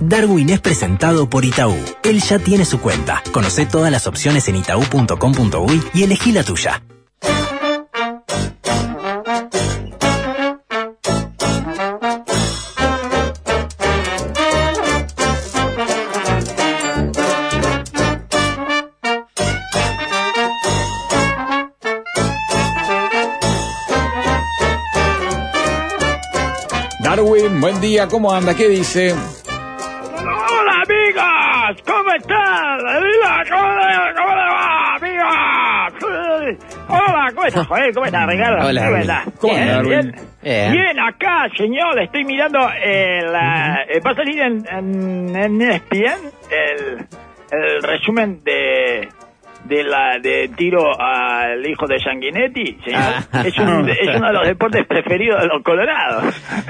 Darwin 0.00 0.50
es 0.50 0.60
presentado 0.60 1.28
por 1.28 1.44
Itaú. 1.44 1.76
Él 2.02 2.20
ya 2.20 2.38
tiene 2.38 2.64
su 2.64 2.80
cuenta. 2.80 3.22
Conoce 3.32 3.66
todas 3.66 3.90
las 3.90 4.06
opciones 4.06 4.48
en 4.48 4.56
itaú.com.uy 4.56 5.82
y 5.94 6.02
elegí 6.02 6.32
la 6.32 6.44
tuya. 6.44 6.82
Darwin, 27.00 27.60
buen 27.60 27.80
día, 27.80 28.08
¿cómo 28.08 28.32
anda? 28.32 28.54
¿Qué 28.54 28.68
dice? 28.68 29.14
Hola 32.24 32.96
amigos, 32.96 33.50
¿cómo? 33.50 33.62
Hola, 33.62 34.14
¿Cómo, 34.16 34.28
le 34.30 34.42
va, 34.46 34.94
amigos? 34.96 35.36
Hola, 36.88 37.30
¿cómo 37.34 37.46
estás? 37.46 37.66
¿Cómo 37.94 38.06
estás, 38.06 38.26
Ricardo? 38.26 38.66
Hola, 38.66 38.84
¿Cómo 38.86 38.96
estás? 38.96 39.24
¿Cómo 39.38 39.54
Darwin? 39.54 39.88
Bien. 39.90 40.14
Bien. 40.42 40.72
Bien, 40.72 41.00
acá, 41.00 41.48
señor, 41.58 42.00
estoy 42.00 42.24
mirando 42.24 42.58
el... 42.82 43.26
eh, 43.26 44.00
va 44.04 44.10
a 44.12 44.14
salir 44.14 44.40
en, 44.40 44.64
en, 44.70 45.36
en 45.36 45.60
ESPN 45.60 46.30
el, 46.50 47.06
el 47.50 47.82
resumen 47.82 48.42
de... 48.44 49.08
De 49.66 49.82
la 49.84 50.18
de 50.22 50.48
tiro 50.56 50.82
al 51.00 51.64
hijo 51.68 51.86
de 51.86 51.98
Sanguinetti, 51.98 52.78
señor. 52.84 53.00
Ah. 53.32 53.42
Es, 53.44 53.56
un- 53.58 53.88
es 53.88 54.16
uno 54.16 54.26
de 54.28 54.32
los 54.32 54.46
deportes 54.46 54.86
preferidos 54.86 55.40
de 55.42 55.46
los 55.48 55.62
colorados. 55.62 56.24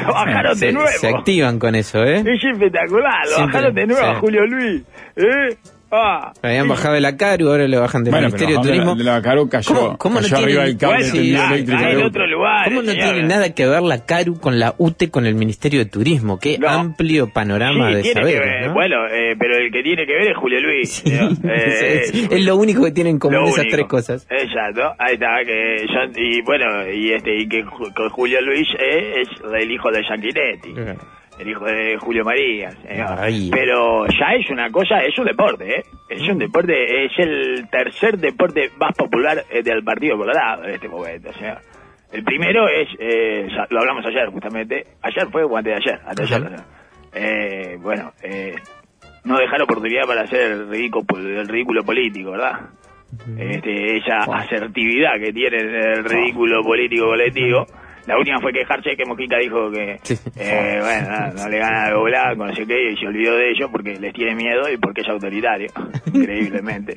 Lo 0.07 0.13
bajaron 0.15 0.59
de 0.59 0.73
nuevo. 0.73 0.89
se 0.89 1.09
activan 1.09 1.59
con 1.59 1.75
eso, 1.75 2.03
¿eh? 2.05 2.23
Es 2.27 2.43
espectacular, 2.45 3.25
lo 3.25 3.37
Siempre, 3.37 3.55
bajaron 3.55 3.75
de 3.75 3.87
nuevo 3.87 4.07
a. 4.07 4.15
Julio 4.17 4.47
Luis. 4.47 4.83
¿Eh? 5.17 5.57
Ah. 5.91 6.33
Habían 6.43 6.67
bajado 6.69 6.95
de 6.95 7.01
la 7.01 7.17
CARU, 7.17 7.49
ahora 7.49 7.69
lo 7.69 7.81
bajan 7.81 8.03
del 8.03 8.11
Bueno, 8.11 8.27
Ministerio 8.27 8.57
de 8.57 8.63
Turismo. 8.63 8.95
de 8.97 9.05
la, 9.05 9.13
de 9.15 9.17
la 9.19 9.23
Caro 9.23 9.49
cayó, 9.49 9.75
¿Cómo- 9.75 9.99
cómo 9.99 10.15
no 10.17 10.23
cayó 10.23 10.37
tiene- 10.37 10.45
arriba 10.53 10.65
del 10.65 10.77
cable 10.79 10.97
Bueno, 10.97 11.13
del 11.13 11.13
tendido 11.23 11.39
está- 11.39 11.55
eléctrico. 11.55 12.07
otro 12.09 12.27
lugar. 12.27 12.65
¿Cómo 12.65 12.83
no 12.83 12.93
tiene 12.93 13.23
nada 13.23 13.55
que 13.55 13.67
ver 13.67 13.83
la 13.83 14.05
CARU 14.05 14.41
con 14.41 14.59
la 14.59 14.75
UTE 14.79 15.11
con 15.11 15.27
el 15.27 15.35
Ministerio 15.37 15.79
de 15.81 15.87
Turismo? 15.87 16.39
Qué 16.41 16.59
No. 16.59 16.69
amplio 16.69 17.29
panorama 17.33 17.89
Sí, 17.91 17.95
de 17.97 18.03
tiene 18.03 18.21
saber, 18.21 18.35
que 18.35 18.41
ver. 18.49 18.67
¿no? 18.67 18.75
Bueno, 18.75 18.97
eh, 19.07 19.37
pero 19.39 19.57
el 19.57 19.71
que 19.71 19.83
tiene 19.83 20.07
que 20.07 20.13
ver 20.13 20.29
es 20.33 20.37
Julio 20.37 20.61
Luis. 20.61 20.91
señor. 20.93 21.31
Eh, 21.45 22.01
es, 22.05 22.33
es 22.33 22.45
lo 22.45 22.57
único 22.57 22.83
que 22.85 22.91
tienen 22.91 23.15
en 23.15 23.19
común 23.21 23.45
esas 23.45 23.59
único. 23.61 23.77
tres 23.77 23.87
cosas. 23.87 24.27
Exacto, 24.29 24.83
ahí 24.99 25.15
está, 25.15 25.29
que 25.45 25.87
y 26.21 26.43
bueno, 26.43 26.65
y 26.93 27.13
este, 27.13 27.37
y 27.43 27.49
que, 27.49 27.59
que 27.63 28.09
Julio 28.11 28.41
Luis 28.43 28.67
eh, 28.79 29.21
es 29.23 29.29
el 29.63 29.71
hijo 29.71 29.91
de 29.91 30.03
Sanguinetti. 30.05 30.75
El 31.39 31.49
hijo 31.49 31.65
de 31.65 31.97
Julio 31.99 32.25
María, 32.25 32.71
señor. 32.71 33.19
Ay. 33.19 33.51
Pero 33.53 34.07
ya 34.07 34.35
es 34.39 34.49
una 34.51 34.71
cosa, 34.71 35.01
es 35.01 35.19
un 35.19 35.27
deporte, 35.27 35.81
¿eh? 35.81 35.85
Es 36.09 36.29
un 36.29 36.39
deporte, 36.39 37.05
es 37.05 37.13
el 37.19 37.69
tercer 37.71 38.17
deporte 38.19 38.71
más 38.79 38.95
popular 38.97 39.45
eh, 39.51 39.63
del 39.63 39.85
Partido 39.85 40.17
Colorado 40.17 40.65
en 40.65 40.71
este 40.71 40.89
momento, 40.89 41.33
señor. 41.35 41.59
El 42.13 42.25
primero 42.25 42.69
es, 42.69 42.89
eh, 42.99 43.49
lo 43.69 43.81
hablamos 43.81 44.07
ayer 44.07 44.29
justamente, 44.29 44.87
ayer 45.03 45.27
fue 45.31 45.43
o 45.45 45.57
antes 45.57 45.75
de 45.75 45.91
ayer, 45.91 46.01
antes 46.07 46.31
de 46.31 46.37
ayer. 46.37 46.61
Eh, 47.13 47.79
bueno, 47.81 48.13
eh, 48.23 48.55
no 49.25 49.39
dejar 49.39 49.61
oportunidad 49.63 50.07
para 50.07 50.23
hacer 50.23 50.53
el 50.53 50.69
ridículo, 50.69 51.41
el 51.41 51.49
ridículo 51.49 51.85
político, 51.85 52.31
¿verdad? 52.31 52.71
Este, 53.39 53.97
esa 53.99 54.19
asertividad 54.19 55.19
que 55.19 55.33
tiene 55.33 55.57
el 55.59 56.05
ridículo 56.05 56.63
político 56.63 57.07
colectivo. 57.07 57.67
La 58.07 58.17
última 58.17 58.41
fue 58.41 58.53
quejarse 58.53 58.97
que 58.97 59.05
Mojica 59.05 59.37
dijo 59.39 59.71
que, 59.71 59.99
Sí. 60.03 60.15
eh, 60.39 60.79
bueno, 60.81 61.33
no 61.37 61.49
le 61.49 61.59
gana 61.59 61.87
al 61.87 62.03
blanco, 62.03 62.47
no 62.47 62.55
sé 62.55 62.65
qué, 62.67 62.93
y 62.93 62.97
se 62.97 63.07
olvidó 63.07 63.35
de 63.37 63.51
ello 63.51 63.69
porque 63.71 63.97
les 63.99 64.13
tiene 64.15 64.35
miedo 64.37 64.71
y 64.73 64.77
porque 64.77 65.01
es 65.01 65.09
autoritario, 65.09 65.69
increíblemente. 66.15 66.95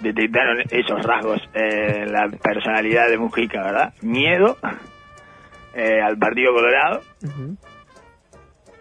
Detectaron 0.00 0.58
esos 0.70 1.02
rasgos 1.02 1.40
eh, 1.54 2.06
la 2.06 2.28
personalidad 2.42 3.08
de 3.10 3.18
Mujica, 3.18 3.62
¿verdad? 3.62 3.92
Miedo 4.02 4.56
eh, 5.74 6.00
al 6.00 6.16
Partido 6.16 6.52
Colorado. 6.54 7.00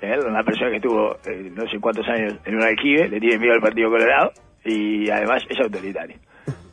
Él, 0.02 0.20
una 0.26 0.44
persona 0.44 0.70
que 0.70 0.78
estuvo 0.78 1.18
no 1.56 1.68
sé 1.70 1.80
cuántos 1.82 2.08
años 2.08 2.36
en 2.46 2.56
un 2.56 2.64
aljibe, 2.64 3.10
le 3.10 3.20
tiene 3.20 3.38
miedo 3.40 3.54
al 3.56 3.62
Partido 3.62 3.90
Colorado 3.90 4.32
y 4.64 5.10
además 5.10 5.44
es 5.50 5.60
autoritario. 5.60 6.16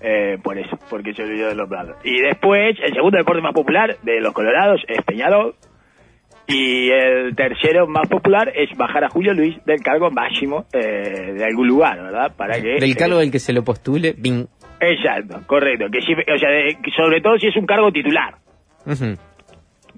Eh, 0.08 0.38
por 0.40 0.56
eso, 0.56 0.78
porque 0.88 1.12
se 1.14 1.24
olvidó 1.24 1.48
de 1.48 1.56
los 1.56 1.68
planos. 1.68 1.96
Y 2.04 2.20
después, 2.20 2.76
el 2.80 2.94
segundo 2.94 3.18
deporte 3.18 3.42
más 3.42 3.52
popular 3.52 3.96
de 4.02 4.20
los 4.20 4.32
colorados 4.32 4.80
es 4.86 5.02
Peñarol. 5.04 5.56
Y 6.46 6.90
el 6.90 7.34
tercero 7.34 7.88
más 7.88 8.08
popular 8.08 8.52
es 8.54 8.70
bajar 8.76 9.02
a 9.02 9.08
Julio 9.08 9.34
Luis 9.34 9.56
del 9.64 9.80
cargo 9.82 10.12
máximo 10.12 10.64
eh, 10.72 11.32
de 11.36 11.44
algún 11.44 11.66
lugar, 11.66 12.00
¿verdad? 12.00 12.36
Para 12.36 12.60
que 12.60 12.78
Del 12.78 12.94
cargo 12.96 13.16
eh, 13.16 13.22
del 13.22 13.32
que 13.32 13.40
se 13.40 13.52
lo 13.52 13.64
postule, 13.64 14.14
bing. 14.16 14.46
Exacto, 14.78 15.40
correcto. 15.46 15.86
Que 15.90 16.00
si- 16.02 16.12
o 16.12 16.38
sea, 16.38 16.50
de- 16.50 16.78
que 16.80 16.90
sobre 16.92 17.20
todo 17.20 17.36
si 17.38 17.48
es 17.48 17.56
un 17.56 17.66
cargo 17.66 17.90
titular. 17.90 18.34
Ujú. 18.86 19.16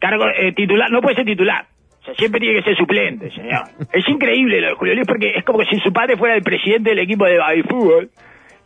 Cargo 0.00 0.24
eh, 0.40 0.52
titular, 0.52 0.90
no 0.90 1.02
puede 1.02 1.16
ser 1.16 1.26
titular. 1.26 1.66
O 2.00 2.04
sea, 2.06 2.14
siempre 2.14 2.40
tiene 2.40 2.60
que 2.60 2.64
ser 2.64 2.76
suplente, 2.78 3.30
señor. 3.30 3.64
Es 3.92 4.08
increíble 4.08 4.62
lo 4.62 4.68
de 4.68 4.74
Julio 4.76 4.94
Luis 4.94 5.06
porque 5.06 5.32
es 5.36 5.44
como 5.44 5.62
si 5.64 5.78
su 5.80 5.92
padre 5.92 6.16
fuera 6.16 6.34
el 6.34 6.42
presidente 6.42 6.90
del 6.90 7.00
equipo 7.00 7.26
de 7.26 7.36
baby 7.36 7.62
fútbol. 7.64 8.08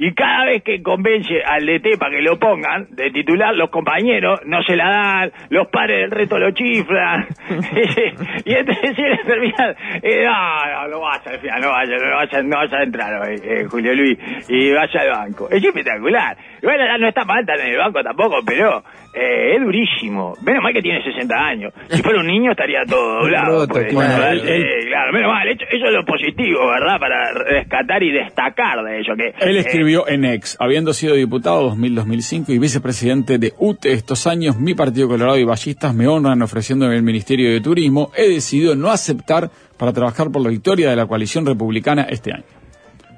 Y 0.04 0.14
cada 0.14 0.46
vez 0.46 0.64
que 0.64 0.82
convence 0.82 1.44
al 1.46 1.64
DT 1.64 1.96
para 1.96 2.10
que 2.10 2.22
lo 2.22 2.36
pongan 2.36 2.88
de 2.90 3.12
titular, 3.12 3.54
los 3.54 3.70
compañeros 3.70 4.40
no 4.46 4.60
se 4.64 4.74
la 4.74 4.90
dan, 4.90 5.32
los 5.48 5.68
padres 5.68 6.00
del 6.00 6.10
reto 6.10 6.40
lo 6.40 6.50
chiflan. 6.50 7.28
y 8.44 8.52
entonces 8.52 8.98
él 8.98 9.20
termina, 9.24 9.76
eh, 10.02 10.24
no, 10.24 10.88
no, 10.88 11.00
vas 11.02 11.24
al 11.24 11.38
final, 11.38 11.60
no 11.60 11.70
vayas, 11.70 12.02
no 12.02 12.16
vas, 12.16 12.44
no 12.44 12.56
vas 12.56 12.72
a 12.72 12.82
entrar 12.82 13.22
hoy, 13.22 13.40
eh, 13.44 13.64
Julio 13.70 13.94
Luis, 13.94 14.18
y 14.48 14.72
vaya 14.72 15.02
al 15.02 15.10
banco. 15.10 15.48
Es 15.48 15.62
espectacular. 15.62 16.36
Bueno, 16.60 16.98
no 16.98 17.06
está 17.06 17.24
mal 17.24 17.44
en 17.48 17.70
el 17.70 17.78
banco 17.78 18.02
tampoco, 18.02 18.38
pero 18.44 18.82
eh, 19.14 19.54
es 19.56 19.60
durísimo. 19.62 20.34
Menos 20.42 20.62
mal 20.62 20.72
que 20.72 20.80
tiene 20.80 21.02
60 21.02 21.34
años. 21.34 21.72
Si 21.90 22.02
fuera 22.02 22.20
un 22.20 22.26
niño 22.26 22.52
estaría 22.52 22.84
todo 22.86 23.16
doblado. 23.22 23.60
Roto, 23.60 23.74
pues, 23.74 23.86
claro. 23.92 24.32
él- 24.32 24.40
Sí, 24.40 24.86
claro, 24.88 25.12
menos 25.12 25.32
mal. 25.32 25.48
Eso, 25.48 25.64
eso 25.70 25.86
es 25.86 25.92
lo 25.92 26.04
positivo, 26.04 26.66
¿verdad? 26.68 26.98
Para 26.98 27.32
rescatar 27.32 28.02
y 28.02 28.10
destacar 28.12 28.82
de 28.84 29.00
ello. 29.00 29.14
Que, 29.16 29.34
Él 29.46 29.56
eh, 29.56 29.60
escribió 29.60 30.08
en 30.08 30.24
ex, 30.24 30.56
habiendo 30.60 30.92
sido 30.92 31.14
diputado 31.14 31.74
2000-2005 31.74 32.48
y 32.50 32.58
vicepresidente 32.58 33.38
de 33.38 33.52
UTE 33.58 33.92
estos 33.92 34.26
años, 34.26 34.58
mi 34.58 34.74
partido 34.74 35.08
Colorado 35.08 35.38
y 35.38 35.44
Ballistas 35.44 35.94
me 35.94 36.06
honran 36.06 36.40
ofreciéndome 36.42 36.96
el 36.96 37.02
Ministerio 37.02 37.50
de 37.52 37.60
Turismo. 37.60 38.10
He 38.16 38.28
decidido 38.28 38.74
no 38.74 38.90
aceptar 38.90 39.50
para 39.78 39.92
trabajar 39.92 40.30
por 40.30 40.42
la 40.42 40.48
victoria 40.50 40.88
de 40.90 40.96
la 40.96 41.06
coalición 41.06 41.44
republicana 41.44 42.06
este 42.08 42.32
año. 42.32 42.44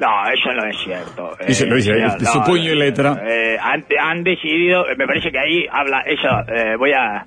No, 0.00 0.26
eso 0.30 0.52
no 0.52 0.64
es 0.66 0.76
cierto. 0.78 1.36
Dice- 1.46 1.66
lo 1.66 1.76
dice 1.76 1.92
señor, 1.94 2.20
su 2.20 2.42
puño 2.42 2.72
y 2.72 2.76
letra. 2.76 3.22
eh, 3.26 3.56
han, 3.60 3.84
han 4.00 4.24
decidido, 4.24 4.88
eh, 4.88 4.96
me 4.96 5.06
parece 5.06 5.30
que 5.30 5.38
ahí 5.38 5.66
habla 5.70 6.00
eso. 6.00 6.28
eh, 6.52 6.76
voy 6.76 6.92
a 6.92 7.24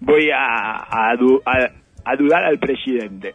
voy 0.00 0.30
a, 0.30 0.84
a, 1.10 1.16
du- 1.16 1.42
a- 1.44 1.70
a 2.10 2.16
dudar 2.16 2.44
al 2.44 2.58
presidente. 2.58 3.34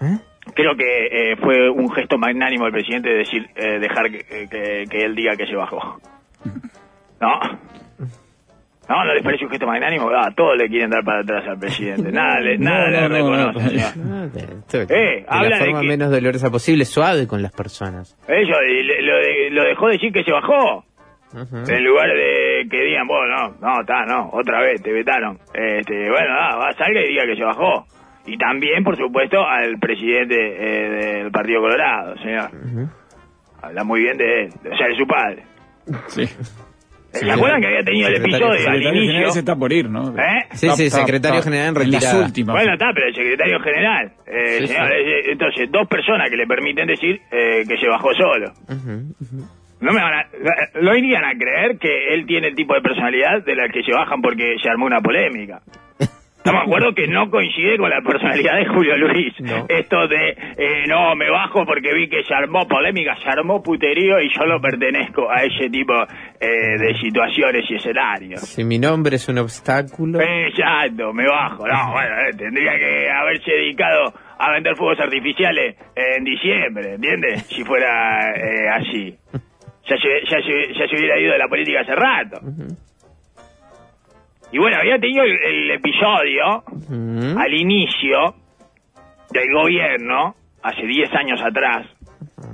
¿Eh? 0.00 0.18
Creo 0.54 0.74
que 0.76 1.06
eh, 1.32 1.36
fue 1.36 1.68
un 1.70 1.90
gesto 1.92 2.16
magnánimo 2.18 2.64
del 2.64 2.72
presidente 2.72 3.10
de 3.10 3.16
decir, 3.18 3.46
eh, 3.56 3.78
dejar 3.78 4.10
que, 4.10 4.18
que- 4.48 4.84
que 4.90 5.04
él 5.04 5.14
diga 5.14 5.36
que 5.36 5.46
se 5.46 5.54
bajó. 5.56 6.00
¿No? 7.20 7.40
¿No? 8.88 9.04
¿No 9.04 9.12
les 9.14 9.22
parece 9.22 9.44
un 9.44 9.50
gesto 9.50 9.66
magnánimo? 9.66 10.08
Ah, 10.10 10.30
todos 10.34 10.56
le 10.56 10.66
quieren 10.68 10.88
dar 10.90 11.04
para 11.04 11.20
atrás 11.20 11.44
al 11.46 11.58
presidente. 11.58 12.10
Nada 12.12 12.40
le, 12.40 12.56
No, 12.58 12.70
nada 12.70 13.08
no, 13.08 13.14
le 13.14 13.22
no. 13.22 13.52
Ah, 13.58 14.26
esto- 14.34 14.80
Eh, 14.80 14.86
de 14.88 15.24
habla 15.28 15.48
la 15.50 15.58
de 15.58 15.64
forma 15.66 15.80
que- 15.82 15.86
menos 15.88 16.10
dolorosa 16.10 16.50
posible, 16.50 16.84
suave 16.86 17.26
con 17.26 17.42
las 17.42 17.52
personas. 17.52 18.16
Eso, 18.26 18.62
y 18.62 18.82
le- 18.82 19.02
lo, 19.02 19.16
de- 19.18 19.50
lo 19.50 19.64
dejó 19.64 19.88
decir 19.88 20.12
que 20.12 20.24
se 20.24 20.32
bajó. 20.32 20.84
En 21.34 21.84
lugar 21.84 22.08
de 22.08 22.66
que 22.70 22.82
digan, 22.84 23.06
bueno, 23.06 23.36
no, 23.36 23.74
no, 23.74 23.80
está, 23.82 24.06
no, 24.06 24.30
otra 24.32 24.62
vez, 24.62 24.82
te 24.82 24.90
vetaron. 24.90 25.38
Este, 25.52 26.08
bueno, 26.10 26.32
nada, 26.32 26.56
va, 26.56 26.72
salga 26.72 27.02
y 27.02 27.08
diga 27.08 27.26
que 27.26 27.36
se 27.36 27.44
bajó. 27.44 27.84
Y 28.24 28.38
también, 28.38 28.82
por 28.82 28.96
supuesto, 28.96 29.46
al 29.46 29.78
presidente 29.78 30.34
eh, 30.36 30.88
del 31.22 31.30
Partido 31.30 31.60
Colorado, 31.60 32.16
señor. 32.18 32.48
Habla 33.60 33.84
muy 33.84 34.00
bien 34.00 34.16
de 34.16 34.44
él, 34.44 34.52
o 34.72 34.76
sea, 34.78 34.88
de 34.88 34.96
su 34.96 35.06
padre. 35.06 35.42
Sí. 36.06 36.24
¿Se 37.18 37.30
acuerdan 37.30 37.60
que 37.60 37.66
había 37.68 37.82
tenido 37.84 38.08
el 38.08 38.14
episodio 38.16 38.46
al 38.52 38.58
secretario 38.58 38.90
general 38.90 39.04
inicio? 39.14 39.30
se 39.32 39.38
está 39.40 39.56
por 39.56 39.72
ir, 39.72 39.90
¿no? 39.90 40.08
¿Eh? 40.18 40.44
Sí, 40.52 40.68
sí, 40.70 40.90
secretario 40.90 41.42
general 41.42 41.68
en 41.68 41.74
las 41.74 41.84
retirada. 42.02 42.24
últimas. 42.24 42.54
Bueno, 42.56 42.72
está, 42.72 42.86
pero 42.94 43.06
el 43.08 43.14
secretario 43.14 43.60
general. 43.60 44.12
Eh, 44.26 44.56
Sí, 44.60 44.66
señor, 44.68 44.88
sí. 44.88 44.94
eh, 44.96 45.30
entonces, 45.32 45.70
dos 45.70 45.88
personas 45.88 46.30
que 46.30 46.36
le 46.36 46.46
permiten 46.46 46.86
decir 46.86 47.20
eh, 47.30 47.62
que 47.68 47.76
se 47.76 47.88
bajó 47.88 48.10
solo. 48.14 48.52
Ujú. 48.68 49.48
No 49.80 49.92
me 49.92 50.00
van 50.02 50.12
a, 50.14 50.26
lo 50.80 50.96
irían 50.96 51.24
a 51.24 51.32
creer 51.38 51.78
que 51.78 52.12
él 52.14 52.26
tiene 52.26 52.48
el 52.48 52.54
tipo 52.56 52.74
de 52.74 52.80
personalidad 52.80 53.44
de 53.44 53.54
la 53.54 53.68
que 53.68 53.82
se 53.84 53.92
bajan 53.92 54.20
porque 54.20 54.56
se 54.60 54.68
armó 54.68 54.86
una 54.86 55.00
polémica. 55.00 55.60
Estamos 56.48 56.64
de 56.64 56.72
acuerdo 56.72 56.94
que 56.94 57.06
no 57.06 57.30
coincide 57.30 57.76
con 57.76 57.90
la 57.90 58.00
personalidad 58.00 58.56
de 58.56 58.66
Julio 58.68 58.96
Luis. 58.96 59.34
No. 59.40 59.66
Esto 59.68 60.08
de, 60.08 60.30
eh, 60.30 60.86
no, 60.88 61.14
me 61.14 61.28
bajo 61.28 61.66
porque 61.66 61.92
vi 61.92 62.08
que 62.08 62.24
se 62.24 62.32
armó 62.32 62.66
polémica, 62.66 63.14
se 63.22 63.28
armó 63.28 63.62
puterío 63.62 64.18
y 64.18 64.30
yo 64.32 64.46
no 64.46 64.58
pertenezco 64.58 65.30
a 65.30 65.44
ese 65.44 65.68
tipo 65.68 65.92
eh, 66.40 66.78
de 66.78 66.94
situaciones 67.02 67.66
y 67.68 67.74
escenarios. 67.74 68.40
Si 68.40 68.64
mi 68.64 68.78
nombre 68.78 69.16
es 69.16 69.28
un 69.28 69.36
obstáculo. 69.36 70.20
Exacto, 70.22 71.12
me 71.12 71.26
bajo. 71.28 71.68
No, 71.68 71.92
bueno, 71.92 72.14
eh, 72.22 72.32
tendría 72.34 72.78
que 72.78 73.10
haberse 73.10 73.50
dedicado 73.50 74.14
a 74.38 74.52
vender 74.52 74.74
fuegos 74.74 75.00
artificiales 75.00 75.76
en 75.94 76.24
diciembre, 76.24 76.94
¿entiendes? 76.94 77.42
Si 77.42 77.62
fuera 77.62 78.30
eh, 78.30 78.68
así. 78.70 79.14
Ya 79.86 79.96
se, 79.96 80.26
ya, 80.30 80.40
se, 80.40 80.74
ya 80.74 80.88
se 80.88 80.96
hubiera 80.96 81.20
ido 81.20 81.32
de 81.32 81.38
la 81.38 81.48
política 81.48 81.80
hace 81.80 81.94
rato. 81.94 82.40
Y 84.52 84.58
bueno, 84.58 84.78
había 84.78 84.98
tenido 84.98 85.24
el, 85.24 85.42
el 85.42 85.70
episodio 85.72 86.64
al 87.38 87.54
inicio 87.54 88.34
del 89.30 89.52
gobierno, 89.52 90.34
hace 90.62 90.82
10 90.86 91.12
años 91.14 91.40
atrás, 91.42 91.86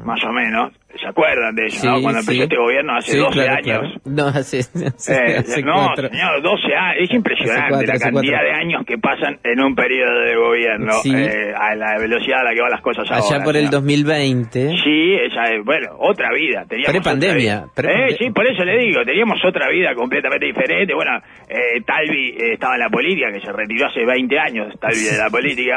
más 0.04 0.22
o 0.24 0.32
menos. 0.32 0.72
¿Se 1.00 1.06
acuerdan 1.08 1.54
de 1.54 1.66
eso, 1.66 1.84
no? 1.86 2.00
Cuando 2.02 2.20
empezó 2.20 2.32
sí. 2.32 2.42
este 2.42 2.56
gobierno 2.56 2.96
hace 2.96 3.12
Sí, 3.12 3.18
12 3.18 3.32
claro, 3.32 3.52
años. 3.52 3.64
claro. 3.64 4.00
No, 4.04 4.26
hace, 4.28 4.58
hace, 4.86 5.12
Eh, 5.12 5.36
hace 5.38 5.62
no, 5.62 5.88
señor, 5.96 6.42
12 6.42 6.74
años. 6.74 6.96
Es 7.00 7.10
impresionante 7.12 7.68
cuatro, 7.70 7.86
la 7.92 7.98
cantidad 7.98 8.12
cuatro. 8.12 8.44
de 8.44 8.52
años 8.52 8.82
que 8.86 8.98
pasan 8.98 9.38
en 9.42 9.60
un 9.60 9.74
periodo 9.74 10.20
de 10.20 10.36
gobierno. 10.36 10.92
Sí. 11.02 11.12
eh, 11.14 11.52
a 11.54 11.74
la 11.74 11.98
velocidad 11.98 12.40
a 12.40 12.44
la 12.44 12.54
que 12.54 12.60
van 12.60 12.70
las 12.70 12.80
cosas 12.80 13.10
ahora. 13.10 13.24
Allá 13.36 13.44
por 13.44 13.56
el 13.56 13.66
señor. 13.66 13.72
2020. 13.82 14.68
Sí, 14.84 15.14
esa 15.14 15.42
es, 15.52 15.64
bueno, 15.64 15.88
otra 15.98 16.32
vida. 16.32 16.64
Teníamos 16.68 16.92
Prepandemia, 16.92 17.64
prepande- 17.74 18.12
Eh, 18.12 18.16
sí, 18.18 18.30
por 18.30 18.46
eso 18.46 18.64
le 18.64 18.78
digo, 18.78 19.04
teníamos 19.04 19.44
otra 19.44 19.68
vida 19.70 19.94
completamente 19.94 20.46
diferente. 20.46 20.94
Bueno, 20.94 21.18
eh, 21.48 21.80
Talvi 21.84 22.28
eh, 22.38 22.52
estaba 22.54 22.74
en 22.74 22.80
la 22.80 22.88
política, 22.88 23.32
que 23.32 23.40
se 23.40 23.52
retiró 23.52 23.86
hace 23.88 24.04
20 24.04 24.38
años, 24.38 24.72
Talvi 24.80 25.02
de 25.10 25.18
la 25.18 25.28
política, 25.30 25.76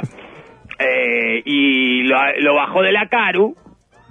eh, 0.79 1.41
y 1.43 2.03
lo, 2.03 2.17
lo 2.39 2.53
bajó 2.55 2.81
de 2.83 2.91
la 2.91 3.07
Caru, 3.07 3.55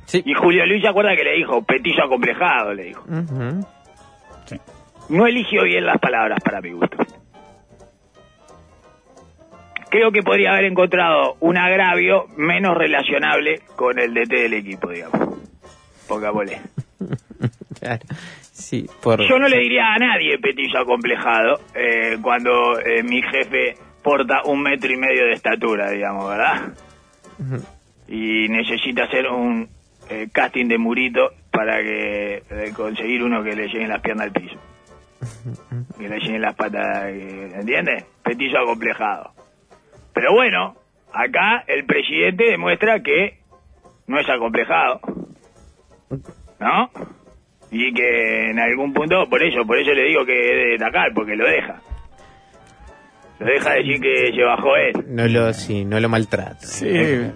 Sí. 0.06 0.22
y 0.24 0.34
Julio 0.34 0.64
Luis 0.66 0.82
se 0.82 0.88
acuerda 0.88 1.14
que 1.16 1.24
le 1.24 1.34
dijo, 1.34 1.62
petillo 1.62 2.04
acomplejado, 2.04 2.72
le 2.72 2.84
dijo. 2.84 3.04
Sí. 4.46 4.56
No 5.08 5.26
eligió 5.26 5.64
bien 5.64 5.84
las 5.84 5.98
palabras 5.98 6.38
para 6.44 6.60
mi 6.60 6.72
gusto. 6.72 6.96
Creo 9.90 10.10
que 10.10 10.22
podría 10.22 10.52
haber 10.52 10.64
encontrado 10.66 11.36
un 11.40 11.56
agravio 11.56 12.26
menos 12.36 12.76
relacionable 12.76 13.60
con 13.76 13.98
el 13.98 14.12
DT 14.14 14.30
del 14.30 14.54
equipo, 14.54 14.90
digamos. 14.90 15.38
Pongámosle. 16.08 16.60
Claro. 17.78 18.00
Sí, 18.40 18.88
por... 19.02 19.20
Yo 19.28 19.38
no 19.38 19.48
le 19.48 19.58
diría 19.58 19.92
a 19.92 19.98
nadie 19.98 20.38
petillo 20.38 20.80
acomplejado 20.80 21.60
eh, 21.74 22.16
cuando 22.22 22.78
eh, 22.80 23.02
mi 23.02 23.20
jefe 23.20 23.74
porta 24.02 24.42
un 24.46 24.62
metro 24.62 24.90
y 24.90 24.96
medio 24.96 25.26
de 25.26 25.32
estatura, 25.32 25.90
digamos, 25.90 26.26
¿verdad? 26.26 26.72
Y 28.08 28.48
necesita 28.48 29.04
hacer 29.04 29.26
un 29.28 29.68
eh, 30.08 30.28
casting 30.32 30.68
de 30.68 30.78
murito 30.78 31.32
para 31.50 31.82
que 31.82 32.42
eh, 32.50 32.72
conseguir 32.74 33.22
uno 33.22 33.42
que 33.42 33.54
le 33.54 33.66
lleguen 33.66 33.88
las 33.88 34.00
piernas 34.00 34.26
al 34.26 34.32
piso. 34.32 34.56
Que 35.98 36.08
le 36.08 36.18
lleguen 36.18 36.42
las 36.42 36.54
patas, 36.54 37.06
eh, 37.06 37.50
¿entiendes? 37.54 38.04
Petillo 38.22 38.60
acomplejado. 38.60 39.32
Pero 40.12 40.32
bueno, 40.34 40.76
acá 41.12 41.64
el 41.66 41.86
presidente 41.86 42.44
demuestra 42.50 43.00
que 43.00 43.38
no 44.06 44.18
es 44.20 44.28
acomplejado. 44.28 45.00
¿No? 46.60 46.90
Y 47.70 47.92
que 47.92 48.50
en 48.50 48.60
algún 48.60 48.92
punto, 48.92 49.28
por 49.28 49.42
eso, 49.42 49.66
por 49.66 49.78
eso 49.78 49.92
le 49.92 50.04
digo 50.04 50.24
que 50.24 50.50
es 50.50 50.56
de 50.56 50.70
destacar, 50.72 51.12
porque 51.14 51.34
lo 51.34 51.46
deja. 51.46 51.80
Lo 53.38 53.46
deja 53.46 53.74
decir 53.74 54.00
que 54.00 54.32
se 54.34 54.42
bajó 54.42 54.76
él. 54.76 55.04
No 55.08 55.26
lo, 55.26 55.52
sí, 55.52 55.84
no 55.84 56.00
lo 56.00 56.08
maltrata. 56.08 56.60
Sí. 56.60 57.30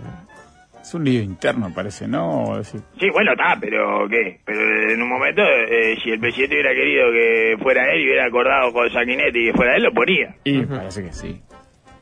Es 0.90 0.94
un 0.96 1.04
lío 1.04 1.22
interno, 1.22 1.72
parece, 1.72 2.08
¿no? 2.08 2.60
Sí, 2.64 3.08
bueno, 3.12 3.30
está, 3.30 3.56
pero 3.60 4.08
¿qué? 4.08 4.40
Pero 4.44 4.90
en 4.90 5.00
un 5.00 5.08
momento, 5.08 5.40
eh, 5.40 5.96
si 6.02 6.10
el 6.10 6.18
presidente 6.18 6.56
hubiera 6.56 6.74
querido 6.74 7.12
que 7.12 7.56
fuera 7.62 7.92
él 7.94 8.00
y 8.00 8.04
hubiera 8.06 8.26
acordado 8.26 8.72
con 8.72 8.90
Sanguinetti 8.90 9.46
que 9.46 9.52
fuera 9.52 9.76
él, 9.76 9.84
lo 9.84 9.92
ponía. 9.92 10.34
Y 10.42 10.62
parece 10.62 11.04
que 11.04 11.12
sí. 11.12 11.40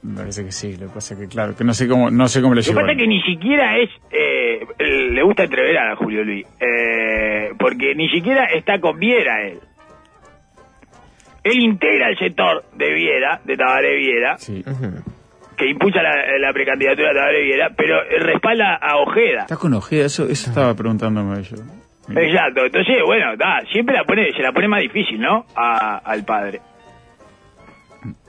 Me 0.03 0.17
parece 0.17 0.43
que 0.43 0.53
sí. 0.53 0.73
Lo 0.79 0.87
que 0.87 0.95
pasa 0.95 1.13
es 1.13 1.21
que, 1.21 1.29
claro, 1.29 1.55
que 1.55 1.65
no 1.65 1.75
sé 1.75 1.87
cómo, 1.87 2.11
no 2.11 2.29
sé 2.29 2.41
cómo 2.41 2.55
le 2.55 2.63
Lo 2.63 2.65
que 2.65 2.69
llegó. 2.71 2.81
pasa 2.81 2.93
es 2.93 2.99
que 2.99 3.07
ni 3.07 3.21
siquiera 3.25 3.77
es... 3.77 3.91
eh, 4.11 4.61
le 5.11 5.23
gusta 5.23 5.45
entreverar 5.45 5.91
a 5.91 5.97
Julio 5.97 6.25
Luis. 6.25 6.47
eh, 6.59 7.51
porque 7.59 7.95
ni 7.95 8.09
siquiera 8.09 8.47
está 8.47 8.81
con 8.81 8.99
Viera 8.99 9.49
él. 9.49 9.59
Él 11.45 11.59
integra 11.59 12.09
el 12.09 12.17
sector 12.19 12.65
de 12.75 12.91
Viera, 12.95 13.39
de 13.45 13.55
Tabaré 13.55 13.97
Viera, 13.97 14.39
Sí. 14.39 14.65
Ujú. 14.67 15.03
Que 15.59 15.69
impulsa 15.69 16.01
la, 16.03 16.39
la 16.39 16.53
precandidatura 16.53 17.09
de 17.09 17.15
Tabaré 17.15 17.43
Viera, 17.43 17.71
pero 17.77 17.97
respalda 18.21 18.77
a 18.77 18.97
Ojeda. 18.99 19.41
Está 19.43 19.57
con 19.57 19.75
Ojeda, 19.75 20.07
eso, 20.07 20.25
eso 20.29 20.49
estaba 20.51 20.75
preguntándome 20.75 21.43
yo. 21.43 21.57
Exacto, 22.11 22.65
entonces, 22.65 22.97
bueno, 23.05 23.37
da, 23.37 23.61
siempre 23.71 23.95
la 23.97 24.05
pone, 24.05 24.33
se 24.33 24.43
la 24.43 24.53
pone 24.53 24.69
más 24.69 24.81
difícil, 24.81 25.21
¿no? 25.21 25.45
A- 25.55 25.99
al 25.99 26.25
padre. 26.25 26.61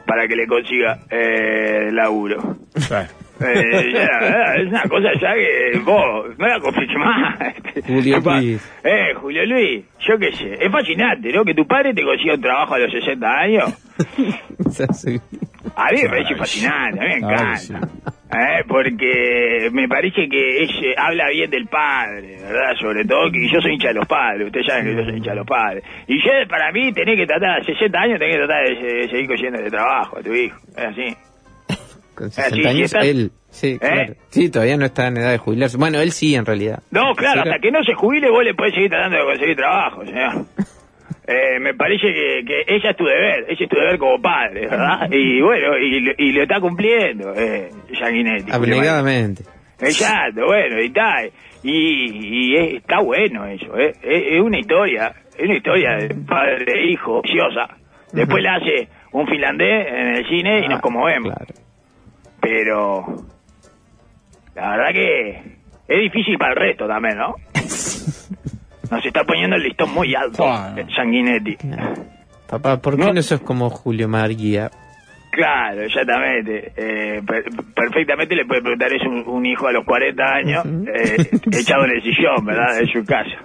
Para 0.05 0.27
que 0.27 0.35
le 0.35 0.47
consiga 0.47 0.99
eh, 1.11 1.89
laburo. 1.91 2.57
Claro. 2.87 3.07
Eh, 3.41 3.93
ya, 3.93 4.53
es 4.57 4.67
una 4.67 4.81
cosa 4.89 5.13
ya 5.21 5.33
que 5.33 5.79
vos 5.85 6.37
no 6.37 6.45
la 6.47 6.59
compliques 6.59 6.97
más. 6.97 7.39
Julio 7.87 8.15
¿Qué 8.17 8.21
pa- 8.21 8.41
Luis. 8.41 8.73
Eh, 8.83 9.13
Julio 9.15 9.45
Luis, 9.45 9.85
yo 9.99 10.17
qué 10.17 10.31
sé. 10.33 10.55
Es 10.59 10.69
fascinante, 10.71 11.31
¿no? 11.31 11.45
Que 11.45 11.53
tu 11.53 11.65
padre 11.65 11.93
te 11.93 12.03
consiga 12.03 12.33
un 12.33 12.41
trabajo 12.41 12.73
a 12.73 12.79
los 12.79 12.91
60 12.91 13.27
años. 13.31 13.73
A 15.75 15.92
mí 15.92 16.01
me 16.04 16.10
parece 16.10 16.36
fascinante, 16.36 17.00
a 17.00 17.04
mí 17.04 17.10
me 17.10 17.16
encanta. 17.18 17.88
Eh, 18.31 18.63
porque 18.68 19.69
me 19.71 19.88
parece 19.88 20.30
que 20.30 20.63
es, 20.63 20.69
eh, 20.83 20.94
habla 20.98 21.30
bien 21.30 21.50
del 21.50 21.66
padre, 21.68 22.38
¿verdad? 22.42 22.75
Sobre 22.80 23.04
todo 23.06 23.31
que 23.31 23.48
yo 23.51 23.60
soy 23.60 23.74
hincha 23.74 23.88
de 23.88 23.95
los 23.95 24.07
padres, 24.07 24.45
ustedes 24.48 24.68
saben 24.68 24.86
que 24.86 24.95
yo 24.95 25.04
soy 25.04 25.18
hincha 25.18 25.31
de 25.31 25.36
los 25.38 25.48
padres. 25.48 25.83
Y 26.07 26.18
yo, 26.24 26.31
para 26.48 26.71
mí, 26.71 26.94
tenés 26.94 27.16
que 27.18 27.25
tratar, 27.25 27.60
a 27.62 27.63
60 27.63 28.00
años, 28.00 28.19
tenés 28.19 28.36
que 28.38 28.45
tratar 28.45 28.63
de, 28.68 28.94
de 28.94 29.10
seguir 29.10 29.27
cogiendo 29.27 29.62
de 29.62 29.69
trabajo 29.71 30.18
a 30.19 30.21
tu 30.21 30.33
hijo. 30.33 30.60
Es 30.77 30.86
así. 30.86 31.18
Con 32.16 32.30
sí, 32.31 32.42
60 32.42 32.56
sí 32.56 32.68
años, 32.68 32.86
estás- 32.94 33.06
él. 33.07 33.31
Sí, 33.51 33.68
¿Eh? 33.71 33.80
claro. 33.80 34.13
Sí, 34.30 34.51
todavía 34.51 34.77
no 34.77 34.86
está 34.86 35.07
en 35.07 35.18
edad 35.18 35.31
de 35.31 35.39
jubilarse. 35.39 35.77
Bueno, 35.77 36.00
él 36.00 36.12
sí, 36.12 36.36
en 36.36 36.45
realidad. 36.45 36.83
No, 36.92 37.16
claro, 37.16 37.42
hasta 37.42 37.57
que 37.60 37.71
no 37.71 37.83
se 37.83 37.95
jubile 37.95 38.30
vos 38.30 38.44
le 38.44 38.54
podés 38.54 38.75
seguir 38.75 38.92
tratando 38.92 39.18
de 39.18 39.24
conseguir 39.24 39.56
trabajo, 39.56 40.06
señor. 40.06 40.45
Eh, 41.31 41.59
me 41.59 41.75
parece 41.75 42.07
que, 42.11 42.43
que 42.43 42.63
ella 42.75 42.89
es 42.89 42.97
tu 42.97 43.05
deber, 43.05 43.45
ese 43.49 43.65
es 43.65 43.69
tu 43.69 43.75
deber 43.75 43.99
como 43.99 44.19
padre, 44.19 44.61
¿verdad? 44.61 45.07
Y 45.11 45.39
bueno, 45.41 45.77
y, 45.77 45.99
lo- 45.99 46.13
y 46.17 46.31
lo 46.31 46.41
está 46.41 46.59
cumpliendo, 46.59 47.35
eh, 47.35 47.69
Sanguinetti. 47.99 48.51
Abnegadamente. 48.51 49.43
Exacto, 49.79 50.45
bueno, 50.47 50.81
y 50.81 50.85
está. 50.87 51.23
Y, 51.61 52.51
y 52.51 52.55
es- 52.57 52.73
está 52.75 53.01
bueno 53.01 53.45
eso, 53.45 53.77
¿eh? 53.77 53.93
es, 54.01 54.23
es 54.33 54.41
una 54.41 54.57
historia, 54.59 55.13
es 55.37 55.43
una 55.45 55.55
historia 55.57 55.97
de 55.97 56.15
padre 56.15 56.65
e 56.73 56.91
hijo, 56.93 57.19
ociosa. 57.19 57.67
Después 58.11 58.41
la 58.41 58.55
hace 58.55 58.87
un 59.11 59.27
finlandés 59.27 59.85
en 59.87 60.07
el 60.15 60.27
cine 60.27 60.61
y 60.65 60.67
nos 60.67 60.81
conmovemos. 60.81 61.31
Claro. 61.31 61.53
Pero 62.41 63.05
la 64.55 64.71
verdad 64.77 64.93
que 64.93 65.29
es 65.87 65.99
difícil 66.01 66.37
para 66.39 66.53
el 66.53 66.57
resto 66.59 66.87
también, 66.87 67.17
¿no? 67.19 67.35
Nos 68.91 69.05
está 69.05 69.23
poniendo 69.23 69.55
el 69.55 69.63
listón 69.63 69.91
muy 69.93 70.15
alto, 70.15 70.43
Bueno. 70.45 70.77
eh, 70.77 70.85
Sanguinetti. 70.95 71.57
Papá, 72.49 72.77
¿por 72.81 72.97
qué 72.97 73.05
No. 73.05 73.13
no, 73.13 73.21
sos 73.21 73.41
como 73.41 73.69
Julio 73.69 74.07
Marguía? 74.07 74.71
Claro, 75.31 75.81
exactamente. 75.83 76.73
Eh, 76.75 77.21
per- 77.25 77.45
perfectamente 77.75 78.35
le 78.35 78.45
puede 78.45 78.61
preguntar 78.61 78.91
eso 78.91 79.07
un, 79.07 79.23
un 79.27 79.45
hijo 79.45 79.67
a 79.67 79.71
los 79.71 79.85
40 79.85 80.23
años, 80.23 80.65
eh, 80.65 81.17
echado 81.51 81.85
en 81.85 81.91
el 81.91 82.01
sillón, 82.01 82.43
¿verdad? 82.45 82.79
En 82.79 82.87
su 82.87 83.05
casa. 83.05 83.37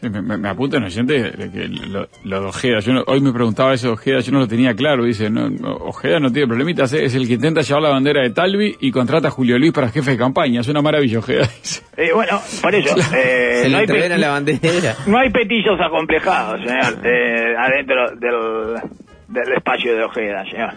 Me, 0.00 0.22
me, 0.38 0.48
apunta 0.48 0.76
un 0.76 0.84
oyente 0.84 1.14
de 1.32 1.50
que 1.50 1.66
lo, 1.68 2.06
lo 2.24 2.40
de 2.40 2.46
Ojeda. 2.46 2.78
Yo 2.78 2.92
no- 2.92 3.02
hoy 3.08 3.20
me 3.20 3.32
preguntaba 3.32 3.74
eso 3.74 3.88
de 3.88 3.92
Ojeda, 3.94 4.20
yo 4.20 4.30
no 4.30 4.38
lo 4.38 4.46
tenía 4.46 4.72
claro. 4.74 5.04
Dice, 5.04 5.28
no, 5.28 5.50
no, 5.50 5.72
Ojeda 5.74 6.20
no 6.20 6.30
tiene 6.30 6.46
problemitas, 6.46 6.92
eh, 6.92 7.04
es 7.04 7.14
el 7.16 7.26
que 7.26 7.34
intenta 7.34 7.62
llevar 7.62 7.82
la 7.82 7.88
bandera 7.90 8.22
de 8.22 8.30
Talvi 8.30 8.76
y 8.80 8.92
contrata 8.92 9.26
a 9.28 9.30
Julio 9.32 9.58
Luis 9.58 9.72
para 9.72 9.88
jefe 9.88 10.12
de 10.12 10.16
campaña. 10.16 10.60
Es 10.60 10.68
una 10.68 10.82
maravilla, 10.82 11.18
Ojeda. 11.18 11.48
dice. 11.62 11.82
Eh, 11.96 12.12
bueno, 12.14 12.40
por 12.62 12.74
eso, 12.74 12.94
eh, 13.16 13.60
Se 13.62 13.68
no, 13.68 13.80
le 13.82 14.02
hay 14.12 14.18
la 14.20 14.28
bandera. 14.30 14.96
no 15.08 15.18
hay 15.18 15.30
petillos 15.30 15.80
acomplejados, 15.80 16.60
señor, 16.60 17.04
eh, 17.04 17.54
adentro 17.58 18.10
del, 18.20 18.80
del 19.28 19.52
espacio 19.56 19.96
de 19.96 20.04
Ojeda, 20.04 20.44
señor. 20.48 20.74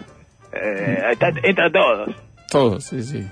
Eh, 0.52 0.98
está, 1.12 1.28
entra 1.44 1.70
todos. 1.70 2.10
Todos, 2.50 2.84
sí, 2.84 3.02
sí. 3.02 3.24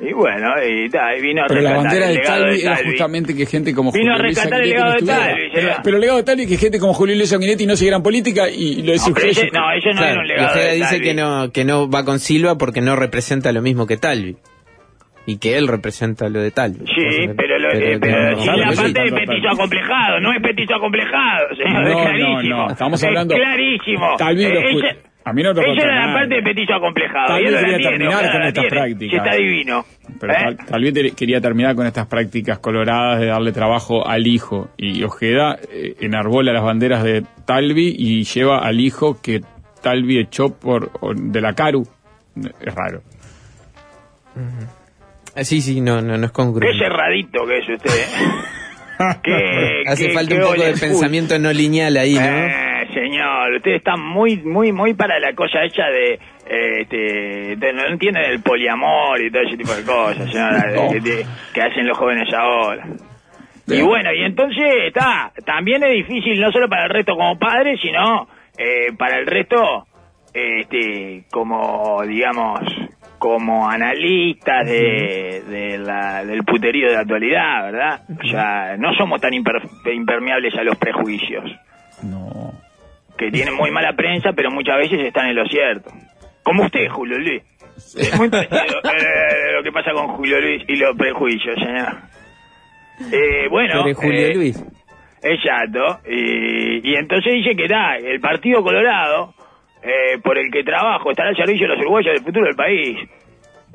Y 0.00 0.12
bueno, 0.12 0.48
y, 0.64 0.88
ta, 0.90 1.16
y 1.16 1.20
vino 1.20 1.42
a 1.42 1.46
Pero 1.48 1.60
la 1.60 1.74
bandera 1.76 2.08
el 2.08 2.16
de 2.18 2.22
Talvi 2.22 2.60
era 2.60 2.76
justamente 2.76 3.34
que 3.34 3.46
gente 3.46 3.74
como 3.74 3.90
Vino 3.90 4.12
a 4.12 4.16
Julio 4.16 4.22
Luis 4.28 4.36
rescatar 4.36 4.62
el 4.62 4.68
legado 4.70 4.92
no 4.94 5.00
de. 5.00 5.06
Talvi, 5.06 5.42
pero, 5.52 5.72
pero 5.82 5.96
el 5.96 6.00
legado 6.00 6.18
de 6.18 6.24
Talvi 6.24 6.42
es 6.44 6.48
que 6.48 6.56
gente 6.56 6.78
como 6.78 6.94
Julio 6.94 7.16
Luis 7.16 7.28
Sanguinetti 7.30 7.66
no 7.66 7.74
siguieran 7.74 8.02
política 8.02 8.48
y 8.48 8.82
lo 8.82 8.94
No, 8.94 9.02
pero 9.12 9.26
dice 9.26 9.40
ese- 9.46 9.50
no, 9.50 9.72
eso 9.72 9.88
no 9.90 9.96
Claro, 9.96 10.20
un 10.20 10.24
y 10.24 10.28
legado 10.28 10.48
Ojeda 10.50 10.64
de 10.66 10.74
dice 10.76 10.88
Talvi. 10.90 11.02
que 11.04 11.14
no, 11.14 11.50
que 11.52 11.64
no 11.64 11.90
va 11.90 12.04
con 12.04 12.20
Silva 12.20 12.56
porque 12.58 12.80
no 12.80 12.94
representa 12.94 13.50
lo 13.50 13.60
mismo 13.60 13.86
que 13.88 13.96
Talvi. 13.96 14.36
Y 15.26 15.38
que 15.38 15.58
él 15.58 15.66
representa 15.68 16.28
lo 16.30 16.40
de 16.40 16.52
Talvi. 16.52 16.78
Sí, 16.86 17.28
pero, 17.36 17.58
lo, 17.58 17.70
eh, 17.72 17.98
pero 18.00 18.36
no- 18.36 18.56
la 18.56 18.72
parte 18.72 19.00
de 19.02 19.10
petiso 19.12 19.48
acomplejado, 19.52 20.20
no 20.20 20.32
es 20.32 20.40
petiso 20.40 20.74
acomplejado, 20.76 21.48
señor, 21.56 21.82
No, 21.82 21.88
es 21.88 21.94
no, 21.96 22.02
clarísimo. 22.02 22.56
no, 22.56 22.70
estamos 22.70 23.02
Es 23.02 23.06
hablando- 23.08 23.34
clarísimo. 23.34 24.14
Talvi 24.16 24.42
lo 24.44 24.60
Eh, 24.60 24.70
ella- 24.70 24.96
a 25.28 25.32
mí 25.32 25.42
no 25.42 25.52
lo 25.52 25.62
Ella 25.62 25.82
era 25.84 26.06
la 26.06 26.12
parte 26.14 26.34
de 26.36 26.42
petiso 26.42 26.74
acomplejado. 26.74 27.28
No 27.40 27.50
la 27.50 27.60
quería 27.60 27.78
terminar 27.90 28.32
con 28.32 28.42
estas 28.42 28.64
prácticas. 28.66 29.24
Está 29.26 29.36
divino. 29.36 29.84
Pero 30.20 30.32
¿eh? 30.32 30.36
tal, 30.40 30.56
tal 30.66 30.82
vez 30.82 30.94
te- 30.94 31.10
quería 31.12 31.40
terminar 31.40 31.74
con 31.74 31.86
estas 31.86 32.06
prácticas 32.06 32.58
coloradas 32.58 33.20
de 33.20 33.26
darle 33.26 33.52
trabajo 33.52 34.06
al 34.08 34.26
hijo. 34.26 34.70
Y 34.76 35.02
Ojeda 35.04 35.56
eh, 35.72 35.94
enarbola 36.00 36.52
las 36.52 36.62
banderas 36.62 37.02
de 37.04 37.24
Talvi 37.46 37.94
y 37.98 38.24
lleva 38.24 38.58
al 38.58 38.80
hijo 38.80 39.20
que 39.22 39.40
Talvi 39.82 40.18
echó 40.18 40.54
por 40.58 40.90
o- 41.00 41.14
de 41.14 41.40
la 41.40 41.52
Caru. 41.54 41.86
Es 42.60 42.74
raro. 42.74 43.02
Ah, 45.36 45.44
sí, 45.44 45.60
sí, 45.60 45.80
no, 45.80 46.00
no, 46.00 46.16
no 46.16 46.26
es 46.26 46.32
congruente. 46.32 46.76
Qué 46.76 46.84
cerradito 46.84 47.46
que 47.46 47.58
es 47.58 47.68
usted. 47.68 47.90
¿eh? 47.90 48.04
Qué- 49.22 49.82
Hace 49.86 50.08
qué- 50.08 50.12
falta 50.14 50.34
qué 50.34 50.40
un 50.40 50.48
poco 50.50 50.62
de 50.62 50.72
pensamiento 50.72 51.38
no 51.38 51.52
lineal 51.52 51.96
ahí, 51.96 52.14
¿no? 52.14 52.20
Eh, 52.20 52.67
señor, 52.92 53.54
usted 53.56 53.72
está 53.72 53.96
muy, 53.96 54.36
muy, 54.38 54.72
muy 54.72 54.94
para 54.94 55.18
la 55.20 55.32
cosa 55.34 55.62
hecha 55.64 55.86
de, 55.86 56.14
eh, 56.14 56.80
este, 56.80 57.56
de- 57.56 57.72
no 57.72 57.86
entienden 57.86 58.24
el 58.24 58.40
poliamor 58.42 59.20
y 59.20 59.30
todo 59.30 59.42
ese 59.42 59.56
tipo 59.56 59.72
de 59.74 59.84
cosas, 59.84 60.30
señora, 60.32 60.64
No. 60.74 60.90
que, 60.90 61.00
de- 61.00 61.26
que 61.54 61.62
hacen 61.62 61.86
los 61.86 61.96
jóvenes 61.98 62.32
ahora. 62.34 62.84
Y 63.66 63.82
bueno, 63.82 64.12
y 64.14 64.22
entonces 64.24 64.64
está, 64.86 65.30
también 65.44 65.82
es 65.84 65.92
difícil 65.92 66.40
no 66.40 66.50
solo 66.50 66.68
para 66.70 66.84
el 66.84 66.90
resto 66.90 67.14
como 67.14 67.38
padre, 67.38 67.76
sino 67.82 68.26
eh, 68.56 68.92
para 68.96 69.18
el 69.18 69.26
resto, 69.26 69.86
este, 70.32 71.24
como, 71.30 72.02
digamos, 72.06 72.60
como 73.18 73.68
analistas 73.68 74.64
de, 74.66 75.42
de 75.48 75.78
la- 75.78 76.24
del 76.24 76.44
puterío 76.44 76.86
de 76.88 76.94
la 76.94 77.00
actualidad, 77.00 77.64
¿verdad? 77.64 78.00
O 78.24 78.26
sea, 78.28 78.76
no 78.78 78.94
somos 78.94 79.20
tan 79.20 79.32
imper- 79.32 79.68
impermeables 79.92 80.54
a 80.56 80.62
los 80.62 80.76
prejuicios. 80.78 81.44
Que 83.18 83.30
tienen 83.30 83.54
muy 83.54 83.70
mala 83.70 83.92
prensa, 83.92 84.30
pero 84.34 84.50
muchas 84.50 84.78
veces 84.78 85.00
están 85.00 85.28
en 85.28 85.36
lo 85.36 85.46
cierto. 85.46 85.90
Como 86.42 86.64
usted, 86.64 86.88
Julio 86.88 87.18
Luis. 87.18 87.42
Es 87.76 88.16
muy 88.18 88.28
parecido 88.30 88.78
eh, 88.84 89.52
lo 89.52 89.62
que 89.62 89.70
pasa 89.72 89.92
con 89.92 90.08
Julio 90.16 90.40
Luis 90.40 90.62
y 90.66 90.76
los 90.76 90.96
prejuicios, 90.96 91.54
señor. 91.56 91.96
Eh, 93.12 93.48
bueno, 93.50 93.82
Pero 93.84 93.94
Julio 93.96 94.26
eh, 94.26 94.34
Luis. 94.34 94.64
Exacto. 95.22 96.00
Y, 96.08 96.90
y 96.90 96.94
entonces 96.96 97.34
dice 97.34 97.54
que 97.54 97.68
da 97.68 97.96
el 97.96 98.20
Partido 98.20 98.62
Colorado, 98.62 99.34
eh, 99.82 100.18
por 100.22 100.38
el 100.38 100.50
que 100.50 100.64
trabajo, 100.64 101.10
estará 101.10 101.30
al 101.30 101.36
servicio 101.36 101.68
de 101.68 101.74
los 101.74 101.80
uruguayos 101.82 102.14
del 102.14 102.24
futuro 102.24 102.46
del 102.46 102.56
país. 102.56 102.98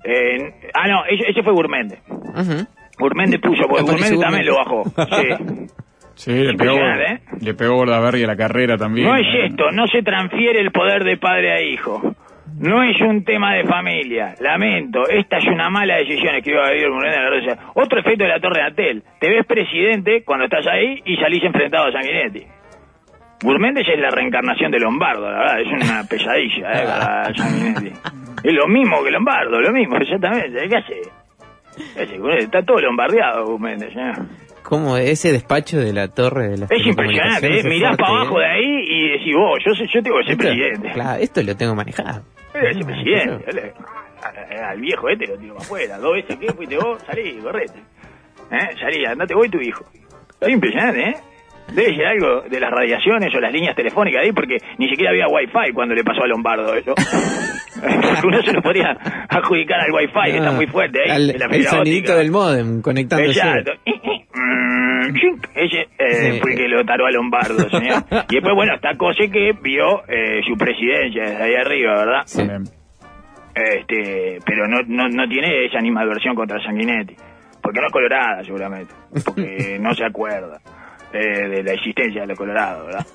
Eh, 0.03 0.69
ah, 0.73 0.88
no, 0.88 1.05
ese, 1.05 1.29
ese 1.29 1.43
fue 1.43 1.53
Gurmende. 1.53 2.00
Ujú. 2.09 2.67
Gurmende 3.00 3.39
puso, 3.39 3.63
porque 3.67 3.83
Gurmende 3.83 4.17
también 4.19 4.45
lo 4.45 4.55
bajó. 4.55 4.83
Sí. 4.95 5.67
Sí, 6.15 6.32
le 6.32 6.53
pegó, 6.53 6.77
¿eh? 6.77 7.22
le 7.41 7.53
pegó 7.53 7.75
Bordaberry 7.75 8.24
a 8.24 8.27
la 8.27 8.36
carrera 8.36 8.77
también. 8.77 9.08
No 9.08 9.15
es 9.15 9.27
esto, 9.50 9.72
no 9.72 9.88
se 9.88 10.03
transfiere 10.03 10.60
el 10.60 10.72
poder 10.72 11.03
de 11.03 11.17
padre 11.17 11.53
a 11.53 11.62
hijo. 11.62 12.15
No 12.60 12.84
es 12.84 13.01
un 13.01 13.24
tema 13.24 13.55
de 13.55 13.63
familia. 13.63 14.36
Lamento, 14.39 15.08
esta 15.10 15.38
es 15.38 15.46
una 15.48 15.70
mala 15.70 15.98
decisión, 15.98 16.36
escribió 16.36 16.62
Gabriel 16.62 16.91
Moreno 16.91 17.15
de 17.15 17.24
la 17.24 17.29
Rosa. 17.29 17.72
Otro 17.74 18.00
efecto 18.00 18.24
de 18.24 18.29
la 18.29 18.39
Torre 18.39 18.62
de 18.62 18.67
Atel. 18.67 19.03
Te 19.20 19.29
ves 19.29 19.46
presidente 19.48 20.24
cuando 20.24 20.46
estás 20.46 20.67
ahí 20.67 21.01
y 21.03 21.17
salís 21.17 21.43
enfrentado 21.43 21.88
a 21.88 21.91
Sanguinetti. 21.91 22.46
Gurméndez 23.43 23.86
es 23.89 24.00
la 24.00 24.10
reencarnación 24.10 24.72
de 24.72 24.79
Lombardo, 24.79 25.29
la 25.29 25.38
verdad, 25.39 25.62
es 25.62 25.67
una 25.67 26.03
pesadilla, 26.10 26.72
¿eh? 26.72 26.86
para 26.86 27.34
Sanguinetti. 27.34 27.91
Es 28.43 28.53
lo 28.53 28.67
mismo 28.67 29.03
que 29.03 29.12
Lombardo, 29.12 29.60
lo 29.60 29.72
mismo, 29.72 29.98
exactamente. 29.98 30.67
¿Qué 30.70 30.75
hace? 30.75 31.01
¿Qué 31.96 32.01
hace? 32.03 32.38
Está 32.38 32.62
todo 32.62 32.79
lombardeado, 32.79 33.46
Gurméndez, 33.48 33.96
¿eh? 33.96 34.13
¿Cómo 34.74 34.98
ese 34.98 35.32
despacho 35.32 35.77
de 35.80 35.94
la 35.94 36.08
torre 36.08 36.50
de 36.50 36.58
las 36.58 36.72
Es 36.72 36.86
impresionante, 36.86 37.60
¿eh? 37.60 37.63
mirás 37.63 37.96
para 37.96 38.08
fuerte, 38.10 38.22
abajo 38.22 38.42
¿eh? 38.42 38.44
de 38.44 38.50
ahí 38.50 38.86
y 38.88 39.10
decís, 39.20 39.36
vos, 39.36 39.60
yo, 39.63 39.72
yo 39.86 40.01
tengo 40.03 40.18
que 40.18 40.24
ser 40.24 40.32
Esto- 40.34 40.44
presidente. 40.48 40.92
Claro, 40.94 41.22
esto 41.22 41.44
lo 41.44 41.56
tengo 41.56 41.75
manejado. 41.75 42.22
Ese 42.53 42.84
presidente. 42.84 43.46
dale. 43.46 43.74
Al 44.63 44.80
viejo 44.82 45.10
este 45.10 45.27
lo 45.27 45.38
tiro 45.38 45.53
para 45.56 45.65
afuera. 45.65 45.98
Dos 46.00 46.13
veces 46.13 46.38
que 46.38 46.53
fuiste 46.53 46.77
vos, 46.77 47.01
salí, 47.06 47.34
correte. 47.44 47.80
¿Eh? 48.51 48.70
Salí, 48.80 49.06
andate 49.06 49.36
vos 49.36 49.46
y 49.46 49.50
tu 49.50 49.60
hijo. 49.62 49.84
Es 50.42 50.50
impresionante, 50.50 51.01
¿eh? 51.10 51.15
Debe 51.74 51.96
ser 51.96 52.06
algo 52.08 52.42
de 52.42 52.60
las 52.60 52.72
radiaciones 52.72 53.34
o 53.36 53.39
las 53.39 53.53
líneas 53.53 53.75
telefónicas 53.75 54.22
ahí, 54.24 54.32
porque 54.34 54.58
ni 54.77 54.89
siquiera 54.89 55.12
había 55.12 55.27
wifi 55.27 55.72
cuando 55.74 55.94
le 55.96 56.03
pasó 56.03 56.24
a 56.24 56.27
Lombardo 56.27 56.74
eso. 56.75 56.94
Uno 58.27 58.42
se 58.44 58.51
lo 58.53 58.62
podía 58.62 58.98
adjudicar 59.30 59.80
al 59.82 59.92
wifi, 59.92 60.32
que 60.32 60.38
está 60.38 60.51
muy 60.51 60.68
fuerte 60.68 61.00
ahí. 61.06 61.12
Al- 61.12 61.30
en 61.32 61.39
la 61.39 61.46
el 61.46 61.63
sonidito 61.65 62.15
del 62.18 62.32
modem 62.32 62.82
conectándose. 62.82 63.39
Exacto. 63.39 63.72
Ese 65.55 65.88
eh, 66.00 66.32
Sí. 66.34 66.39
fue 66.41 66.51
el 66.53 66.58
que 66.58 66.67
lo 66.67 66.84
taró 66.86 67.05
a 67.05 67.12
Lombardo, 67.12 67.70
señor. 67.70 68.03
Y 68.29 68.36
después, 68.36 68.55
bueno, 68.55 68.75
está 68.75 68.96
Cose 68.98 69.29
que 69.29 69.51
vio 69.62 70.03
eh, 70.08 70.41
su 70.48 70.55
presidencia 70.58 71.24
desde 71.24 71.43
ahí 71.43 71.55
arriba, 71.55 71.93
¿verdad? 72.05 72.22
Sí. 72.25 72.41
Este 73.55 74.39
pero 74.46 74.67
no, 74.67 74.79
no, 74.88 75.08
no 75.10 75.27
tiene 75.29 75.65
esa 75.65 75.77
animadversión 75.77 76.34
contra 76.36 76.60
Sanguinetti 76.63 77.15
porque 77.62 77.79
no 77.79 77.86
es 77.88 77.93
colorada 77.93 78.43
seguramente 78.43 78.93
porque 79.24 79.77
no 79.79 79.93
se 79.93 80.03
acuerda 80.03 80.60
eh, 81.13 81.48
de 81.50 81.63
la 81.63 81.74
existencia 81.74 82.22
de 82.22 82.27
los 82.29 82.38
colorados 82.38 82.88
¿verdad? 82.88 83.05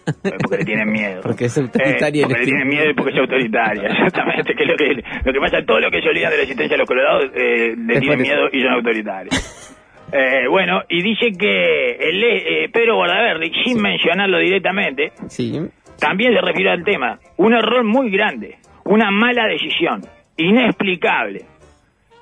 Porque 0.40 0.58
le 0.58 0.64
tienen 0.64 0.92
miedo 0.92 1.20
Porque 1.24 1.46
es 1.46 1.58
autoritaria 1.58 2.20
Eh, 2.22 2.26
porque 2.28 2.38
le 2.38 2.44
tienen 2.44 2.68
miedo 2.68 2.88
y 2.88 2.94
porque 2.94 3.12
es 3.14 3.18
autoritaria 3.18 3.88
exactamente 3.90 4.54
que 4.54 4.62
es 4.62 4.68
lo 4.68 4.76
que 4.76 4.94
lo 5.24 5.32
que 5.32 5.40
pasa 5.40 5.58
todo 5.66 5.80
lo 5.80 5.90
que 5.90 6.00
se 6.02 6.08
olvidan 6.08 6.30
de 6.30 6.36
la 6.36 6.42
existencia 6.44 6.74
de 6.74 6.78
los 6.78 6.86
colorados 6.88 7.24
eh, 7.34 7.74
le 7.76 7.98
tienen 8.00 8.20
miedo 8.22 8.48
y 8.52 8.62
son 8.62 8.72
autoritarios 8.74 9.74
Eh, 10.12 10.46
bueno, 10.48 10.82
y 10.88 11.02
dice 11.02 11.32
que 11.38 11.92
el, 11.96 12.24
eh, 12.24 12.68
Pedro 12.72 12.96
Guardaberri, 12.96 13.52
sin 13.64 13.80
mencionarlo 13.82 14.38
directamente, 14.38 15.12
Sí. 15.28 15.60
también 15.98 16.32
se 16.34 16.40
refirió 16.40 16.70
al 16.72 16.84
tema. 16.84 17.18
Un 17.36 17.52
error 17.54 17.84
muy 17.84 18.10
grande, 18.10 18.56
una 18.84 19.10
mala 19.10 19.46
decisión, 19.46 20.00
inexplicable. 20.36 21.42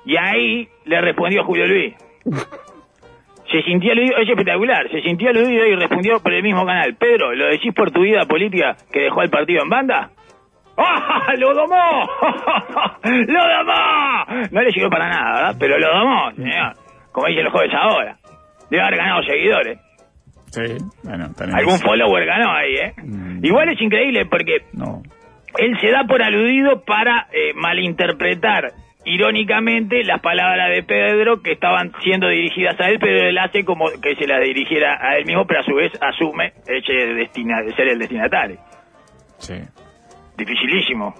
Y 0.05 0.15
ahí 0.17 0.67
le 0.85 1.01
respondió 1.01 1.43
Julio 1.43 1.65
Luis. 1.67 1.93
Se 3.49 3.61
sintió 3.63 3.93
aludido, 3.93 4.17
es 4.17 4.27
espectacular, 4.27 4.91
se 4.91 5.01
sintió 5.03 5.29
aludido 5.29 5.65
y 5.65 5.75
respondió 5.77 6.19
por 6.19 6.33
el 6.33 6.43
mismo 6.43 6.65
canal. 6.65 6.95
Pedro, 6.97 7.33
¿lo 7.33 7.45
decís 7.47 7.73
por 7.73 7.91
tu 7.91 8.01
vida 8.01 8.25
política 8.25 8.75
que 8.91 9.03
dejó 9.03 9.21
al 9.21 9.29
partido 9.29 9.63
en 9.63 9.69
banda? 9.69 10.09
¡Ah! 10.77 11.33
¡Lo 11.37 11.53
domó! 11.53 12.09
¡Lo 13.05 13.47
domó! 13.47 14.25
No 14.51 14.61
le 14.61 14.69
llegó 14.71 14.89
para 14.89 15.07
nada, 15.07 15.33
¿verdad? 15.33 15.55
Pero 15.57 15.79
lo 15.79 15.87
domó, 15.97 16.31
señor. 16.35 16.73
Como 17.17 17.29
dicen 17.29 17.45
los 17.45 17.51
jóvenes 17.53 17.75
ahora. 17.75 18.17
Debe 18.69 18.83
haber 18.83 18.97
ganado 18.99 19.23
seguidores. 19.23 19.79
Sí, 20.51 20.61
bueno, 21.03 21.33
tenemos. 21.35 21.59
Algún 21.59 21.79
follower 21.79 22.25
ganó 22.27 22.51
ahí, 22.53 22.75
¿eh? 22.75 22.93
Mm. 22.95 23.43
Igual 23.43 23.69
es 23.69 23.81
increíble 23.81 24.27
porque 24.27 24.57
No. 24.73 25.01
él 25.57 25.75
se 25.81 25.89
da 25.89 26.03
por 26.07 26.21
aludido 26.21 26.83
para 26.85 27.25
eh, 27.33 27.53
malinterpretar 27.55 28.65
irónicamente 29.03 30.03
las 30.03 30.21
palabras 30.21 30.69
de 30.75 30.83
Pedro 30.83 31.41
que 31.41 31.53
estaban 31.53 31.91
siendo 32.03 32.27
dirigidas 32.29 32.79
a 32.79 32.87
él, 32.89 32.99
pero 32.99 33.27
él 33.29 33.37
hace 33.39 33.65
como 33.65 33.85
que 33.99 34.15
se 34.15 34.27
las 34.27 34.39
dirigiera 34.43 34.99
a 35.01 35.17
él 35.17 35.25
mismo, 35.25 35.47
pero 35.47 35.61
a 35.61 35.63
su 35.63 35.73
vez 35.73 35.91
asume 35.99 36.53
ese 36.67 36.93
destina 37.15 37.63
ser 37.75 37.87
el 37.87 37.97
destinatario. 37.97 38.57
Sí. 39.39 39.55
Dificilísimo. 40.37 41.15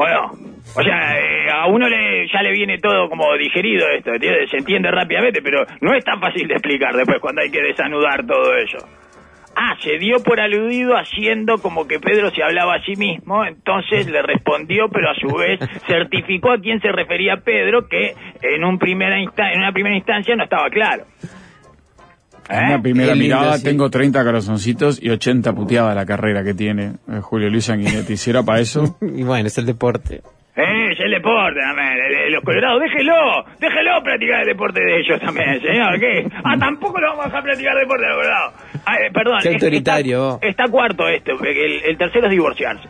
¿O 0.00 0.06
no? 0.06 0.30
O 0.76 0.82
sea, 0.82 1.18
eh, 1.18 1.50
a 1.50 1.66
uno 1.66 1.88
le, 1.88 2.28
ya 2.28 2.40
le 2.40 2.52
viene 2.52 2.78
todo 2.78 3.08
como 3.08 3.34
digerido 3.36 3.84
esto, 3.90 4.12
se 4.48 4.56
entiende 4.58 4.92
rápidamente, 4.92 5.42
pero 5.42 5.64
no 5.80 5.92
es 5.92 6.04
tan 6.04 6.20
fácil 6.20 6.46
de 6.46 6.54
explicar 6.54 6.94
después 6.94 7.18
cuando 7.20 7.40
hay 7.42 7.50
que 7.50 7.60
desanudar 7.60 8.24
todo 8.24 8.54
eso. 8.56 8.78
Ah, 9.56 9.74
se 9.80 9.98
dio 9.98 10.22
por 10.22 10.38
aludido 10.40 10.96
haciendo 10.96 11.58
como 11.58 11.88
que 11.88 11.98
Pedro 11.98 12.30
se 12.30 12.44
hablaba 12.44 12.76
a 12.76 12.82
sí 12.84 12.94
mismo, 12.94 13.44
entonces 13.44 14.06
le 14.08 14.22
respondió, 14.22 14.88
pero 14.88 15.10
a 15.10 15.14
su 15.14 15.34
vez 15.36 15.58
certificó 15.88 16.52
a 16.52 16.60
quién 16.60 16.80
se 16.80 16.92
refería 16.92 17.38
Pedro, 17.38 17.88
que 17.88 18.12
en, 18.42 18.62
un 18.62 18.78
primera 18.78 19.18
insta- 19.18 19.50
en 19.52 19.58
una 19.58 19.72
primera 19.72 19.96
instancia 19.96 20.36
no 20.36 20.44
estaba 20.44 20.70
claro. 20.70 21.04
En 22.50 22.64
una 22.64 22.80
primera 22.82 23.12
Qué 23.12 23.18
lindo, 23.18 23.36
mirada 23.36 23.58
sí. 23.58 23.64
tengo 23.64 23.90
30 23.90 24.24
corazoncitos 24.24 25.02
y 25.02 25.10
80 25.10 25.52
puteadas 25.52 25.94
la 25.94 26.06
carrera 26.06 26.42
que 26.42 26.54
tiene 26.54 26.92
eh, 27.10 27.20
Julio 27.20 27.50
Luis 27.50 27.66
Sanguinetti. 27.66 28.16
Si 28.16 28.30
era 28.30 28.42
para 28.42 28.60
eso, 28.60 28.96
Y 29.02 29.22
bueno, 29.22 29.46
es 29.48 29.58
el 29.58 29.66
deporte. 29.66 30.22
Eh, 30.56 30.90
es 30.92 30.98
el 30.98 31.12
deporte 31.12 31.60
también, 31.60 32.32
los 32.32 32.42
colorados, 32.42 32.80
déjelo, 32.82 33.14
déjelo 33.60 34.02
practicar 34.02 34.40
el 34.40 34.46
deporte 34.48 34.80
de 34.80 34.98
ellos 34.98 35.20
también, 35.20 35.60
señor, 35.60 36.00
¿qué? 36.00 36.26
Ah, 36.42 36.56
tampoco 36.58 36.98
lo 37.00 37.10
vamos 37.10 37.26
a 37.26 37.28
dejar 37.28 37.42
practicar 37.44 37.72
el 37.74 37.80
deporte 37.82 38.02
de 38.02 38.08
los 38.08 38.16
colorados. 38.18 38.54
Ah, 38.84 38.94
eh, 38.96 39.10
perdón. 39.12 39.38
Qué 39.42 39.48
es- 39.50 39.54
autoritario. 39.54 40.34
Está, 40.34 40.46
está 40.48 40.68
cuarto 40.68 41.06
esto, 41.06 41.32
porque 41.38 41.64
el, 41.64 41.84
el 41.84 41.96
tercero 41.98 42.24
es 42.26 42.30
divorciarse. 42.32 42.88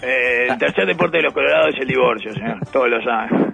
Eh, 0.00 0.46
el 0.50 0.58
tercer 0.58 0.86
deporte 0.86 1.16
de 1.16 1.24
los 1.24 1.34
colorados 1.34 1.74
es 1.74 1.80
el 1.80 1.88
divorcio, 1.88 2.32
señor, 2.34 2.58
todos 2.72 2.88
lo 2.88 3.02
saben. 3.02 3.52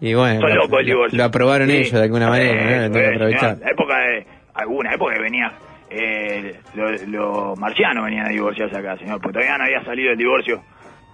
Y 0.00 0.14
bueno, 0.14 0.40
Son 0.40 0.48
lo, 0.50 0.56
locos 0.56 0.80
el 0.80 0.86
divorcio. 0.86 1.18
lo 1.18 1.24
aprobaron 1.24 1.68
Sí. 1.68 1.76
ellos 1.76 1.92
de 1.92 2.02
alguna 2.02 2.28
manera, 2.28 2.54
¿no? 2.54 2.70
Eh, 2.70 2.88
Lo 2.88 2.92
tengo 2.92 2.94
que 2.94 3.04
eh, 3.04 3.14
aprovechar. 3.14 3.58
la 3.58 3.70
época 3.70 3.98
de, 3.98 4.26
alguna 4.54 4.94
época 4.94 5.14
que 5.14 5.22
venía, 5.22 5.52
eh, 5.90 6.60
los 6.74 7.02
lo 7.08 7.54
marcianos 7.56 8.04
venían 8.04 8.26
a 8.26 8.30
divorciarse 8.30 8.76
acá, 8.76 8.96
señor, 8.96 9.20
porque 9.20 9.34
todavía 9.34 9.58
no 9.58 9.64
había 9.64 9.84
salido 9.84 10.12
el 10.12 10.18
divorcio 10.18 10.62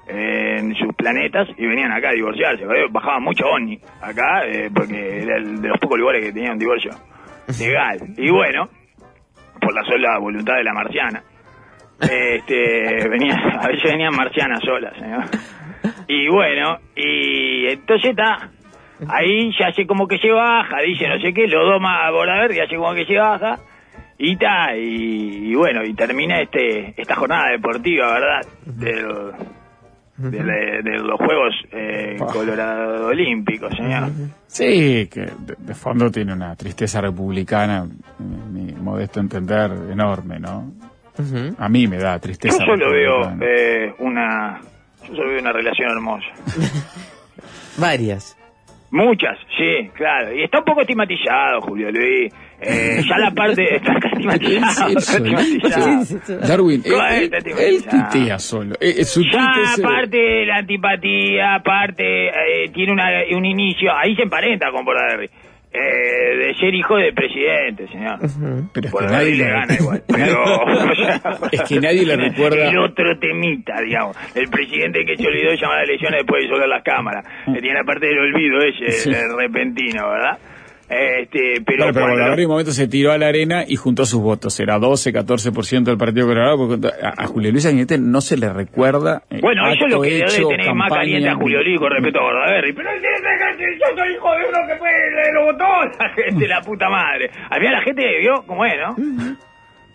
eh, 0.06 0.56
en 0.58 0.74
sus 0.74 0.94
planetas 0.94 1.48
y 1.56 1.66
venían 1.66 1.92
acá 1.92 2.10
a 2.10 2.12
divorciarse. 2.12 2.64
¿vale? 2.64 2.86
Bajaban 2.90 3.22
mucho 3.22 3.46
ovni 3.46 3.78
acá, 4.00 4.44
eh, 4.46 4.70
porque 4.74 5.22
era 5.22 5.36
el 5.36 5.60
de 5.60 5.68
los 5.68 5.78
pocos 5.78 5.98
lugares 5.98 6.24
que 6.24 6.32
tenían 6.32 6.52
un 6.52 6.58
divorcio 6.58 6.92
legal. 7.60 7.98
Y 8.16 8.30
bueno, 8.30 8.68
por 9.60 9.74
la 9.74 9.82
sola 9.84 10.18
voluntad 10.18 10.54
de 10.56 10.64
la 10.64 10.72
marciana. 10.72 11.22
Este, 12.00 13.08
venía, 13.10 13.34
a 13.60 13.68
veces 13.68 13.92
venían 13.92 14.16
marcianas 14.16 14.60
solas, 14.64 14.94
señor. 14.96 15.24
Y 16.08 16.28
bueno, 16.28 16.78
y 16.96 17.66
entonces 17.66 18.10
está, 18.10 18.50
ahí 19.08 19.50
ya 19.58 19.68
hace 19.68 19.86
como 19.86 20.06
que 20.06 20.18
se 20.18 20.30
baja, 20.30 20.78
dice 20.86 21.08
no 21.08 21.18
sé 21.20 21.32
qué, 21.32 21.46
lo 21.46 21.64
doma 21.66 22.06
a 22.06 22.10
Boraver, 22.10 22.52
y 22.52 22.60
hace 22.60 22.76
como 22.76 22.94
que 22.94 23.04
se 23.06 23.16
baja, 23.16 23.58
y 24.18 24.32
está, 24.32 24.76
y, 24.76 25.50
y 25.50 25.54
bueno, 25.54 25.84
y 25.84 25.94
termina 25.94 26.40
este 26.40 26.94
esta 27.00 27.14
jornada 27.16 27.50
deportiva, 27.52 28.12
¿verdad? 28.12 28.40
Del, 28.66 29.32
de, 30.18 30.98
los 30.98 31.16
Juegos 31.18 31.54
eh. 31.72 32.16
Colorado 32.30 33.06
Olímpicos, 33.06 33.74
señor. 33.74 34.10
Sí, 34.46 35.08
que 35.10 35.20
de, 35.22 35.54
de 35.58 35.74
fondo 35.74 36.10
tiene 36.10 36.34
una 36.34 36.54
tristeza 36.56 37.00
republicana, 37.00 37.86
mi, 38.18 38.64
mi 38.66 38.72
modesto 38.74 39.18
entender, 39.20 39.70
enorme, 39.90 40.38
¿no? 40.38 40.70
A 41.58 41.68
mí 41.70 41.86
me 41.86 41.96
da 41.98 42.14
Yo 42.16 42.20
tristeza. 42.20 42.58
solo 42.64 42.90
veo 42.92 43.22
republicana. 43.22 43.46
eh, 43.46 43.94
una... 44.00 44.60
Yo 45.08 45.16
solo 45.16 45.30
veo 45.30 45.40
una 45.40 45.52
relación 45.52 45.90
hermosa. 45.90 46.26
Varias. 47.78 48.36
Muchas, 48.92 49.38
sí, 49.56 49.88
claro. 49.94 50.34
Y 50.34 50.42
está 50.42 50.58
un 50.58 50.64
poco 50.64 50.80
estigmatizado, 50.80 51.60
Julio 51.60 51.92
Luis. 51.92 52.32
Eh, 52.60 53.00
ya 53.08 53.18
la 53.18 53.30
parte... 53.30 53.76
Está 53.76 53.92
estigmatizado. 54.88 56.40
Darwin, 56.46 56.82
él, 56.84 56.92
¿Cómo 56.92 57.06
es? 57.06 57.12
él- 57.18 57.22
Está 57.34 57.36
él 57.38 57.74
estigmatizado. 57.76 58.10
tuitea 58.10 58.38
solo. 58.38 58.74
Eh, 58.80 58.94
eh, 58.98 59.04
su 59.04 59.22
Ya, 59.22 59.38
eh, 59.38 59.80
aparte 59.82 60.16
de 60.16 60.46
la 60.46 60.56
antipatía, 60.56 61.54
aparte, 61.54 62.28
eh, 62.28 62.68
tiene 62.74 62.92
una, 62.92 63.06
un 63.36 63.44
inicio, 63.44 63.90
ahí 63.96 64.14
se 64.16 64.22
emparenta 64.22 64.70
con 64.72 64.84
Bordaberry, 64.84 65.30
eh, 65.72 66.36
de 66.36 66.54
ser 66.56 66.74
hijo 66.74 66.96
del 66.96 67.14
presidente, 67.14 67.86
señor. 67.88 68.18
Pero 68.20 68.26
es 68.26 68.72
que 68.72 68.88
Bordaberry 68.90 69.12
nadie 69.12 69.34
le 69.36 69.50
gana 69.50 69.74
igual, 69.78 70.02
pero... 70.08 70.42
o 70.64 70.94
sea, 70.94 71.20
Es 71.52 71.62
que 71.62 71.80
nadie 71.80 72.04
le 72.06 72.16
recuerda- 72.16 72.68
El 72.70 72.78
otro 72.78 73.18
temita, 73.18 73.80
digamos, 73.80 74.16
el 74.34 74.48
presidente 74.48 75.04
que 75.04 75.16
se 75.16 75.26
olvidó 75.26 75.50
de 75.50 75.56
llamar 75.56 75.78
a 75.78 75.82
elecciones 75.84 76.18
después 76.18 76.40
de 76.40 76.46
disolver 76.46 76.68
las 76.68 76.82
cámaras, 76.82 77.24
que 77.54 77.60
tiene 77.60 77.78
aparte 77.78 78.06
del 78.06 78.18
olvido 78.18 78.58
ese, 78.62 78.90
Sí. 78.90 79.10
el 79.10 79.36
repentino, 79.36 80.08
¿verdad? 80.10 80.38
Este, 80.92 81.62
pero, 81.64 81.84
Claro, 81.84 81.92
pero 81.94 82.06
cuando- 82.06 82.32
en 82.34 82.40
un 82.40 82.50
momento 82.50 82.72
se 82.72 82.88
tiró 82.88 83.12
a 83.12 83.18
la 83.18 83.28
arena 83.28 83.62
y 83.64 83.76
juntó 83.76 84.04
sus 84.04 84.20
votos. 84.20 84.58
Era 84.58 84.76
12, 84.80 85.12
14% 85.12 85.84
del 85.84 85.96
Partido 85.98 86.26
Colorado. 86.26 86.56
porque 86.58 86.88
a, 86.88 87.14
a 87.16 87.26
Julio 87.28 87.52
Luis 87.52 87.64
Añete 87.66 87.96
no 87.96 88.20
se 88.20 88.36
le 88.36 88.52
recuerda. 88.52 89.22
eh, 89.30 89.38
Bueno, 89.40 89.68
eso 89.70 89.86
es 89.86 89.92
lo 89.92 90.00
que 90.02 90.18
hecho, 90.18 90.48
debe 90.48 90.56
tener 90.56 90.74
más 90.74 90.92
caliente 90.92 91.28
a 91.28 91.36
Julio 91.36 91.62
Luis 91.62 91.78
con 91.78 91.90
respecto 91.92 92.18
a 92.18 92.22
Bordaberry. 92.24 92.72
Pero 92.72 92.90
él 92.90 93.00
tiene 93.00 93.16
que- 93.16 93.78
yo 93.78 93.86
soy 93.96 94.14
hijo 94.14 94.30
de 94.32 94.48
uno 94.48 94.58
que 94.68 94.76
fue, 94.78 94.90
le- 94.90 95.32
lo 95.32 95.44
votó 95.44 95.64
la 96.00 96.08
gente, 96.16 96.48
la 96.48 96.60
puta 96.60 96.88
madre. 96.88 97.30
Al 97.50 97.60
final 97.60 97.72
la 97.74 97.82
gente 97.82 98.18
vio 98.20 98.42
cómo 98.46 98.64
es, 98.66 98.74
¿no? 98.80 98.96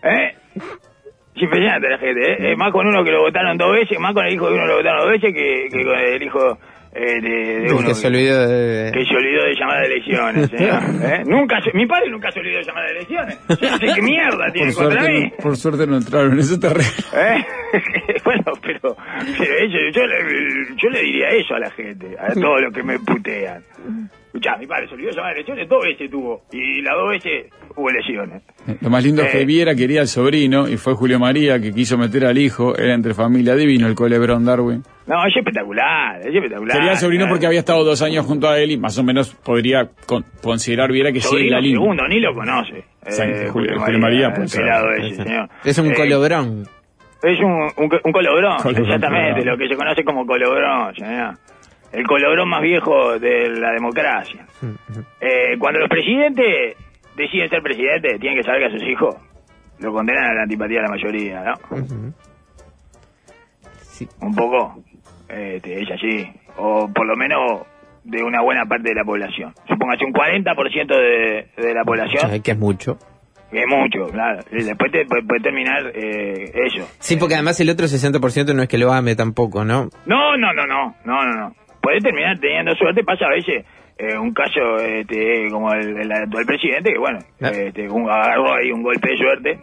¿Eh? 0.09 0.33
Es 1.35 1.41
impresionante 1.43 1.89
la 1.89 1.97
gente, 1.97 2.21
¿eh? 2.31 2.51
Es 2.53 2.57
más 2.57 2.71
con 2.71 2.87
uno 2.87 3.03
que 3.03 3.11
lo 3.11 3.19
votaron 3.23 3.57
dos 3.57 3.73
veces, 3.73 3.99
más 3.99 4.13
con 4.13 4.25
el 4.25 4.33
hijo 4.33 4.47
de 4.47 4.53
uno 4.53 4.63
que 4.63 4.69
lo 4.69 4.77
votaron 4.77 5.01
dos 5.01 5.11
veces 5.11 5.33
que, 5.33 5.67
que 5.69 5.83
con 5.83 5.99
el 5.99 6.23
hijo 6.23 6.57
eh, 6.95 7.21
de, 7.21 7.59
de 7.67 7.73
uno 7.73 7.87
que 7.89 7.93
se 7.95 8.07
olvidó 8.07 8.47
de... 8.47 8.91
que 8.93 9.03
se 9.05 9.15
olvidó 9.15 9.43
de 9.43 9.53
llamar 9.59 9.77
a 9.77 9.85
elecciones, 9.85 10.49
señor. 10.49 10.83
¿eh? 11.03 11.23
Nunca, 11.25 11.61
se- 11.61 11.73
mi 11.73 11.85
padre 11.85 12.09
nunca 12.09 12.31
se 12.31 12.39
olvidó 12.39 12.57
de 12.59 12.63
llamar 12.63 12.83
a 12.85 12.89
elecciones. 12.91 13.39
Yo 13.49 13.69
no 13.71 13.77
sé 13.77 13.85
qué 13.95 14.01
mierda 14.01 14.51
tiene 14.53 14.71
Por 14.73 14.83
contra 14.83 15.01
suerte, 15.01 15.19
mí. 15.19 15.29
no, 15.29 15.37
por 15.43 15.57
suerte 15.57 15.87
no 15.87 15.97
entraron 15.97 16.33
en 16.33 16.39
ese 16.39 16.57
terreno. 16.57 16.89
¿Eh? 17.15 17.45
bueno, 18.25 18.43
pero, 18.61 18.95
pero 19.37 19.55
eso, 19.57 19.77
yo, 19.93 20.05
le, 20.07 20.75
yo 20.77 20.89
le 20.89 21.01
diría 21.01 21.27
eso 21.29 21.53
a 21.55 21.59
la 21.59 21.71
gente, 21.71 22.15
a 22.19 22.33
todos 22.33 22.61
los 22.61 22.73
que 22.73 22.83
me 22.83 22.97
putean. 22.99 23.63
Escuchá, 24.35 24.57
mi 24.57 24.67
padre 24.67 24.85
se 24.89 24.95
olvidó 24.95 25.09
de 25.11 25.15
llamar 25.15 25.29
a 25.31 25.33
elecciones, 25.35 25.69
dos 25.69 25.81
veces 25.81 26.11
tuvo, 26.11 26.41
y 26.51 26.81
las 26.81 26.93
dos 26.95 27.09
veces 27.09 27.45
hubo 27.73 27.89
elecciones. 27.89 28.43
Lo 28.81 28.89
más 28.89 29.01
lindo 29.01 29.21
es 29.23 29.31
que 29.31 29.41
Eh. 29.41 29.45
Viera 29.45 29.73
quería 29.75 30.01
al 30.01 30.07
sobrino 30.09 30.67
y 30.67 30.75
fue 30.75 30.93
Julio 30.93 31.19
María 31.19 31.57
que 31.61 31.71
quiso 31.71 31.97
meter 31.97 32.25
al 32.25 32.37
hijo. 32.37 32.75
Era 32.77 32.93
entre 32.95 33.13
familia 33.13 33.55
divino 33.55 33.87
el 33.87 33.95
colebrón 33.95 34.43
Darwin. 34.43 34.83
No, 35.07 35.25
es 35.25 35.37
espectacular, 35.37 36.19
es 36.19 36.35
espectacular. 36.35 36.75
Quería 36.75 36.91
al 36.91 36.97
sobrino 36.97 37.23
claro. 37.23 37.33
porque 37.33 37.45
había 37.47 37.59
estado 37.59 37.85
dos 37.85 38.01
años 38.01 38.25
junto 38.25 38.49
a 38.49 38.59
él 38.59 38.71
y 38.71 38.77
más 38.77 38.97
o 38.99 39.03
menos 39.03 39.33
podría 39.35 39.89
con- 40.05 40.25
considerar 40.43 40.91
Viera 40.91 41.13
que 41.13 41.21
sigue 41.21 41.29
Sobrino 41.29 41.55
la 41.55 41.61
línea. 41.61 41.79
segundo, 41.79 42.07
ni 42.09 42.19
lo 42.19 42.33
conoce. 42.33 42.83
Sí, 43.07 43.21
Eh, 43.23 43.47
Julio- 43.49 43.79
Julio 43.79 43.99
María, 43.99 44.33
pues, 44.35 44.53
el 44.53 44.61
pelado 44.61 44.91
eh, 44.91 45.07
ese, 45.11 45.23
señor. 45.23 45.49
Es 45.63 45.77
un 45.77 45.91
Eh, 45.91 45.93
colobrón. 45.93 46.63
Es 47.23 47.39
un, 47.39 47.51
un, 47.77 47.89
un 48.03 48.11
colobrón, 48.11 48.57
Colobrón, 48.61 48.83
exactamente, 48.85 49.29
colobrón. 49.39 49.47
lo 49.47 49.57
que 49.57 49.67
se 49.69 49.75
conoce 49.77 50.03
como 50.03 50.25
colobrón, 50.27 50.93
señor. 50.95 51.35
El 51.95 52.05
colobrón 52.07 52.49
más 52.49 52.61
viejo 52.61 53.17
de 53.19 53.49
la 53.49 53.71
democracia. 53.71 54.45
Eh, 55.21 55.57
cuando 55.59 55.79
los 55.79 55.89
presidentes 55.89 56.75
deciden 57.15 57.49
ser 57.49 57.61
presidentes, 57.61 58.19
tienen 58.19 58.37
que 58.39 58.43
saber 58.43 58.61
que 58.61 58.67
a 58.75 58.79
sus 58.79 58.87
hijos 58.87 59.15
lo 59.79 59.91
condenan 59.93 60.25
a 60.25 60.33
la 60.33 60.41
antipatía 60.43 60.77
de 60.77 60.83
la 60.83 60.89
mayoría, 60.89 61.43
¿no? 61.43 61.53
Sí. 63.81 64.07
Un 64.21 64.35
poco, 64.35 64.83
este, 65.29 65.81
es 65.81 65.91
así. 65.91 66.31
O 66.57 66.89
por 66.93 67.05
lo 67.07 67.15
menos 67.15 67.61
de 68.03 68.21
una 68.23 68.41
buena 68.41 68.65
parte 68.65 68.89
de 68.89 68.95
la 68.95 69.03
población. 69.03 69.53
Supóngase 69.67 70.05
un 70.05 70.13
40% 70.13 70.87
de, 70.87 71.47
de 71.61 71.73
la 71.73 71.83
población, 71.83 72.29
Ay, 72.31 72.41
que 72.41 72.51
es 72.51 72.57
mucho. 72.59 72.97
que 73.51 73.59
es 73.61 73.67
mucho, 73.67 74.11
claro. 74.11 74.43
Y 74.51 74.63
después 74.63 74.91
te 74.91 75.05
puede, 75.05 75.23
puede 75.23 75.41
terminar 75.41 75.91
eh, 75.95 76.51
eso. 76.65 76.87
Sí, 76.99 77.15
porque 77.17 77.35
además 77.35 77.59
el 77.61 77.69
otro 77.69 77.85
60% 77.87 78.53
no 78.53 78.61
es 78.63 78.67
que 78.69 78.77
lo 78.77 78.91
ame 78.93 79.15
tampoco, 79.15 79.63
¿no? 79.65 79.89
No, 80.05 80.37
no, 80.37 80.53
no, 80.53 80.65
no, 80.65 80.95
no, 81.05 81.23
no, 81.25 81.31
no. 81.33 81.55
Puede 81.85 81.99
terminar 82.01 82.39
teniendo 82.39 82.73
suerte, 82.75 83.03
pasa 83.03 83.25
a 83.27 83.33
veces 83.35 83.63
eh, 83.97 84.17
un 84.17 84.33
caso 84.33 84.77
este, 84.77 85.47
como 85.51 85.71
el, 85.73 85.95
el 86.01 86.11
actual 86.11 86.45
presidente, 86.45 86.91
que 86.91 86.97
bueno, 86.99 87.19
Ah. 87.41 87.49
este, 87.53 87.87
un, 87.89 88.09
agarró 88.09 88.55
ahí 88.55 88.71
un 88.71 88.81
golpe 88.81 89.09
de 89.11 89.17
suerte 89.17 89.59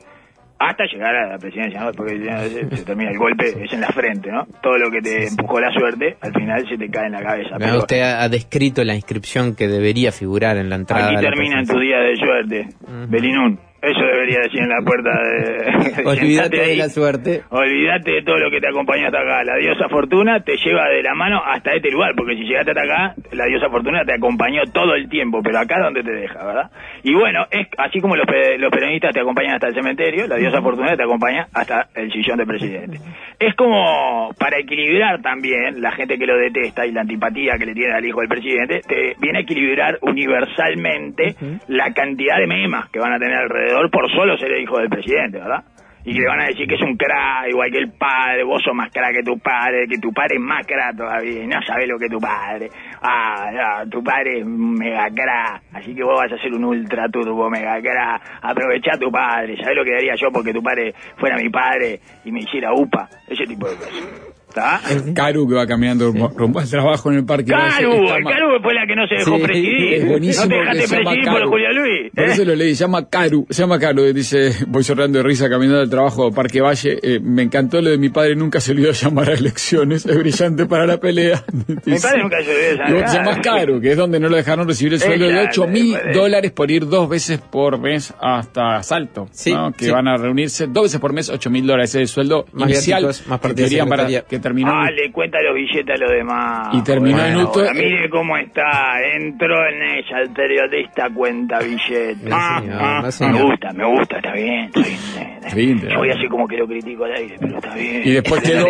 hasta 0.58 0.84
llegar 0.84 1.12
a 1.16 1.26
la 1.32 1.38
presidencia, 1.38 1.80
¿no? 1.80 1.90
porque 1.90 2.20
ya 2.24 2.38
se, 2.44 2.76
se 2.76 2.84
termina 2.84 3.10
el 3.10 3.18
golpe, 3.18 3.46
es 3.64 3.72
en 3.72 3.80
la 3.80 3.88
frente, 3.88 4.30
¿no? 4.30 4.46
Todo 4.62 4.78
lo 4.78 4.92
que 4.92 5.00
te 5.02 5.26
empujó 5.26 5.58
la 5.60 5.72
suerte, 5.72 6.16
al 6.20 6.32
final 6.32 6.64
se 6.68 6.78
te 6.78 6.88
cae 6.88 7.06
en 7.06 7.12
la 7.12 7.22
cabeza. 7.22 7.56
Pero 7.58 7.78
Usted 7.78 8.00
ha, 8.00 8.22
ha 8.22 8.28
descrito 8.28 8.84
la 8.84 8.94
inscripción 8.94 9.56
que 9.56 9.66
debería 9.66 10.12
figurar 10.12 10.56
en 10.58 10.68
la 10.70 10.76
entrada. 10.76 11.06
aquí 11.06 11.16
a 11.16 11.20
la 11.22 11.28
terminan 11.30 11.64
presidencia. 11.66 11.74
tu 11.74 11.80
día 11.80 11.98
de 11.98 12.16
suerte, 12.16 12.66
Belinún. 13.08 13.58
Eso 13.82 13.98
debería 13.98 14.38
decir 14.42 14.60
en 14.60 14.68
la 14.68 14.80
puerta 14.84 15.10
de... 15.10 16.06
Olvídate 16.06 16.56
de 16.56 16.76
la 16.76 16.88
suerte. 16.88 17.42
Olvídate 17.50 18.12
de 18.12 18.22
todo 18.22 18.38
lo 18.38 18.48
que 18.48 18.60
te 18.60 18.68
acompañó 18.68 19.06
hasta 19.06 19.18
acá. 19.18 19.42
La 19.42 19.56
diosa 19.56 19.88
Fortuna 19.88 20.38
te 20.38 20.56
lleva 20.56 20.88
de 20.88 21.02
la 21.02 21.14
mano 21.14 21.42
hasta 21.44 21.72
este 21.72 21.90
lugar, 21.90 22.12
porque 22.16 22.36
si 22.36 22.44
llegaste 22.44 22.70
hasta 22.70 22.82
acá, 22.82 23.14
la 23.32 23.46
diosa 23.46 23.68
Fortuna 23.70 24.04
te 24.04 24.14
acompañó 24.14 24.62
todo 24.72 24.94
el 24.94 25.08
tiempo, 25.08 25.42
pero 25.42 25.58
acá 25.58 25.78
es 25.78 25.82
donde 25.82 26.04
te 26.04 26.12
deja, 26.12 26.46
¿verdad? 26.46 26.70
Y 27.02 27.12
bueno, 27.12 27.44
es 27.50 27.66
así 27.76 28.00
como 28.00 28.14
los 28.14 28.26
peronistas 28.26 29.12
te 29.12 29.20
acompañan 29.20 29.54
hasta 29.54 29.66
el 29.66 29.74
cementerio, 29.74 30.28
la 30.28 30.36
diosa 30.36 30.62
Fortuna 30.62 30.96
te 30.96 31.02
acompaña 31.02 31.48
hasta 31.52 31.88
el 31.96 32.12
sillón 32.12 32.38
de 32.38 32.46
presidente. 32.46 32.98
Es 33.40 33.56
como 33.56 34.30
para 34.38 34.60
equilibrar 34.60 35.20
también 35.22 35.82
la 35.82 35.90
gente 35.90 36.16
que 36.16 36.26
lo 36.26 36.36
detesta 36.36 36.86
y 36.86 36.92
la 36.92 37.00
antipatía 37.00 37.58
que 37.58 37.66
le 37.66 37.74
tiene 37.74 37.94
al 37.94 38.06
hijo 38.06 38.20
del 38.20 38.28
presidente, 38.28 38.80
te 38.86 39.16
viene 39.18 39.40
a 39.40 39.42
equilibrar 39.42 39.98
universalmente 40.02 41.34
la 41.66 41.92
cantidad 41.92 42.38
de 42.38 42.46
memas 42.46 42.88
que 42.90 43.00
van 43.00 43.14
a 43.14 43.18
tener 43.18 43.36
alrededor 43.36 43.71
por 43.90 44.10
solo 44.10 44.36
ser 44.36 44.52
el 44.52 44.62
hijo 44.62 44.78
del 44.78 44.88
presidente, 44.88 45.38
¿verdad? 45.38 45.64
Y 46.04 46.12
que 46.12 46.20
le 46.20 46.26
van 46.26 46.40
a 46.40 46.46
decir 46.46 46.66
que 46.66 46.74
es 46.74 46.82
un 46.82 46.96
crack, 46.96 47.48
igual 47.48 47.70
que 47.70 47.78
el 47.78 47.92
padre, 47.92 48.42
vos 48.42 48.60
sos 48.60 48.74
más 48.74 48.90
crack 48.90 49.14
que 49.14 49.22
tu 49.22 49.38
padre, 49.38 49.86
que 49.86 49.98
tu 49.98 50.12
padre 50.12 50.34
es 50.34 50.42
más 50.42 50.66
crack 50.66 50.96
todavía, 50.96 51.44
y 51.44 51.46
no 51.46 51.62
sabés 51.62 51.88
lo 51.88 51.96
que 51.96 52.08
tu 52.08 52.18
padre. 52.18 52.68
Ah, 53.00 53.84
tu 53.88 54.02
padre 54.02 54.40
es 54.40 54.46
mega 54.46 55.08
crack, 55.14 55.62
así 55.72 55.94
que 55.94 56.02
vos 56.02 56.18
vas 56.18 56.32
a 56.32 56.42
ser 56.42 56.52
un 56.52 56.64
ultra 56.64 57.08
turbo 57.08 57.48
mega 57.48 57.80
crack. 57.80 58.22
Aprovechá 58.42 58.94
a 58.94 58.98
tu 58.98 59.12
padre, 59.12 59.56
¿sabés 59.56 59.76
lo 59.76 59.84
que 59.84 59.92
daría 59.92 60.14
yo 60.16 60.28
porque 60.32 60.52
tu 60.52 60.62
padre 60.62 60.92
fuera 61.16 61.36
mi 61.36 61.48
padre 61.48 62.00
y 62.24 62.32
me 62.32 62.40
hiciera 62.40 62.72
UPA? 62.72 63.08
Ese 63.28 63.44
tipo 63.44 63.68
de 63.68 63.76
cosas. 63.76 64.31
¿Está? 64.52 64.80
Caru 65.14 65.48
que 65.48 65.54
va 65.54 65.66
caminando 65.66 66.12
rumbo- 66.12 66.32
rumbo 66.36 66.60
al 66.60 66.68
trabajo 66.68 67.10
en 67.10 67.18
el 67.18 67.24
parque. 67.24 67.50
Caru, 67.50 67.90
Caru 68.06 68.62
fue 68.62 68.74
la 68.74 68.86
que 68.86 68.94
no 68.94 69.06
se 69.08 69.14
dejó 69.16 69.36
Sí, 69.38 69.42
presidir. 69.42 69.94
Es 69.94 70.06
buenísimo. 70.08 70.44
no 70.44 70.48
te 70.50 70.56
dejaste 70.56 70.86
llama 70.96 71.10
presidir 71.10 71.28
por. 71.30 71.48
Julia 71.48 71.72
Luis. 71.72 72.12
Por 72.14 72.24
¿eh? 72.24 72.32
eso 72.32 72.44
lo 72.44 72.54
leí, 72.54 72.74
se 72.74 72.84
llama 72.84 73.08
Caru, 73.08 73.46
se 73.48 73.62
llama 73.62 73.78
Caru, 73.78 74.04
y 74.06 74.12
dice, 74.12 74.52
voy 74.68 74.84
sorrando 74.84 75.18
de 75.18 75.22
risa 75.24 75.48
caminando 75.48 75.80
al 75.80 75.90
trabajo 75.90 76.26
de 76.28 76.32
Parque 76.36 76.60
Valle, 76.60 76.98
eh, 77.02 77.20
me 77.22 77.42
encantó 77.42 77.80
lo 77.80 77.90
de 77.90 77.98
mi 77.98 78.10
padre, 78.10 78.36
nunca 78.36 78.60
se 78.60 78.72
olvidó 78.72 78.92
llamar 78.92 79.30
a 79.30 79.34
elecciones, 79.34 80.04
es 80.06 80.18
brillante 80.18 80.66
para 80.66 80.86
la 80.86 80.98
pelea. 80.98 81.42
Mi 81.86 81.98
padre 81.98 82.22
nunca 82.22 82.42
se 82.42 82.50
olvidó 82.50 82.68
de 82.68 82.76
llamar. 83.00 83.14
Llamás 83.14 83.38
Caru, 83.42 83.80
que 83.80 83.90
es 83.92 83.96
donde 83.96 84.20
no 84.20 84.28
lo 84.28 84.36
dejaron 84.36 84.68
recibir 84.68 84.92
el 84.94 85.00
sueldo 85.00 85.26
de 85.26 85.32
Exacto, 85.32 85.62
8 85.62 85.70
mil 85.72 85.96
dólares 86.12 86.52
por 86.52 86.70
ir 86.70 86.86
dos 86.86 87.08
veces 87.08 87.38
por 87.40 87.78
mes 87.80 88.12
hasta 88.20 88.82
Salto, 88.82 89.28
Sí, 89.32 89.52
¿no? 89.52 89.72
que 89.72 89.86
sí. 89.86 89.90
van 89.90 90.08
a 90.08 90.16
reunirse 90.16 90.66
dos 90.66 90.84
veces 90.84 91.00
por 91.00 91.12
mes, 91.12 91.30
8 91.30 91.50
mil 91.50 91.66
dólares, 91.66 91.90
ese 91.90 92.02
es 92.02 92.10
el 92.10 92.14
sueldo 92.14 92.44
Más 92.52 92.68
inicial 92.68 93.04
más 93.04 93.40
que 93.40 93.84
para 93.86 94.06
que 94.28 94.38
terminó. 94.42 94.70
Ah, 94.72 94.90
le 94.90 95.10
cuenta 95.10 95.38
los 95.40 95.54
billetes 95.54 95.94
a 95.94 95.98
los 95.98 96.10
demás. 96.10 96.68
Y 96.74 96.82
terminó 96.84 97.16
Bueno, 97.16 97.40
en 97.40 97.46
Uto- 97.46 97.60
ahora 97.60 97.72
Mire 97.72 98.10
cómo 98.10 98.36
está. 98.36 99.00
Entró 99.14 99.56
en 99.68 99.82
ella 99.82 100.18
el 100.22 100.30
periodista 100.30 101.08
cuenta 101.14 101.58
billetes. 101.60 102.18
Ah, 102.30 102.60
señor, 102.60 102.78
ah, 102.82 102.96
no, 102.98 103.02
me 103.06 103.12
señor. 103.12 103.42
gusta, 103.46 103.72
me 103.72 103.84
gusta, 103.86 104.16
está 104.16 104.32
bien. 104.34 104.64
Está 104.66 104.80
bien, 104.80 104.98
Está 105.42 105.56
bien, 105.56 105.80
Yo 105.80 105.98
voy 105.98 106.10
a 106.10 106.14
hacer 106.14 106.28
como 106.28 106.46
que 106.46 106.56
lo 106.56 106.66
critico 106.66 107.04
al 107.04 107.14
aire, 107.14 107.36
pero 107.40 107.56
está 107.56 107.74
bien. 107.74 108.02
Y 108.04 108.10
después 108.12 108.42
quedó 108.42 108.66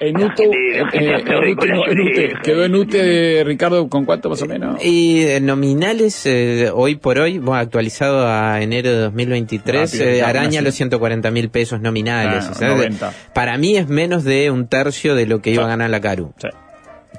en 0.00 0.16
UTE, 0.22 0.80
eh, 0.92 2.32
quedó 2.42 2.64
en 2.64 2.74
UTE, 2.74 3.44
Ricardo, 3.44 3.88
¿con 3.88 4.04
cuánto 4.04 4.28
más 4.30 4.42
o 4.42 4.46
menos? 4.46 4.84
Y 4.84 5.22
eh, 5.24 5.40
nominales, 5.40 6.24
eh, 6.26 6.70
hoy 6.72 6.96
por 6.96 7.18
hoy, 7.18 7.38
bueno, 7.38 7.60
actualizado 7.60 8.26
a 8.26 8.60
enero 8.62 8.90
de 8.90 8.98
2023, 8.98 9.92
Rápido, 9.92 10.10
eh, 10.10 10.22
araña 10.22 10.58
así. 10.60 10.64
los 10.64 10.74
140 10.74 11.30
mil 11.30 11.48
pesos 11.50 11.80
nominales. 11.80 12.46
Ah, 12.46 12.50
o 12.52 12.54
sea, 12.54 12.68
90. 12.68 13.12
para 13.34 13.56
mí 13.58 13.76
es 13.76 13.88
menos 13.88 14.24
de 14.24 14.50
un 14.50 14.68
tercio 14.68 14.89
de 15.14 15.26
lo 15.26 15.40
que 15.40 15.50
iba 15.50 15.64
a 15.64 15.68
ganar 15.68 15.90
la 15.90 16.00
Caru. 16.00 16.32
Sí. 16.38 16.48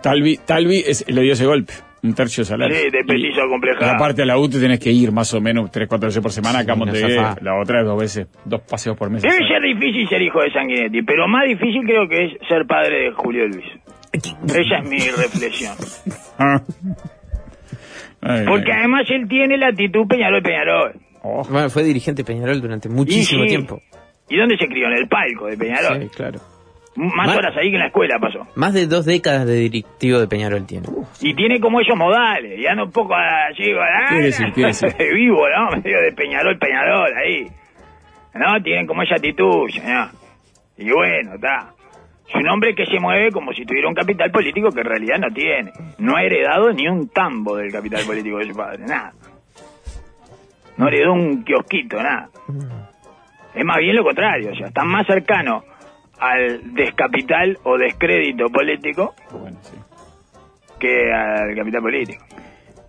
Talvi, 0.01 0.37
Talvi 0.37 0.77
es- 0.85 1.05
le 1.07 1.21
dio 1.21 1.33
ese 1.33 1.45
golpe, 1.45 1.73
un 2.03 2.13
tercio 2.15 2.41
de 2.43 2.45
salario. 2.49 2.75
Sí, 2.75 2.89
de 2.89 2.99
acomplejado. 3.41 3.85
y 3.85 3.89
aparte 3.95 4.21
a 4.23 4.25
la 4.25 4.37
UTE 4.37 4.59
tenés 4.59 4.79
que 4.79 4.91
ir 4.91 5.11
más 5.11 5.33
o 5.33 5.41
menos 5.41 5.69
tres, 5.71 5.87
cuatro 5.87 6.07
veces 6.07 6.21
por 6.21 6.31
semana, 6.31 6.59
acá 6.59 6.73
a 6.73 6.75
Montevideo, 6.75 7.35
la 7.41 7.59
otra 7.59 7.81
es 7.81 7.85
dos 7.85 7.99
veces, 7.99 8.27
dos 8.45 8.61
paseos 8.61 8.97
por 8.97 9.09
mes. 9.09 9.21
Debe 9.21 9.35
ser 9.47 9.61
difícil 9.61 10.07
ser 10.09 10.21
hijo 10.21 10.41
de 10.41 10.51
Sanguinetti, 10.51 11.01
pero 11.03 11.27
más 11.27 11.47
difícil 11.47 11.81
creo 11.85 12.07
que 12.07 12.25
es 12.25 12.47
ser 12.47 12.65
padre 12.65 13.05
de 13.05 13.11
Julio 13.11 13.47
Luis. 13.47 13.65
Esa 14.13 14.77
es 14.83 14.89
mi 14.89 14.97
reflexión. 14.99 15.75
Ay, 18.23 18.45
Porque 18.47 18.71
ay. 18.71 18.79
además 18.79 19.03
él 19.09 19.27
tiene 19.27 19.57
la 19.57 19.67
actitud 19.69 20.05
Peñarol 20.07 20.43
Peñarol. 20.43 20.93
Oh, 21.23 21.43
Bueno, 21.49 21.69
fue 21.69 21.83
dirigente 21.83 22.23
Peñarol 22.23 22.61
durante 22.61 22.87
muchísimo 22.89 23.43
Y 23.43 23.47
sí. 23.49 23.55
tiempo. 23.55 23.81
¿Y 24.29 24.37
dónde 24.37 24.57
se 24.57 24.67
crió? 24.67 24.87
En 24.87 24.93
el 24.93 25.07
palco 25.07 25.47
de 25.47 25.57
Peñarol. 25.57 26.01
Sí, 26.03 26.09
claro. 26.15 26.39
Más 26.95 27.35
horas 27.35 27.55
ahí 27.55 27.69
que 27.69 27.75
en 27.75 27.79
la 27.79 27.87
escuela 27.87 28.19
pasó. 28.19 28.45
Más 28.55 28.73
de 28.73 28.85
dos 28.85 29.05
décadas 29.05 29.45
de 29.45 29.53
directivo 29.55 30.19
de 30.19 30.27
Peñarol 30.27 30.65
tiene. 30.65 30.87
Y 31.21 31.33
tiene 31.33 31.59
como 31.59 31.79
esos 31.79 31.95
modales, 31.95 32.59
y 32.59 32.67
anda 32.67 32.83
un 32.83 32.91
poco 32.91 33.15
allí, 33.15 33.71
¿Qué 34.09 34.15
decir? 34.15 34.51
¿Qué 34.53 34.61
decir? 34.67 34.93
vivo, 35.13 35.47
¿no? 35.49 35.77
Medio 35.83 36.01
de 36.01 36.11
Peñarol, 36.11 36.57
Peñarol, 36.57 37.11
ahí. 37.15 37.47
¿No? 38.33 38.61
Tienen 38.61 38.87
como 38.87 39.03
esa 39.03 39.15
actitud, 39.15 39.69
señor. 39.69 40.09
Y 40.77 40.91
bueno, 40.91 41.35
está. 41.35 41.69
Es 42.27 42.35
un 42.35 42.47
hombre 42.49 42.73
que 42.75 42.85
se 42.85 42.99
mueve 42.99 43.31
como 43.31 43.51
si 43.53 43.65
tuviera 43.65 43.87
un 43.89 43.93
capital 43.93 44.31
político 44.31 44.69
que 44.71 44.81
en 44.81 44.87
realidad 44.87 45.17
no 45.19 45.29
tiene. 45.33 45.71
No 45.97 46.15
ha 46.15 46.23
heredado 46.23 46.71
ni 46.71 46.87
un 46.87 47.09
tambo 47.09 47.57
del 47.57 47.71
capital 47.71 48.05
político 48.05 48.37
de 48.37 48.47
su 48.47 48.55
padre, 48.55 48.85
nada. 48.85 49.11
No 50.77 50.87
heredó 50.87 51.13
un 51.13 51.43
kiosquito, 51.43 52.01
nada. 52.01 52.29
Es 53.53 53.65
más 53.65 53.77
bien 53.77 53.95
lo 53.95 54.03
contrario, 54.03 54.51
o 54.51 54.55
sea, 54.55 54.67
está 54.67 54.83
más 54.85 55.05
cercano 55.05 55.63
al 56.21 56.73
descapital 56.73 57.57
o 57.63 57.77
descrédito 57.77 58.45
político 58.47 59.13
bueno, 59.31 59.57
sí. 59.63 59.75
que 60.79 61.11
al 61.11 61.53
capital 61.55 61.81
político. 61.81 62.23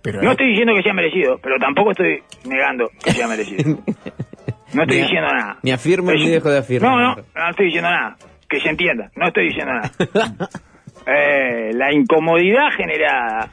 Pero 0.03 0.21
No 0.23 0.33
estoy 0.33 0.49
diciendo 0.51 0.75
que 0.77 0.83
sea 0.83 0.93
merecido, 0.93 1.39
pero 1.43 1.57
tampoco 1.59 1.91
estoy 1.93 2.23
negando 2.45 2.89
que 3.03 3.11
sea 3.13 3.27
merecido. 3.29 3.79
No 4.75 4.85
estoy 4.85 4.97
Ni 4.97 5.03
a- 5.03 5.07
diciendo 5.07 5.29
nada. 5.35 5.59
ni 5.63 5.71
afirmo 5.71 6.11
ni 6.13 6.31
dejo 6.31 6.49
de 6.51 6.59
afirmar. 6.59 6.91
No, 6.91 6.99
no, 6.99 7.15
no 7.17 7.51
estoy 7.51 7.67
diciendo 7.67 7.91
nada. 7.91 8.17
Que 8.49 8.59
se 8.59 8.71
entienda, 8.71 9.11
no 9.17 9.27
estoy 9.29 9.49
diciendo 9.49 9.73
nada. 9.75 9.91
Eh, 11.05 11.73
la 11.75 11.93
incomodidad 11.93 12.71
generada 12.77 13.51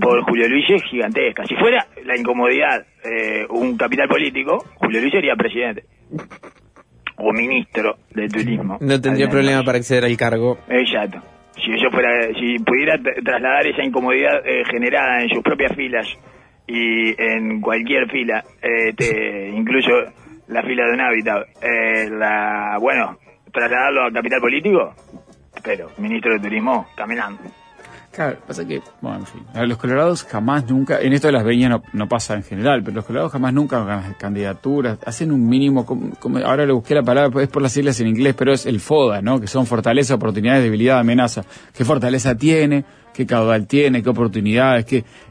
por 0.00 0.22
Julio 0.22 0.48
Luis 0.48 0.64
es 0.70 0.82
gigantesca. 0.84 1.44
Si 1.44 1.56
fuera 1.56 1.86
la 2.04 2.16
incomodidad 2.16 2.86
eh, 3.04 3.44
un 3.50 3.76
capital 3.76 4.06
político, 4.08 4.64
Julio 4.76 5.00
Luis 5.00 5.12
sería 5.12 5.34
presidente. 5.34 5.84
O 7.22 7.32
ministro 7.32 7.96
de 8.14 8.28
turismo. 8.28 8.78
No 8.80 9.00
tendría 9.00 9.28
problema 9.28 9.62
para 9.62 9.78
acceder 9.78 10.04
al 10.04 10.16
cargo. 10.16 10.58
Exacto. 10.68 11.20
Si 11.56 11.72
eso 11.72 11.90
fuera, 11.90 12.08
si 12.38 12.58
pudiera 12.64 12.98
trasladar 13.22 13.66
esa 13.66 13.84
incomodidad 13.84 14.40
eh, 14.46 14.62
generada 14.70 15.22
en 15.22 15.28
sus 15.28 15.42
propias 15.42 15.74
filas 15.76 16.06
y 16.66 17.10
en 17.20 17.60
cualquier 17.60 18.08
fila, 18.10 18.42
eh, 18.62 18.92
te- 18.96 19.48
incluso 19.54 19.90
la 20.48 20.62
fila 20.62 20.86
de 20.86 20.92
un 20.94 21.00
hábitat, 21.00 21.46
eh, 21.62 22.08
la, 22.10 22.78
bueno, 22.80 23.18
trasladarlo 23.52 24.06
a 24.06 24.12
capital 24.12 24.40
político, 24.40 24.94
pero 25.62 25.90
ministro 25.98 26.32
de 26.34 26.40
turismo 26.40 26.86
caminando. 26.96 27.42
Claro, 28.12 28.38
pasa 28.44 28.66
que, 28.66 28.82
bueno, 29.00 29.18
en 29.20 29.26
fin, 29.26 29.42
los 29.68 29.78
colorados 29.78 30.24
jamás 30.24 30.68
nunca, 30.68 30.98
en 31.00 31.12
esto 31.12 31.28
de 31.28 31.32
las 31.32 31.44
veñas 31.44 31.70
no, 31.70 31.80
no 31.92 32.08
pasa 32.08 32.34
en 32.34 32.42
general, 32.42 32.82
pero 32.82 32.96
los 32.96 33.04
colorados 33.04 33.30
jamás 33.30 33.54
nunca 33.54 33.84
ganan 33.84 34.14
candidaturas, 34.18 34.98
hacen 35.06 35.30
un 35.30 35.48
mínimo, 35.48 35.86
como- 35.86 36.10
como- 36.18 36.38
ahora 36.38 36.66
le 36.66 36.72
busqué 36.72 36.96
la 36.96 37.04
palabra, 37.04 37.40
es 37.40 37.48
por 37.48 37.62
las 37.62 37.70
siglas 37.72 38.00
en 38.00 38.08
inglés, 38.08 38.34
pero 38.36 38.52
es 38.52 38.66
el 38.66 38.80
FODA, 38.80 39.22
¿no? 39.22 39.40
Que 39.40 39.46
son 39.46 39.64
fortaleza, 39.64 40.16
oportunidades, 40.16 40.64
debilidad, 40.64 40.98
amenaza. 40.98 41.44
¿Qué 41.72 41.84
fortaleza 41.84 42.34
tiene? 42.36 42.84
¿Qué 43.14 43.26
caudal 43.26 43.68
tiene? 43.68 44.02
¿Qué 44.02 44.10
oportunidades? 44.10 44.86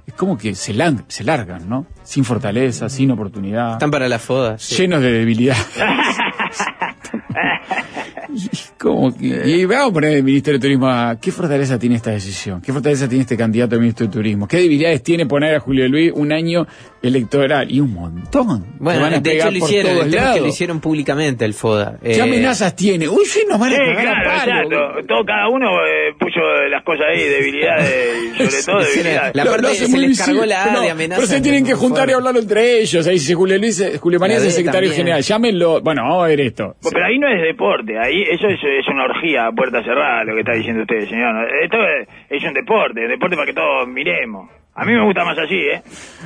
Es 0.07 0.13
como 0.15 0.37
que 0.37 0.55
se, 0.55 0.73
lan- 0.73 1.03
se 1.09 1.25
largan, 1.25 1.67
¿no? 1.67 1.85
Sin 2.03 2.23
fortaleza, 2.23 2.87
sin 2.87 3.11
oportunidad, 3.11 3.73
Están 3.73 3.91
para 3.91 4.07
la 4.07 4.19
foda. 4.19 4.57
sí. 4.57 4.75
llenos 4.75 5.01
de 5.01 5.11
debilidad. 5.11 5.57
Que, 8.79 9.49
y 9.49 9.65
vamos 9.65 9.89
a 9.89 9.93
poner 9.93 10.17
el 10.17 10.23
Ministerio 10.23 10.59
de 10.59 10.61
Turismo 10.61 10.87
a, 10.87 11.17
¿qué 11.19 11.31
fortaleza 11.31 11.77
tiene 11.77 11.95
esta 11.95 12.11
decisión? 12.11 12.61
¿Qué 12.61 12.71
fortaleza 12.71 13.09
tiene 13.09 13.23
este 13.23 13.35
candidato 13.35 13.75
al 13.75 13.81
Ministro 13.81 14.05
de 14.05 14.13
Turismo? 14.13 14.47
¿Qué 14.47 14.57
debilidades 14.57 15.03
tiene 15.03 15.25
poner 15.25 15.55
a 15.55 15.59
Julio 15.59 15.87
Luis 15.89 16.11
un 16.15 16.31
año 16.31 16.65
electoral? 17.01 17.71
Y 17.71 17.79
un 17.79 17.93
montón. 17.93 18.65
Bueno, 18.79 19.01
van 19.01 19.13
a 19.15 19.19
de 19.19 19.35
hecho 19.37 19.51
lo 19.51 19.57
hicieron, 19.57 19.91
el 19.91 19.97
tema 19.97 20.07
es 20.07 20.11
que 20.13 20.15
lados. 20.21 20.41
lo 20.41 20.47
hicieron 20.47 20.79
públicamente 20.81 21.45
el 21.45 21.53
FODA. 21.53 21.97
¿Qué 22.03 22.13
Eh, 22.17 22.21
amenazas 22.21 22.75
tiene? 22.75 23.07
Uy, 23.07 23.25
sí, 23.25 23.41
nos 23.49 23.59
van 23.59 23.73
a 23.73 23.77
cagar 23.77 24.23
claro, 24.45 24.69
palo. 24.69 25.05
Todo, 25.07 25.25
cada 25.25 25.47
uno 25.49 25.67
eh, 25.85 26.13
puso 26.19 26.39
las 26.69 26.83
cosas 26.83 27.05
ahí, 27.09 27.23
debilidades, 27.23 28.23
y 28.33 28.37
sobre 28.37 28.63
todo 28.65 28.81
Sí, 28.83 28.97
debilidades. 28.99 29.35
la 29.35 29.43
Lo- 29.45 29.51
parte 29.51 29.67
se 29.75 29.87
muy 29.87 30.07
les 30.07 30.19
cargó 30.25 30.45
la 30.45 30.63
A 30.63 30.71
No, 30.73 30.81
de 30.81 30.89
amenaza. 30.91 31.21
Pero 31.21 31.27
se 31.27 31.41
tienen 31.41 31.65
que 31.65 31.73
juntar 31.73 32.09
y 32.09 32.11
fuerte. 32.13 32.27
hablar 32.29 32.41
entre 32.43 32.79
ellos. 32.81 33.07
Ahí 33.07 33.13
dice 33.15 33.33
Julio 33.35 33.57
Luis, 33.57 33.83
Julio 33.99 34.19
María 34.19 34.35
La 34.37 34.41
es 34.41 34.47
el 34.47 34.51
secretario 34.53 34.89
también. 34.89 35.05
general. 35.05 35.21
Llámenlo. 35.21 35.81
Bueno, 35.81 36.03
vamos 36.03 36.23
a 36.23 36.27
ver 36.27 36.41
esto. 36.41 36.75
Pero 36.91 37.05
ahí 37.05 37.17
no 37.19 37.27
es 37.27 37.41
deporte, 37.41 37.97
ahí 37.97 38.23
eso 38.23 38.47
es, 38.47 38.59
es 38.63 38.87
una 38.87 39.05
orgía 39.05 39.47
a 39.47 39.51
puerta 39.51 39.83
cerrada 39.83 40.23
lo 40.23 40.33
que 40.33 40.39
está 40.41 40.53
diciendo 40.53 40.81
usted, 40.83 41.07
señor. 41.09 41.47
Esto 41.63 41.77
es, 41.77 42.07
es 42.29 42.43
un 42.43 42.53
deporte, 42.53 43.01
un 43.01 43.09
deporte 43.09 43.35
para 43.35 43.45
que 43.47 43.53
todos 43.53 43.87
miremos. 43.87 44.49
A 44.75 44.85
mí 44.85 44.93
me 44.93 45.03
gusta 45.03 45.25
más 45.25 45.37
así, 45.37 45.55
¿eh? 45.55 45.81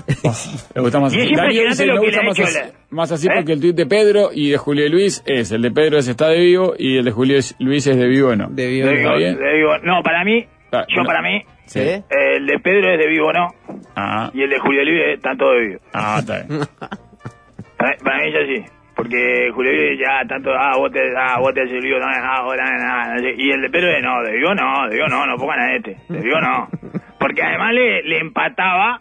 Le 0.75 0.82
gusta 0.82 0.99
más 0.99 1.13
Y 1.13 1.17
es 1.19 1.23
así. 1.25 1.36
Daniel 1.36 1.65
impresionante 1.65 1.69
dice, 1.69 1.86
lo 1.88 1.93
me 1.95 1.99
que 2.01 2.06
gusta 2.06 2.21
le 2.21 2.23
ha 2.23 2.29
más 2.29 2.39
hecho 2.39 2.47
así, 2.47 2.58
la- 2.60 2.95
más 2.95 3.12
así 3.12 3.27
¿Eh? 3.27 3.32
porque 3.36 3.53
el 3.53 3.62
tuit 3.62 3.75
de 3.75 3.86
Pedro 3.88 4.29
y 4.34 4.49
de 4.51 4.58
Julio 4.58 4.89
Luis 4.89 5.23
es, 5.25 5.51
el 5.51 5.62
de 5.63 5.71
Pedro 5.71 5.97
es 5.97 6.08
está 6.08 6.27
de 6.29 6.39
vivo 6.39 6.73
y 6.77 6.97
el 6.97 7.06
de 7.06 7.12
Julio 7.12 7.39
Luis 7.60 7.88
es 7.88 7.97
de 7.97 8.08
vivo 8.08 8.29
o 8.29 8.36
no. 8.36 8.47
De 8.49 8.67
vivo, 8.67 8.89
¿Está 8.89 9.15
bien? 9.15 9.39
le 9.39 9.56
digo, 9.58 9.77
no, 9.79 10.03
para 10.03 10.23
mí, 10.23 10.45
Ah, 10.71 10.86
yo 10.88 11.01
no. 11.01 11.08
para 11.08 11.21
mí, 11.21 11.41
¿Sí? 11.65 11.79
eh, 11.79 12.03
el 12.10 12.45
de 12.47 12.60
Pedro 12.60 12.91
es 12.93 12.99
de 12.99 13.08
vivo 13.08 13.32
no, 13.34 13.47
Ah, 13.95 14.29
y 14.34 14.41
el 14.43 14.49
de 14.49 14.60
Julio 14.60 14.84
Luis 14.84 15.01
están 15.15 15.38
todos 15.38 15.53
de 15.56 15.67
vivo. 15.67 15.79
ah, 15.93 16.17
está 16.19 16.41
bien. 16.43 16.60
Para, 17.77 17.97
para 17.97 18.17
mí 18.23 18.29
es 18.29 18.36
así. 18.36 18.71
Porque 18.95 19.49
Julio 19.53 19.71
Luis 19.73 19.99
ya 19.99 20.25
tanto, 20.27 20.51
ah, 20.53 20.77
vos 20.77 20.91
te, 20.91 20.99
ah, 21.17 21.39
vos 21.39 21.51
te 21.53 21.62
haces 21.62 21.73
el 21.73 21.82
vivo, 21.82 21.97
no, 21.99 22.06
ah, 22.08 23.13
no 23.15 23.19
sé. 23.19 23.34
y 23.38 23.49
el 23.51 23.62
de 23.62 23.69
Pedro 23.71 23.89
es, 23.89 24.03
no, 24.03 24.21
de 24.23 24.32
vivo 24.34 24.53
no, 24.53 24.88
de 24.88 24.95
vivo 24.95 25.08
no, 25.08 25.25
no 25.25 25.36
pongan 25.38 25.60
a 25.60 25.75
este, 25.75 25.97
de 26.10 26.19
vivo 26.21 26.39
no. 26.39 26.69
Porque 27.24 27.42
además 27.42 27.72
le, 27.74 28.04
le 28.04 28.20
empataba 28.20 29.00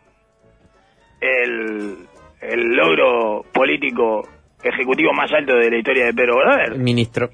el, 1.20 1.96
el 2.40 2.68
logro 2.76 3.44
político 3.52 4.28
ejecutivo 4.62 5.12
más 5.12 5.30
alto 5.32 5.56
de 5.56 5.70
la 5.70 5.76
historia 5.78 6.06
de 6.06 6.14
Pedro 6.14 6.34
Bordaber, 6.34 6.78
Ministro. 6.78 7.28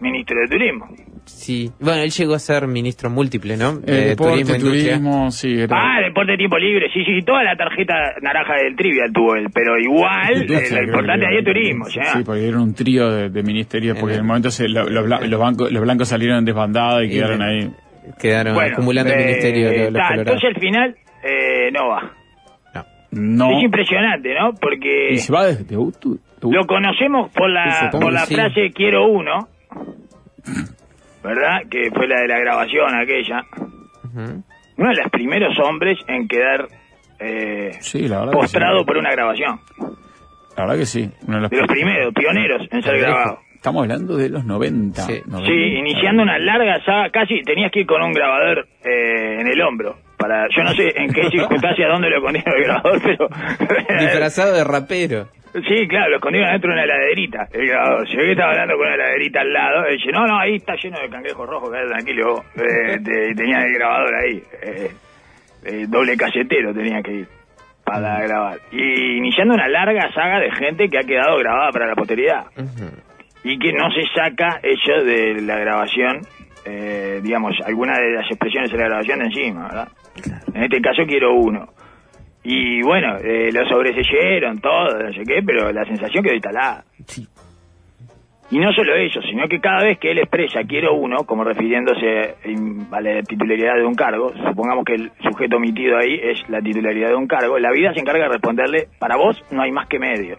ministro 0.00 0.38
de 0.40 0.48
Turismo. 0.48 0.88
Sí. 1.24 1.70
Bueno, 1.80 2.02
él 2.02 2.10
llegó 2.10 2.34
a 2.34 2.38
ser 2.38 2.66
ministro 2.66 3.08
múltiple, 3.08 3.56
¿no? 3.56 3.70
El 3.78 3.80
De 3.86 4.04
deporte, 4.08 4.58
turismo, 4.58 5.30
sí, 5.30 5.54
era. 5.60 5.76
Ah, 5.78 6.00
deporte 6.02 6.36
tiempo 6.36 6.58
libre, 6.58 6.88
sí, 6.92 7.04
sí, 7.04 7.22
toda 7.24 7.42
la 7.44 7.56
tarjeta 7.56 7.94
naranja 8.20 8.54
del 8.56 8.74
trivial 8.76 9.12
tuvo 9.12 9.36
él, 9.36 9.46
pero 9.54 9.78
igual, 9.78 10.42
eh, 10.50 10.68
lo 10.72 10.82
importante 10.82 11.26
ahí 11.26 11.36
es 11.36 11.42
era. 11.42 11.52
turismo, 11.54 11.86
ya. 11.88 12.04
Sí, 12.12 12.18
porque 12.24 12.48
eran 12.48 12.60
un 12.60 12.74
trío 12.74 13.08
de, 13.10 13.30
de 13.30 13.42
ministerios, 13.44 13.96
porque 13.98 14.14
En 14.14 14.20
el 14.20 14.26
momento 14.26 14.50
se, 14.50 14.68
lo- 14.68 14.88
los, 14.90 15.38
bancos, 15.38 15.70
los 15.72 15.80
blancos 15.82 16.08
salieron 16.08 16.38
en 16.38 16.44
desbandada 16.44 17.02
y, 17.04 17.06
Y 17.06 17.10
quedaron 17.10 17.40
ahí. 17.40 17.70
Quedaron 18.20 18.54
Bueno, 18.54 18.72
acumulando 18.74 19.12
el 19.12 19.20
eh, 19.20 19.24
ministerio 19.24 19.68
de 19.70 19.90
los 19.90 19.92
ta, 19.94 20.08
colorados. 20.08 20.18
entonces 20.18 20.48
al 20.54 20.60
final 20.60 20.96
eh, 21.24 21.70
no 21.72 21.88
va. 21.88 22.12
No. 23.12 23.50
Es 23.58 23.64
impresionante, 23.64 24.34
¿no? 24.34 24.54
Porque 24.54 25.10
Y 25.12 25.18
se 25.18 25.30
va 25.32 25.44
de, 25.44 25.56
de 25.64 25.76
Utu- 25.76 26.18
de 26.40 26.46
Utu- 26.48 26.54
lo 26.54 26.64
conocemos 26.66 27.30
por 27.32 27.50
la, 27.50 27.90
por 27.92 28.10
la 28.10 28.24
sí. 28.24 28.34
frase 28.34 28.70
quiero 28.74 29.06
uno, 29.06 29.48
¿verdad? 31.22 31.60
Que 31.70 31.90
fue 31.94 32.08
la 32.08 32.20
de 32.22 32.28
la 32.28 32.38
grabación 32.38 32.94
aquella. 32.94 33.42
Uno 34.76 34.88
de 34.88 34.94
los 35.02 35.10
primeros 35.10 35.56
hombres 35.58 35.98
en 36.08 36.26
quedar 36.26 36.66
eh, 37.20 37.70
Sí, 37.80 38.08
la 38.08 38.20
verdad. 38.20 38.32
que 38.32 38.38
postrado 38.38 38.78
sí. 38.80 38.84
por 38.86 38.96
una 38.96 39.10
grabación. 39.12 39.60
La 40.56 40.64
verdad 40.64 40.78
que 40.78 40.86
sí. 40.86 41.10
Uno 41.26 41.36
de 41.36 41.42
los 41.42 41.50
De 41.50 41.56
los 41.58 41.66
primeros, 41.68 42.14
pioneros 42.14 42.66
en 42.70 42.82
ser 42.82 42.98
grabado. 42.98 43.38
Estamos 43.62 43.82
hablando 43.82 44.16
de 44.16 44.28
los 44.28 44.44
90. 44.44 45.02
Sí. 45.02 45.22
90. 45.24 45.46
Sí, 45.46 45.54
iniciando 45.78 46.24
una 46.24 46.36
larga 46.36 46.84
saga, 46.84 47.10
casi 47.10 47.42
tenías 47.42 47.70
que 47.70 47.82
ir 47.82 47.86
con 47.86 48.02
un 48.02 48.12
grabador 48.12 48.66
eh, 48.82 49.36
en 49.38 49.46
el 49.46 49.60
hombro. 49.62 49.98
Para, 50.18 50.48
yo 50.48 50.64
no 50.64 50.72
sé 50.72 50.92
en 50.96 51.12
qué 51.12 51.28
circunstancia 51.30 51.86
dónde 51.86 52.10
lo 52.10 52.16
escondieron 52.16 52.54
el 52.56 52.64
grabador, 52.64 53.00
pero... 53.04 53.28
Disfrazado 54.00 54.52
de 54.56 54.64
rapero. 54.64 55.28
Sí, 55.52 55.86
claro, 55.86 56.10
lo 56.10 56.16
escondieron 56.16 56.50
dentro 56.50 56.70
de 56.70 56.74
una 56.74 56.82
heladerita. 56.84 57.46
El 57.52 57.68
grabador. 57.68 58.08
Llegué, 58.08 58.32
estaba 58.32 58.50
hablando 58.50 58.74
con 58.76 58.86
una 58.86 58.94
heladerita 58.96 59.40
al 59.42 59.52
lado. 59.52 59.88
Y 59.90 59.92
dice, 59.92 60.10
no, 60.10 60.26
no, 60.26 60.40
ahí 60.40 60.56
está 60.56 60.74
lleno 60.74 60.98
de 60.98 61.08
cangrejos 61.08 61.48
rojos, 61.48 61.70
tranquilo. 61.88 62.32
vos". 62.32 62.44
Eh, 62.56 62.98
te- 63.04 63.30
y 63.30 63.34
tenía 63.36 63.58
el 63.64 63.74
grabador 63.74 64.14
ahí. 64.16 64.42
Eh, 64.60 64.90
eh, 65.66 65.84
doble 65.88 66.16
casetero 66.16 66.74
tenía 66.74 67.00
que 67.00 67.12
ir 67.12 67.26
para 67.84 68.20
grabar. 68.22 68.58
Y 68.72 69.18
iniciando 69.18 69.54
una 69.54 69.68
larga 69.68 70.10
saga 70.12 70.40
de 70.40 70.50
gente 70.52 70.88
que 70.88 70.98
ha 70.98 71.02
quedado 71.02 71.36
grabada 71.38 71.70
para 71.70 71.86
la 71.86 71.94
posteridad. 71.94 72.46
Ujú. 72.56 72.90
Y 73.44 73.58
que 73.58 73.72
no 73.72 73.90
se 73.90 74.02
saca 74.14 74.60
eso 74.62 75.04
de 75.04 75.42
la 75.42 75.58
grabación, 75.58 76.20
eh, 76.64 77.20
digamos, 77.22 77.56
alguna 77.64 77.98
de 77.98 78.12
las 78.12 78.30
expresiones 78.30 78.70
de 78.70 78.78
la 78.78 78.84
grabación 78.84 79.18
de 79.18 79.24
encima, 79.26 79.64
¿verdad? 79.64 79.88
En 80.54 80.62
este 80.62 80.80
caso 80.80 81.02
quiero 81.06 81.34
uno. 81.34 81.68
Y 82.44 82.82
bueno, 82.82 83.16
eh, 83.18 83.50
lo 83.52 83.64
sobreseyeron, 83.68 84.60
todo, 84.60 84.98
no 84.98 85.12
sé 85.12 85.22
qué, 85.26 85.42
pero 85.44 85.72
la 85.72 85.84
sensación 85.84 86.24
quedó 86.24 86.34
instalada. 86.34 86.84
Sí. 87.06 87.26
Y 88.52 88.58
no 88.58 88.70
solo 88.74 88.94
eso, 88.96 89.22
sino 89.22 89.48
que 89.48 89.60
cada 89.60 89.82
vez 89.82 89.98
que 89.98 90.10
él 90.10 90.18
expresa 90.18 90.60
quiero 90.68 90.94
uno, 90.94 91.24
como 91.24 91.42
refiriéndose 91.42 92.34
a 92.90 93.00
la 93.00 93.22
titularidad 93.22 93.76
de 93.76 93.86
un 93.86 93.94
cargo, 93.94 94.30
supongamos 94.46 94.84
que 94.84 94.92
el 94.92 95.10
sujeto 95.22 95.56
omitido 95.56 95.96
ahí 95.96 96.20
es 96.22 96.46
la 96.50 96.60
titularidad 96.60 97.08
de 97.08 97.14
un 97.14 97.26
cargo, 97.26 97.58
la 97.58 97.72
vida 97.72 97.94
se 97.94 98.00
encarga 98.00 98.24
de 98.24 98.32
responderle, 98.32 98.88
para 98.98 99.16
vos 99.16 99.42
no 99.50 99.62
hay 99.62 99.72
más 99.72 99.88
que 99.88 99.98
medio. 99.98 100.36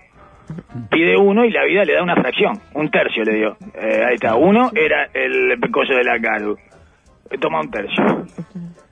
Pide 0.90 1.18
uno 1.18 1.46
y 1.46 1.52
la 1.52 1.64
vida 1.66 1.84
le 1.86 1.94
da 1.94 2.04
una 2.04 2.16
fracción, 2.16 2.60
un 2.74 2.90
tercio 2.90 3.24
le 3.24 3.34
dio. 3.36 3.58
Eh, 3.76 4.04
ahí 4.08 4.16
está, 4.16 4.36
uno 4.36 4.72
era 4.76 5.08
el 5.14 5.60
coso 5.72 5.94
de 5.94 6.04
la 6.04 6.16
eh, 6.16 7.38
toma 7.40 7.62
un 7.62 7.72
tercio. 7.72 8.26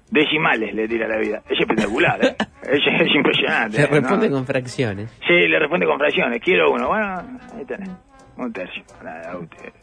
Decimales 0.09 0.73
le 0.73 0.87
tira 0.87 1.07
la 1.07 1.17
vida. 1.17 1.41
Es 1.49 1.59
espectacular, 1.59 2.23
¿eh? 2.25 2.35
Es, 2.61 2.79
es 2.85 3.15
impresionante. 3.15 3.77
Se 3.77 3.87
¿no? 3.89 3.99
responde 3.99 4.29
con 4.29 4.45
fracciones. 4.45 5.09
Sí, 5.27 5.33
le 5.47 5.59
responde 5.59 5.85
con 5.87 5.97
fracciones. 5.97 6.39
Quiero 6.41 6.71
uno. 6.71 6.87
Bueno, 6.89 7.15
ahí 7.57 7.65
tenés. 7.65 7.89
Un 8.37 8.53
tercio. 8.53 8.83
Nada, 9.03 9.37
usted. 9.37 9.73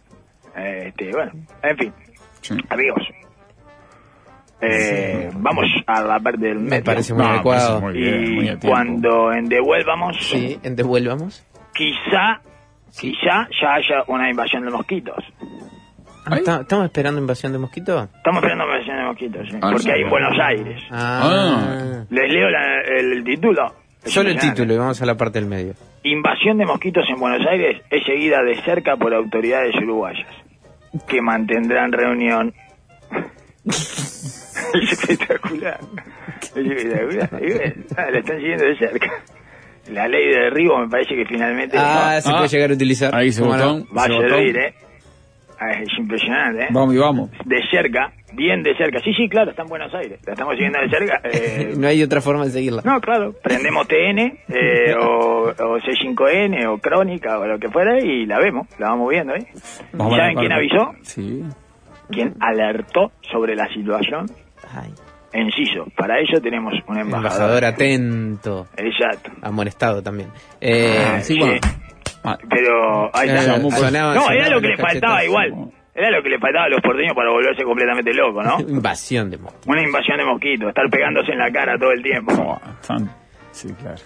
Este, 0.56 1.10
bueno, 1.10 1.32
en 1.62 1.76
fin. 1.76 1.92
Sí. 2.40 2.56
Amigos. 2.70 3.02
Eh, 4.60 5.30
vamos 5.34 5.66
a 5.86 6.02
la 6.02 6.18
parte 6.18 6.46
del 6.46 6.58
Me 6.58 6.70
medio. 6.70 6.84
parece 6.84 7.14
muy 7.14 7.22
No, 7.22 7.28
adecuado. 7.30 7.80
parece 7.80 7.84
muy 7.84 7.92
bien, 8.10 8.34
muy 8.34 8.48
y 8.50 8.56
cuando 8.56 9.32
en 9.32 9.44
devuelvamos, 9.48 10.16
Sí, 10.20 10.58
en 10.62 10.74
devuelvamos. 10.74 11.44
Quizá, 11.78 12.40
quizá 13.00 13.48
ya 13.60 13.74
haya 13.74 14.04
una 14.08 14.28
invasión 14.28 14.64
de 14.64 14.70
mosquitos. 14.70 15.24
Ah, 16.26 16.36
¿está- 16.36 16.60
¿Estamos 16.60 16.84
esperando 16.86 17.20
invasión 17.20 17.52
de 17.52 17.58
mosquito? 17.58 18.02
Estamos 18.16 18.42
esperando 18.42 18.64
invasión 18.64 18.96
de 18.98 19.04
mosquitos, 19.04 19.48
sí, 19.48 19.56
Ah, 19.56 19.68
porque 19.70 19.78
sí, 19.84 19.90
hay 19.90 20.02
en 20.02 20.10
bueno. 20.10 20.28
Buenos 20.28 20.46
Aires. 20.46 20.82
Ah. 20.90 22.04
Les 22.10 22.30
leo 22.32 22.50
la- 22.50 22.80
el, 22.82 23.24
título. 23.24 23.74
Es 24.04 24.12
Solo 24.12 24.28
el 24.30 24.38
título 24.38 24.74
y 24.74 24.76
vamos 24.76 25.00
a 25.00 25.06
la 25.06 25.16
parte 25.16 25.38
del 25.40 25.48
medio. 25.48 25.72
Invasión 26.02 26.58
de 26.58 26.66
mosquitos 26.66 27.04
en 27.08 27.16
Buenos 27.18 27.46
Aires 27.46 27.80
es 27.90 28.04
seguida 28.04 28.42
de 28.42 28.60
cerca 28.62 28.96
por 28.96 29.14
autoridades 29.14 29.74
uruguayas, 29.76 30.28
que 31.06 31.22
mantendrán 31.22 31.92
reunión. 31.92 32.52
es 33.64 34.92
espectacular. 34.92 35.80
Es 36.42 36.56
espectacular. 36.56 37.74
Ah, 37.96 38.10
la 38.10 38.18
están 38.18 38.36
siguiendo 38.38 38.64
de 38.64 38.76
cerca. 38.78 39.10
La 39.92 40.06
ley 40.08 40.28
de 40.28 40.40
derribo 40.44 40.78
me 40.78 40.88
parece 40.88 41.14
que 41.16 41.24
finalmente 41.24 41.76
Ah, 41.78 42.12
va, 42.14 42.20
se 42.20 42.30
Ah. 42.30 42.36
puede 42.36 42.48
llegar 42.48 42.70
a 42.70 42.74
utilizar. 42.74 43.14
Ahí 43.14 43.28
ese 43.28 43.40
¿Cómo 43.42 43.56
no? 43.56 43.64
botón. 43.78 43.86
va 43.96 44.04
a 44.04 44.06
servir, 44.06 44.56
¿eh? 44.58 44.74
Ah, 45.60 45.70
Es 45.72 45.88
impresionante, 45.98 46.64
¿eh? 46.64 46.68
Vamos 46.70 46.94
y 46.94 46.98
vamos. 46.98 47.30
De 47.44 47.56
cerca, 47.70 48.12
bien 48.32 48.62
de 48.62 48.76
cerca. 48.76 49.00
Sí, 49.00 49.12
sí, 49.14 49.28
claro, 49.28 49.50
está 49.50 49.62
en 49.62 49.68
Buenos 49.68 49.92
Aires. 49.92 50.20
La 50.24 50.34
estamos 50.34 50.54
siguiendo 50.54 50.78
de 50.80 50.88
cerca. 50.88 51.20
eh, 51.24 51.74
No 51.78 51.88
hay 51.88 52.00
otra 52.02 52.20
forma 52.20 52.44
de 52.44 52.50
seguirla. 52.52 52.82
No, 52.84 53.00
claro, 53.00 53.34
prendemos 53.42 53.88
TN 53.88 54.18
eh, 54.48 54.94
o, 55.00 55.48
o 55.48 55.78
C5N 55.80 56.64
o 56.68 56.78
Crónica 56.78 57.38
o 57.40 57.46
lo 57.46 57.58
que 57.58 57.68
fuera 57.70 57.98
y 57.98 58.24
la 58.26 58.38
vemos, 58.38 58.68
la 58.78 58.90
vamos 58.90 59.10
viendo, 59.10 59.34
¿eh? 59.34 59.46
Vamos 59.94 60.16
¿Saben 60.16 60.36
quién 60.36 60.52
avisó? 60.52 60.92
Sí. 61.02 61.42
¿Quién 62.10 62.34
alertó 62.40 63.10
sobre 63.32 63.56
la 63.56 63.66
situación? 63.74 64.26
Ay, 64.72 64.90
Enciso, 65.32 65.86
para 65.96 66.18
ello 66.20 66.40
tenemos 66.40 66.72
un 66.86 66.98
embajador. 66.98 67.32
embajador 67.32 67.64
atento. 67.64 68.66
Exacto. 68.76 69.30
Amonestado 69.42 70.02
también. 70.02 70.30
Eh, 70.60 71.04
Ah, 71.06 71.20
sí, 71.20 71.34
sí. 71.34 71.38
bueno. 71.40 71.60
Pero 72.50 73.10
ahí 73.14 73.28
está. 73.28 73.40
Eh, 73.42 73.60
sonaba- 73.60 73.62
no, 73.62 73.70
sonaba 73.70 74.34
era 74.34 74.48
lo 74.48 74.60
que 74.60 74.68
le 74.68 74.76
faltaba 74.76 75.24
igual. 75.24 75.52
Era 75.94 76.10
lo 76.10 76.22
que 76.22 76.28
le 76.30 76.38
faltaba 76.38 76.64
a 76.66 76.68
los 76.68 76.80
porteños 76.80 77.12
para 77.14 77.30
volverse 77.30 77.62
completamente 77.64 78.14
locos, 78.14 78.44
¿no? 78.44 78.60
Invasión 78.68 79.30
de 79.30 79.38
mosquitos. 79.38 79.66
Una 79.66 79.82
invasión 79.82 80.18
de 80.18 80.24
mosquitos, 80.24 80.68
estar 80.68 80.88
pegándose 80.90 81.32
en 81.32 81.38
la 81.38 81.50
cara 81.50 81.76
todo 81.78 81.90
el 81.92 82.02
tiempo. 82.02 82.32
oh, 82.38 82.60
tan- 82.86 83.10
Sí, 83.50 83.68
claro. 83.80 83.96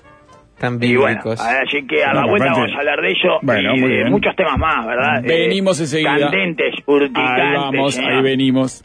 Tan 0.58 0.74
Y 0.82 0.94
bueno, 0.96 1.20
bíblicos. 1.22 1.40
así 1.40 1.86
que 1.86 2.04
a 2.04 2.14
la 2.14 2.24
vuelta 2.26 2.50
aparte- 2.50 2.60
vamos 2.60 2.76
a 2.76 2.78
hablar 2.78 3.00
de 3.00 3.08
ello 3.10 3.38
Bueno, 3.42 3.74
y 3.74 3.80
muy 3.80 3.90
de 3.90 3.96
bien. 3.96 4.10
muchos 4.10 4.36
temas 4.36 4.56
más, 4.58 4.86
¿verdad? 4.86 5.18
Eh, 5.24 5.28
Venimos 5.48 5.80
enseguida. 5.80 6.18
Candentes, 6.18 6.74
urticantes. 6.86 7.44
Ahí 7.44 7.54
vamos, 7.56 7.98
ahí 7.98 8.22
venimos. 8.22 8.84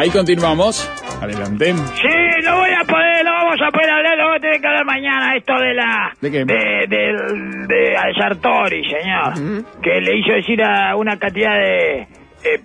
Ahí 0.00 0.10
continuamos. 0.10 0.88
Adelante. 1.20 1.74
Sí, 1.74 2.42
no 2.44 2.56
voy 2.58 2.70
a 2.70 2.84
poder, 2.84 3.24
no 3.24 3.32
vamos 3.32 3.56
a 3.66 3.70
poder 3.70 3.90
hablar, 3.90 4.16
lo 4.16 4.24
vamos 4.24 4.36
a 4.38 4.40
tener 4.40 4.60
que 4.60 4.66
hablar 4.66 4.84
mañana, 4.86 5.36
esto 5.36 5.52
de 5.58 5.74
la... 5.74 6.12
¿De 6.20 6.30
qué? 6.30 6.38
De, 6.44 6.86
del- 6.88 7.66
de 7.68 7.96
Al 7.96 8.14
Sartori, 8.14 8.82
señor. 8.84 9.62
Que 9.82 10.00
le 10.00 10.18
hizo 10.18 10.32
decir 10.32 10.62
a 10.62 10.96
una 10.96 11.18
cantidad 11.18 11.54
de... 11.58 12.00
eh, 12.00 12.06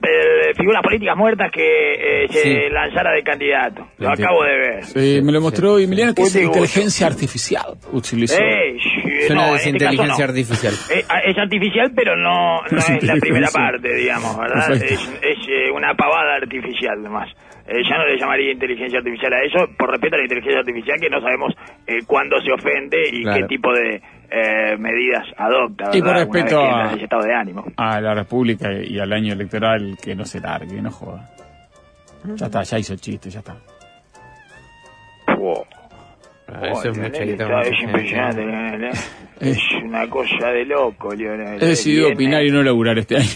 de 0.01 0.53
figuras 0.55 0.81
políticas 0.81 1.17
muertas 1.17 1.51
que 1.51 2.23
eh, 2.23 2.27
se 2.29 2.41
Sí. 2.41 2.57
lanzara 2.71 3.11
de 3.11 3.23
candidato. 3.23 3.87
Lo 3.97 4.09
Entiendo. 4.09 4.23
acabo 4.33 4.43
de 4.45 4.57
ver. 4.57 4.83
Sí, 4.85 5.19
me 5.21 5.31
lo 5.33 5.41
mostró 5.41 5.77
Emiliano 5.77 6.13
que 6.15 6.21
es 6.21 6.35
inteligencia 6.37 7.07
artificial. 7.07 7.75
Utilizó. 7.91 8.41
Eh, 8.41 8.77
sí, 8.81 8.94
Suena 9.27 9.47
no, 9.47 9.55
este 9.55 9.71
desinteligencia 9.71 10.25
no. 10.25 10.31
artificial. 10.31 10.73
Eh, 10.91 11.05
ah, 11.09 11.19
es 11.25 11.37
artificial, 11.37 11.91
pero 11.95 12.15
no, 12.15 12.61
no 12.69 12.77
es 12.77 13.03
la 13.03 13.15
primera 13.15 13.47
parte, 13.53 13.93
digamos, 13.95 14.37
¿verdad? 14.37 14.71
Es, 14.71 14.81
es, 14.91 15.37
eh, 15.47 15.71
una 15.73 15.93
pavada 15.95 16.35
artificial, 16.35 16.97
además. 16.99 17.29
Eh, 17.67 17.81
ya 17.89 17.97
no 17.97 18.05
le 18.05 18.19
llamaría 18.19 18.51
inteligencia 18.51 18.99
artificial 18.99 19.33
a 19.33 19.41
eso, 19.43 19.67
por 19.77 19.89
respeto 19.89 20.15
a 20.15 20.17
la 20.19 20.23
inteligencia 20.25 20.59
artificial, 20.59 20.99
que 20.99 21.09
no 21.09 21.19
sabemos 21.19 21.53
eh, 21.87 21.99
cuándo 22.05 22.35
se 22.41 22.51
ofende 22.51 22.97
y 23.11 23.23
Claro. 23.23 23.41
qué 23.41 23.47
tipo 23.47 23.73
de 23.73 24.01
eh, 24.29 24.77
medidas 24.77 25.23
adopta, 25.37 25.85
¿verdad? 25.85 25.97
Y 25.97 26.01
por 26.01 26.13
respeto 26.13 26.59
a- 26.61 26.93
estado 26.93 27.23
de 27.23 27.33
ánimo. 27.33 27.65
A 27.77 27.99
la 28.01 28.13
República 28.13 28.69
y 28.71 28.99
al 28.99 29.11
año 29.13 29.33
electoral 29.33 29.97
que 30.03 30.13
no 30.15 30.25
se 30.25 30.39
largue, 30.39 30.79
no 30.81 30.91
joda. 30.91 31.27
Ya 32.35 32.45
está, 32.47 32.61
ya 32.63 32.77
hizo 32.79 32.95
chiste, 32.97 33.29
ya 33.31 33.39
está. 33.39 33.55
Ah, 36.61 36.67
eso 36.71 36.89
es 36.91 36.97
está- 36.97 37.47
más 37.49 37.67
es 37.67 37.81
impresionante, 37.83 38.41
Lionel, 38.45 38.83
¿eh? 38.83 38.89
Eh. 39.41 39.49
Es 39.51 39.59
una 39.83 40.09
cosa 40.09 40.47
de 40.47 40.65
loco, 40.65 41.13
Lionel. 41.13 41.61
He 41.61 41.65
decidido 41.67 42.05
Viene- 42.07 42.15
opinar 42.15 42.45
y 42.45 42.51
no 42.51 42.63
laburar 42.63 42.97
este 42.99 43.17
año. 43.17 43.29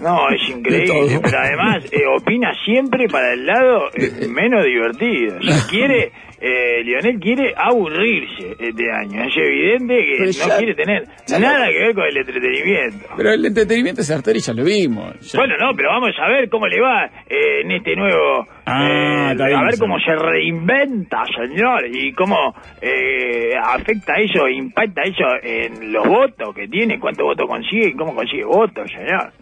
No, 0.00 0.28
es 0.30 0.48
increíble, 0.48 1.20
pero 1.22 1.38
además 1.38 1.84
eh, 1.92 2.02
opina 2.18 2.52
siempre 2.64 3.06
para 3.08 3.32
el 3.32 3.46
lado 3.46 3.88
eh, 3.94 4.26
menos 4.28 4.64
divertido. 4.64 5.38
O 5.38 5.42
sea, 5.42 5.66
quiere, 5.70 6.12
eh, 6.40 6.82
Lionel 6.84 7.18
quiere 7.18 7.54
aburrirse 7.56 8.56
este 8.58 8.92
año. 8.92 9.24
Es 9.24 9.34
evidente 9.36 9.94
que 9.94 10.12
Pero 10.18 10.26
no 10.26 10.30
ya- 10.48 10.56
quiere 10.58 10.74
tener 10.74 11.04
nada 11.40 11.66
lo- 11.66 11.72
que 11.72 11.78
ver 11.78 11.94
con 11.94 12.04
el 12.04 12.16
entretenimiento. 12.18 13.06
Pero 13.16 13.30
el 13.32 13.46
entretenimiento 13.46 14.00
es 14.02 14.06
Sartori, 14.08 14.40
ya 14.40 14.52
lo 14.52 14.64
vimos. 14.64 15.32
Ya- 15.32 15.38
Bueno, 15.38 15.54
no, 15.58 15.74
pero 15.74 15.88
vamos 15.90 16.10
a 16.20 16.28
ver 16.28 16.48
cómo 16.50 16.66
le 16.66 16.80
va 16.80 17.06
eh, 17.28 17.60
en 17.62 17.70
este 17.72 17.96
nuevo... 17.96 18.46
Ah, 18.66 18.88
eh, 18.88 19.42
a 19.42 19.46
bien, 19.46 19.60
ver 19.62 19.74
sí. 19.74 19.80
cómo 19.80 19.98
se 20.00 20.14
reinventa, 20.16 21.22
señor, 21.36 21.86
y 21.90 22.12
cómo 22.12 22.54
eh, 22.82 23.52
afecta 23.62 24.14
eso, 24.16 24.48
impacta 24.48 25.02
eso 25.02 25.24
en 25.42 25.92
los 25.92 26.06
votos 26.06 26.54
que 26.54 26.66
tiene, 26.68 26.98
cuántos 26.98 27.24
votos 27.24 27.46
consigue 27.48 27.88
y 27.88 27.92
cómo 27.94 28.14
consigue 28.14 28.44
votos, 28.44 28.90
señor. 28.90 29.32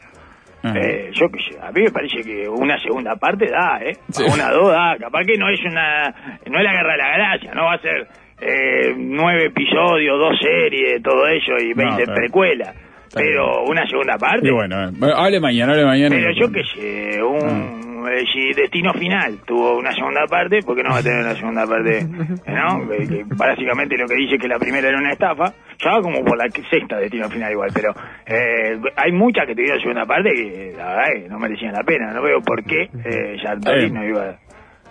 Eh, 0.74 1.10
yo 1.12 1.28
qué 1.30 1.38
sé, 1.42 1.58
a 1.60 1.70
mí 1.72 1.82
me 1.82 1.90
parece 1.90 2.22
que 2.22 2.48
una 2.48 2.78
segunda 2.80 3.16
parte 3.16 3.46
da, 3.50 3.78
¿eh? 3.82 3.92
Sí. 4.10 4.22
Una, 4.32 4.50
dos 4.50 4.70
da. 4.72 4.96
Capaz 4.98 5.24
que 5.26 5.36
no 5.36 5.48
es 5.50 5.60
una, 5.64 6.08
no 6.46 6.58
es 6.58 6.64
la 6.64 6.72
guerra 6.72 6.92
de 6.92 6.98
la 6.98 7.08
galaxia, 7.10 7.52
no 7.54 7.64
va 7.64 7.74
a 7.74 7.78
ser 7.80 8.06
eh, 8.40 8.94
nueve 8.96 9.46
episodios, 9.46 10.18
dos 10.18 10.38
series, 10.40 11.02
todo 11.02 11.26
eso 11.28 11.52
y 11.58 11.70
No, 11.70 11.76
veinte 11.76 12.02
pero- 12.04 12.14
precuelas. 12.14 12.74
Está 13.14 13.20
Pero 13.20 13.64
una 13.64 13.86
segunda 13.88 14.18
parte. 14.18 14.48
Y 14.48 14.50
bueno, 14.50 14.88
eh, 14.88 15.12
hable 15.16 15.40
mañana, 15.40 15.72
hable 15.72 15.84
mañana. 15.84 16.16
Pero 16.16 16.32
yo 16.32 16.52
qué 16.52 16.62
sé, 16.74 17.22
un, 17.22 18.06
eh, 18.08 18.24
si 18.32 18.52
Destino 18.52 18.92
Final 18.92 19.38
tuvo 19.46 19.78
una 19.78 19.92
segunda 19.92 20.26
parte, 20.28 20.60
¿por 20.62 20.76
qué 20.76 20.82
no 20.82 20.90
va 20.90 20.98
a 20.98 21.02
tener 21.02 21.20
una 21.24 21.34
segunda 21.34 21.66
parte? 21.66 22.04
¿No? 22.46 22.88
Que, 22.88 23.08
que 23.08 23.24
básicamente 23.36 23.96
lo 23.96 24.06
que 24.06 24.16
dice 24.16 24.38
que 24.38 24.48
la 24.48 24.58
primera 24.58 24.88
era 24.88 24.98
una 24.98 25.12
estafa, 25.12 25.52
ya 25.82 25.90
va 25.92 26.02
como 26.02 26.24
por 26.24 26.36
la 26.36 26.48
sexta 26.70 26.98
Destino 26.98 27.28
Final 27.28 27.52
igual, 27.52 27.70
pero 27.74 27.92
eh, 28.26 28.78
hay 28.96 29.12
muchas 29.12 29.46
que 29.46 29.54
tuvieron 29.54 29.80
segunda 29.80 30.04
parte 30.04 30.30
que 30.34 30.74
la 30.76 30.86
verdad 30.86 31.28
no 31.30 31.38
merecían 31.38 31.72
la 31.72 31.82
pena, 31.82 32.12
no 32.12 32.22
veo 32.22 32.40
por 32.40 32.62
qué 32.64 32.82
eh, 33.04 33.36
Sartori 33.42 33.86
Eh. 33.86 33.90
no 33.90 34.04
iba 34.04 34.36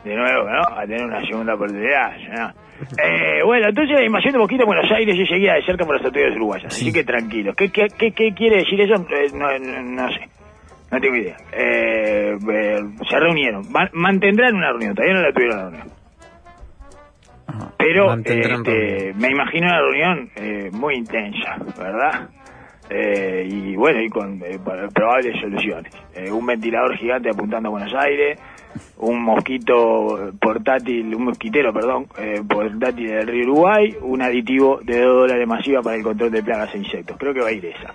de 0.04 0.16
nuevo 0.16 0.50
¿no? 0.50 0.62
a 0.78 0.82
tener 0.86 1.04
una 1.06 1.26
segunda 1.26 1.54
oportunidad. 1.56 2.12
¿no? 2.36 2.50
Eh, 3.04 3.42
bueno, 3.46 3.70
entonces 3.70 3.98
la 3.98 4.06
invasión 4.06 4.34
de 4.34 4.40
Mosquito 4.40 4.64
en 4.64 4.68
Buenos 4.68 4.92
Aires 4.92 5.16
se 5.16 5.26
seguía 5.26 5.54
de 5.54 5.64
cerca 5.64 5.86
por 5.86 5.96
las 5.96 6.06
autoridades 6.06 6.36
uruguayas, 6.36 6.74
así 6.74 6.92
que 6.92 7.04
tranquilos. 7.04 7.56
¿Qué, 7.56 7.70
qué, 7.70 7.88
qué, 7.98 8.12
qué 8.12 8.34
quiere 8.34 8.58
decir 8.58 8.82
eso? 8.82 8.96
Eh, 8.96 9.28
no, 9.34 9.48
no- 9.60 9.82
no 9.84 10.12
sé. 10.12 10.28
No 10.92 11.00
tengo 11.00 11.16
idea. 11.16 11.38
Eh, 11.52 12.38
eh, 12.52 12.80
se 13.10 13.20
reunieron. 13.20 13.64
Mantendrán 13.94 14.54
una 14.56 14.70
reunión. 14.70 14.94
Todavía 14.94 15.16
no 15.16 15.22
la 15.22 15.34
tuvieron 15.34 15.58
la 15.58 15.64
reunión. 15.70 15.88
Ajá. 17.48 17.72
Pero 17.78 18.14
este, 18.14 19.14
me 19.16 19.28
imagino 19.30 19.68
una 19.68 19.80
reunión 19.82 20.30
eh, 20.36 20.70
muy 20.72 20.96
intensa, 20.96 21.58
¿verdad? 21.80 22.30
Y 23.46 23.76
bueno, 23.76 24.02
y 24.02 24.10
con 24.10 24.40
eh, 24.44 24.60
probables 24.94 25.40
soluciones. 25.42 25.92
Eh, 26.14 26.30
un 26.32 26.46
ventilador 26.46 26.96
gigante 26.98 27.30
apuntando 27.30 27.70
a 27.70 27.72
Buenos 27.72 27.94
Aires, 27.96 28.40
un 29.04 29.22
mosquito 29.22 30.32
portátil, 30.40 31.14
un 31.16 31.26
mosquitero, 31.26 31.74
perdón, 31.74 32.08
eh, 32.18 32.42
portátil 32.48 33.08
del 33.08 33.28
río 33.28 33.44
Uruguay, 33.46 33.96
un 34.02 34.22
aditivo 34.22 34.80
de 34.84 35.02
2 35.02 35.16
dólares 35.22 35.48
masiva 35.48 35.82
para 35.82 35.96
el 35.96 36.04
control 36.04 36.32
de 36.32 36.44
plagas 36.44 36.74
e 36.74 36.80
insectos. 36.80 37.18
Creo 37.18 37.34
que 37.34 37.42
va 37.42 37.48
a 37.48 37.52
ir 37.52 37.66
esa. 37.66 37.94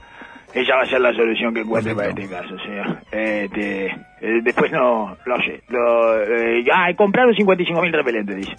Esa 0.54 0.76
va 0.76 0.82
a 0.82 0.86
ser 0.86 1.00
la 1.00 1.12
solución 1.12 1.52
que 1.52 1.60
encuentre 1.60 1.94
para 1.94 2.08
este 2.08 2.26
caso, 2.28 2.58
señor. 2.58 2.98
Este, 3.12 3.86
eh, 3.86 4.40
después 4.42 4.72
no, 4.72 5.16
no 5.26 5.36
sé. 5.42 5.62
Lo, 5.68 6.22
eh, 6.22 6.64
ah, 6.72 6.90
compraron 6.96 7.34
55.000 7.34 7.92
repelentes, 7.92 8.36
dice. 8.36 8.56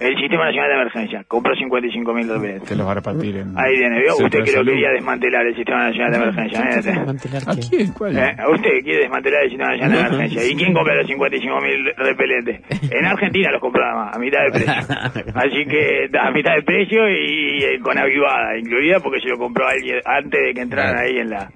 El 0.00 0.16
Sistema 0.16 0.46
Nacional 0.46 0.68
de 0.68 0.74
Emergencia 0.74 1.24
compró 1.26 1.54
55.000 1.54 2.28
repelentes. 2.28 2.68
Que 2.68 2.76
los 2.76 2.86
va 2.86 2.92
a 2.92 2.94
repartir 2.94 3.36
en. 3.36 3.58
Ahí 3.58 3.76
viene, 3.78 4.00
¿vio? 4.00 4.14
Usted 4.14 4.38
de 4.38 4.44
que 4.44 4.52
quería 4.52 4.90
desmantelar 4.90 5.46
el 5.46 5.56
Sistema 5.56 5.88
Nacional 5.88 6.12
de 6.12 6.16
Emergencia. 6.18 6.60
mírate. 6.60 6.88
¿Desmantelar 6.88 7.42
¿A 7.46 7.54
quién? 7.56 7.92
¿Cuál? 7.92 8.18
¿Eh? 8.18 8.36
Usted 8.54 8.70
quiere 8.84 8.98
desmantelar 9.02 9.42
el 9.42 9.50
Sistema 9.50 9.70
Nacional 9.70 9.90
de 9.90 10.06
Emergencia. 10.06 10.50
¿Y 10.50 10.56
quién 10.56 10.72
compra 10.72 10.94
los 10.94 11.08
55.000 11.08 11.94
repelentes? 11.96 12.92
En 12.92 13.04
Argentina 13.06 13.50
los 13.50 13.60
compraba 13.60 14.10
a 14.10 14.18
mitad 14.18 14.38
de 14.44 14.50
precio. 14.50 14.72
Así 15.34 15.64
que 15.66 16.08
a 16.18 16.30
mitad 16.30 16.54
de 16.54 16.62
precio 16.62 17.08
y, 17.08 17.64
eh, 17.64 17.78
con 17.82 17.98
avivada 17.98 18.56
incluida 18.56 19.00
porque 19.00 19.20
se 19.20 19.28
lo 19.28 19.36
compró 19.36 19.66
alguien 19.66 19.98
antes 20.04 20.40
de 20.40 20.54
que 20.54 20.60
entraran 20.60 20.96
ahí 20.96 21.18
en 21.18 21.30
la 21.30 21.50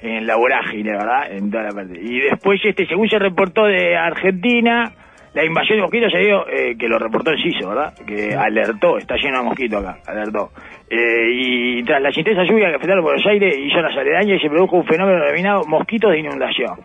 en 0.00 0.26
la 0.26 0.36
vorágine, 0.36 0.92
¿verdad? 0.92 1.32
En 1.32 1.50
toda 1.50 1.64
la 1.64 1.70
parte. 1.70 1.98
Y 2.00 2.20
después, 2.20 2.60
este, 2.64 2.86
según 2.86 3.08
se 3.08 3.18
reportó 3.18 3.64
de 3.64 3.96
Argentina, 3.96 4.92
la 5.36 5.44
invasión 5.44 5.76
de 5.76 5.82
mosquitos 5.82 6.10
se 6.10 6.18
dio, 6.18 6.48
eh, 6.48 6.78
que 6.78 6.88
lo 6.88 6.98
reportó 6.98 7.30
el 7.30 7.36
CISO, 7.36 7.68
¿verdad? 7.68 7.92
Que 8.06 8.34
alertó, 8.34 8.96
está 8.96 9.16
lleno 9.16 9.40
de 9.40 9.44
mosquitos 9.44 9.84
acá, 9.84 9.98
alertó. 10.06 10.50
Eh, 10.88 11.28
y 11.30 11.82
tras 11.82 12.00
la 12.00 12.08
intensa 12.08 12.42
lluvia 12.44 12.70
que 12.70 12.76
afectaron 12.76 13.04
Buenos 13.04 13.26
Aires 13.26 13.54
y 13.54 13.68
zonas 13.68 13.94
aledañas, 13.94 14.40
se 14.40 14.48
produjo 14.48 14.76
un 14.76 14.86
fenómeno 14.86 15.20
denominado 15.20 15.64
mosquitos 15.66 16.10
de 16.10 16.20
inundación. 16.20 16.80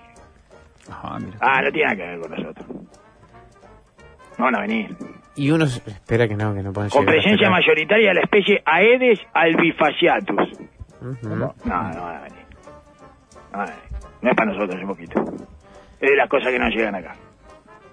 Ajá, 0.92 1.18
mira. 1.20 1.38
Ah, 1.40 1.62
no 1.62 1.72
tiene 1.72 1.86
nada 1.86 1.96
que 1.96 2.12
ver 2.12 2.20
con 2.20 2.32
nosotros. 2.32 2.68
No 4.38 4.46
van 4.46 4.56
a 4.58 4.62
venir. 4.64 4.98
Y 5.38 5.50
uno 5.52 5.64
espera 5.64 6.28
que 6.28 6.36
no, 6.36 6.54
que 6.54 6.62
no 6.62 6.74
pueden 6.74 6.90
Con 6.90 7.06
llegar 7.06 7.16
presencia 7.16 7.50
mayoritaria 7.50 8.10
de 8.10 8.16
la 8.16 8.22
especie 8.22 8.62
Aedes 8.66 9.22
albifasciatus. 9.34 10.60
Ujú. 11.00 11.30
No, 11.30 11.38
no 11.38 11.56
van 11.66 11.96
a 11.96 12.22
venir. 12.24 12.46
No, 13.54 13.60
van 13.60 13.62
a 13.62 13.72
venir. 13.72 13.84
No 14.22 14.30
es 14.30 14.36
para 14.36 14.52
nosotros 14.52 14.76
ese 14.76 14.86
mosquito. 14.86 15.22
Es 16.02 16.10
de 16.10 16.18
las 16.18 16.28
cosas 16.28 16.52
que 16.52 16.60
no 16.60 16.68
llegan 16.68 16.96
acá. 16.96 17.16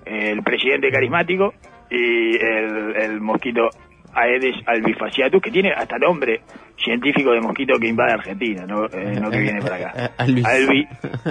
El 0.09 0.43
presidente 0.43 0.91
carismático 0.91 1.55
y 1.91 2.37
el, 2.37 2.97
el 2.97 3.21
mosquito 3.21 3.69
Aedes 4.15 4.57
albifasciatus, 4.67 5.41
que 5.43 5.51
tiene 5.51 5.71
hasta 5.71 5.99
nombre 5.99 6.41
científico 6.77 7.33
de 7.33 7.41
mosquito 7.41 7.79
que 7.79 7.89
invade 7.89 8.13
Argentina, 8.13 8.65
no, 8.67 8.87
Eh, 8.87 9.19
no 9.21 9.31
que 9.31 9.41
viene 9.41 9.61
para 9.61 9.77
acá. 9.77 10.11
Albi. 10.19 10.43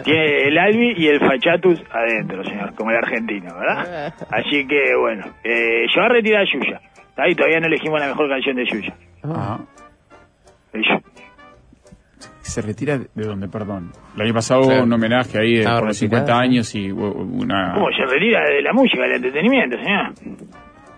Tiene 0.04 0.48
el 0.48 0.58
albi 0.58 0.94
y 0.98 1.08
el 1.08 1.20
fachatus 1.20 1.82
adentro, 1.92 2.44
señor, 2.44 2.76
como 2.76 2.92
el 2.92 2.98
argentino, 2.98 3.54
¿verdad? 3.58 4.14
Así 4.32 4.68
que, 4.68 4.96
bueno, 5.00 5.26
eh, 5.44 5.86
yo 5.88 6.02
voy 6.02 6.06
a 6.06 6.10
retirar 6.10 6.42
a 6.42 6.46
Yuya. 6.46 6.82
Ahí, 7.18 7.34
todavía 7.34 7.60
no 7.60 7.68
elegimos 7.68 8.00
la 8.00 8.08
mejor 8.08 8.30
canción 8.30 8.56
de 8.58 8.66
Yuya. 8.66 8.94
Ajá. 9.24 9.60
El 10.74 10.84
Yu- 10.84 11.02
Se 12.48 12.62
retira 12.62 12.98
de 12.98 13.24
dónde, 13.24 13.48
perdón. 13.50 13.92
El 14.16 14.22
año 14.24 14.34
pasado 14.34 14.62
hubo 14.62 14.68
Claro. 14.70 14.84
un 14.84 14.94
homenaje 14.94 15.38
ahí 15.40 15.58
Estaba 15.58 15.80
por 15.80 15.88
los 15.90 16.00
retirada, 16.02 16.26
50 16.26 16.34
¿no? 16.34 16.40
años 16.40 16.76
y 16.76 16.92
una. 16.92 17.74
¿Cómo 17.76 17.88
se 17.92 18.06
retira 18.06 18.44
de 18.50 18.62
la 18.62 18.74
música, 18.74 19.02
del 19.04 19.12
entretenimiento, 19.14 19.78
señor? 19.78 20.14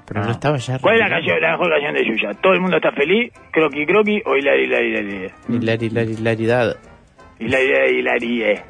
Pero 0.08 0.24
no 0.24 0.32
estaba 0.32 0.58
ya. 0.58 0.80
¿Cuál 0.80 0.96
es 0.96 1.02
la 1.02 1.10
canción, 1.10 1.42
la 1.42 1.52
mejor 1.52 1.70
canción 1.72 1.94
de 1.94 2.06
Yuya? 2.06 2.34
¿Todo 2.42 2.54
el 2.54 2.62
mundo 2.62 2.78
está 2.78 2.92
feliz? 2.92 3.32
¿Croqui 3.52 3.86
Croqui 3.86 4.22
o 4.26 4.36
Hilari 4.36 4.64
Hilari 4.64 4.88
Hilari? 4.90 5.32
Hilari, 5.50 5.86
hilari, 5.88 6.12
hilaridad. 6.14 6.78
Hilari 7.40 7.66
Hilari 7.66 8.00
Hilari 8.00 8.44
eh. 8.44 8.64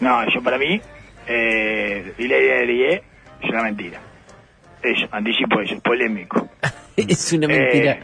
No, 0.00 0.24
yo 0.34 0.42
para 0.42 0.58
mí, 0.58 0.80
eh, 1.28 2.12
Hilari 2.18 2.44
Hilari 2.44 2.82
eh, 2.84 3.02
es 3.42 3.50
una 3.50 3.62
mentira. 3.62 4.00
Eso, 4.82 5.06
anticipo 5.12 5.60
eso, 5.60 5.78
polémico. 5.80 6.48
es 6.96 7.32
una 7.32 7.46
mentira. 7.48 7.92
Eh, 7.92 8.00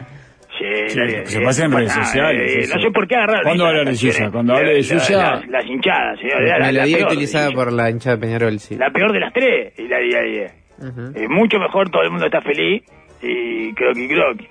sí, 0.59 0.89
Sí, 1.25 1.25
se 1.25 1.41
pasa 1.41 1.65
en 1.65 1.71
redes 1.71 1.91
sociales, 1.93 2.55
eh, 2.55 2.69
no 2.75 2.81
sé 2.81 2.91
por 2.91 3.07
qué 3.07 3.15
agarrar. 3.15 3.43
¿Cuándo 3.43 3.65
hablar 3.65 3.85
de 3.87 3.95
Yuya? 3.95 4.29
Cuando 4.31 4.55
hable 4.55 4.73
de 4.73 4.81
Yuya- 4.81 5.17
Las, 5.17 5.47
las 5.47 5.65
hinchadas, 5.65 6.19
señor. 6.19 6.41
la- 6.43 6.59
la 6.59 6.65
Melodía 6.67 6.97
peor 6.97 7.09
de 7.09 7.15
utilizada 7.15 7.51
por 7.51 7.71
la 7.73 7.89
hinchada 7.89 8.15
de 8.15 8.21
Peñarol, 8.21 8.59
sí. 8.59 8.75
La 8.77 8.89
peor 8.91 9.11
de 9.13 9.19
las 9.19 9.33
tres. 9.33 9.73
Ujú. 9.77 11.11
Eh, 11.15 11.27
mucho 11.27 11.59
mejor, 11.59 11.89
todo 11.89 12.03
el 12.03 12.09
mundo 12.11 12.25
está 12.25 12.41
feliz 12.41 12.83
y 13.21 13.73
croqui 13.73 14.07
croqui. 14.07 14.47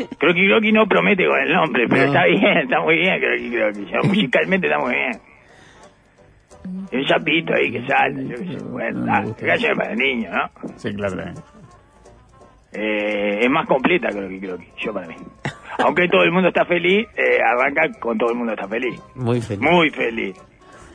Croqui 0.18 0.48
croqui 0.48 0.72
no 0.72 0.86
promete 0.86 1.26
con 1.26 1.38
el 1.40 1.52
nombre, 1.52 1.86
pero 1.88 2.02
No. 2.02 2.06
está 2.08 2.24
bien, 2.26 2.58
está 2.58 2.80
muy 2.80 2.96
bien 2.96 3.20
croqui 3.20 3.50
croqui. 3.50 4.08
Musicalmente 4.08 4.66
está 4.66 4.78
muy 4.78 4.94
bien. 4.94 5.12
Y 6.92 6.96
un 6.98 7.06
sapito 7.06 7.54
ahí 7.54 7.72
que 7.72 7.86
salta, 7.86 8.20
yo 8.20 8.36
qué 8.36 8.58
sé. 8.58 8.64
Bueno, 8.64 9.00
no 9.06 9.34
para 9.76 9.94
niños, 9.94 10.32
¿no? 10.34 10.70
Sí, 10.76 10.92
claro. 10.94 11.32
Eh, 12.72 13.40
es 13.42 13.50
más 13.50 13.66
completa 13.66 14.08
croqui 14.10 14.40
croqui, 14.40 14.66
yo 14.78 14.92
para 14.92 15.08
mí. 15.08 15.16
Aunque 15.78 16.08
todo 16.08 16.22
el 16.22 16.30
mundo 16.30 16.48
está 16.48 16.64
feliz, 16.64 17.08
eh, 17.16 17.38
arranca 17.44 17.90
con 17.98 18.16
todo 18.16 18.30
el 18.30 18.36
mundo 18.36 18.52
está 18.52 18.68
feliz. 18.68 19.00
Muy 19.14 19.40
feliz. 19.40 19.60
Muy 19.60 19.90
feliz. 19.90 20.36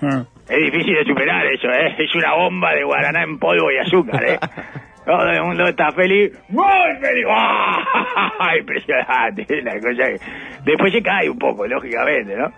Ah. 0.01 0.25
Es 0.47 0.71
difícil 0.71 0.93
de 0.95 1.05
superar 1.05 1.45
eso, 1.47 1.67
¿eh? 1.69 1.95
Es 1.97 2.13
una 2.15 2.35
bomba 2.35 2.73
de 2.73 2.83
guaraná 2.83 3.23
en 3.23 3.39
polvo 3.39 3.71
y 3.71 3.77
azúcar, 3.77 4.23
¿eh? 4.23 4.39
Todo 5.05 5.29
el 5.29 5.43
mundo 5.43 5.67
está 5.67 5.91
feliz. 5.91 6.31
¡Muy 6.49 6.65
feliz! 6.99 7.25
¡Ah! 7.29 8.57
Impresionante. 8.59 9.61
La 9.61 9.73
cosa 9.79 10.03
que... 10.07 10.19
Después 10.65 10.93
se 10.93 11.03
cae 11.03 11.29
un 11.29 11.37
poco, 11.37 11.67
lógicamente, 11.67 12.35
¿no? 12.35 12.51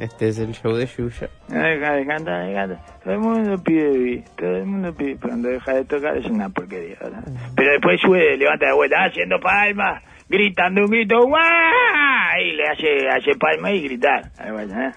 Este 0.00 0.28
es 0.28 0.38
el 0.40 0.52
show 0.52 0.74
de 0.74 0.86
Yuya. 0.86 1.28
Deja 1.48 1.92
de 1.92 2.06
cantar, 2.06 2.68
de. 2.68 2.76
Todo 3.04 3.14
el 3.14 3.20
mundo 3.20 3.62
pide 3.62 4.24
todo 4.36 4.56
el 4.56 4.66
mundo 4.66 4.92
pide. 4.92 5.16
Cuando 5.16 5.48
deja 5.48 5.74
de 5.74 5.84
tocar 5.84 6.16
es 6.16 6.26
una 6.26 6.48
porquería, 6.48 6.96
¿verdad? 7.00 7.22
Pero 7.54 7.70
después 7.70 8.00
sube, 8.00 8.36
levanta 8.36 8.66
la 8.66 8.74
vuelta, 8.74 9.04
haciendo 9.04 9.38
palmas, 9.38 10.02
gritando 10.28 10.82
un 10.82 10.90
grito, 10.90 11.20
¡guau! 11.20 11.40
Y 12.44 12.52
le 12.52 12.64
hace, 12.64 13.08
hace 13.08 13.38
palmas 13.38 13.72
y 13.72 13.82
gritar. 13.82 14.22
Ahí, 14.38 14.50
vuelve, 14.50 14.74
¿eh? 14.74 14.92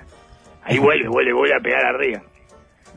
Ahí 0.63 0.79
vuelve, 0.79 1.07
vuelve, 1.07 1.33
vuelve 1.33 1.55
a 1.55 1.59
pegar 1.59 1.85
arriba. 1.85 2.21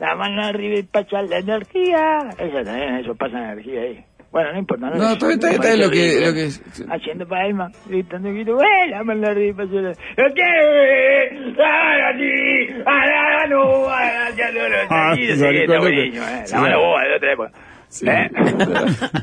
La 0.03 0.17
mano 0.17 0.43
arriba 0.43 0.81
y 0.81 0.83
pasa 0.83 1.23
la 1.23 1.39
energía. 1.39 2.19
Eso 2.37 2.65
también, 2.65 2.97
eso 2.97 3.15
pasa 3.15 3.39
energía 3.39 3.83
ahí. 3.83 4.05
Bueno, 4.33 4.53
no 4.53 4.59
importa. 4.59 4.91
No, 4.91 4.97
No, 4.97 5.13
está 5.13 5.51
está 5.53 5.77
lo 5.77 5.91
que- 5.91 6.19
lo 6.27 6.33
que- 6.35 6.49
Haciendo 6.91 7.29
palmas, 7.29 7.71
gritando 7.89 8.29
un 8.31 8.35
grito, 8.35 8.59
¡eh! 8.61 8.89
La 8.91 9.05
mano 9.05 9.29
arriba 9.29 9.51
y 9.51 9.53
pasa 9.67 9.73
la... 9.81 9.91
¡Lo 10.17 10.35
quiero! 10.35 11.65
¡Ahora 11.65 12.17
sí! 12.19 12.83
¡Ahora 12.85 13.47
no! 13.47 13.63
¡Ahora 13.63 14.31
ya 14.37 14.51
no 14.51 14.69
lo 14.69 14.77
Ah, 14.91 15.15
sí, 15.15 15.23
está 15.29 15.79
buenísimo, 15.79 16.25
¿eh? 16.25 16.45
La 16.51 16.61
mano 16.61 16.81
boba 16.81 17.03
de 17.05 17.15
otra 17.15 17.33
época. 17.33 17.51
Sí. 17.89 18.07
¿Eh? 18.09 18.29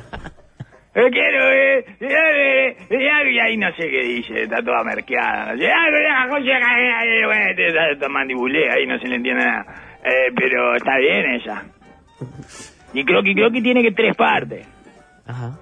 Yo 0.96 1.10
quiero, 1.12 1.52
eh, 1.52 1.86
eh, 2.02 2.76
eh, 2.90 3.32
y 3.32 3.40
ahí 3.40 3.58
no 3.58 3.68
sé 3.76 3.90
qué 3.90 4.02
dice, 4.04 4.44
está 4.44 4.62
toda 4.64 4.84
merqueada. 4.84 5.54
No 5.54 5.60
sé, 5.60 5.68
ah, 5.72 5.86
que- 6.44 6.52
eh, 8.60 8.70
ahí 8.72 8.86
no 8.88 8.98
se 9.00 9.08
le 9.08 9.16
entiende 9.18 9.44
nada. 9.46 9.66
Eh, 10.04 10.32
pero 10.36 10.76
está 10.76 10.98
bien 10.98 11.26
esa. 11.36 11.66
Y 12.94 13.04
creo 13.06 13.22
que 13.24 13.34
creo 13.34 13.52
que 13.52 13.62
tiene 13.62 13.82
que 13.82 13.92
tres 13.92 14.16
partes. 14.16 14.66
Ajá. 15.26 15.58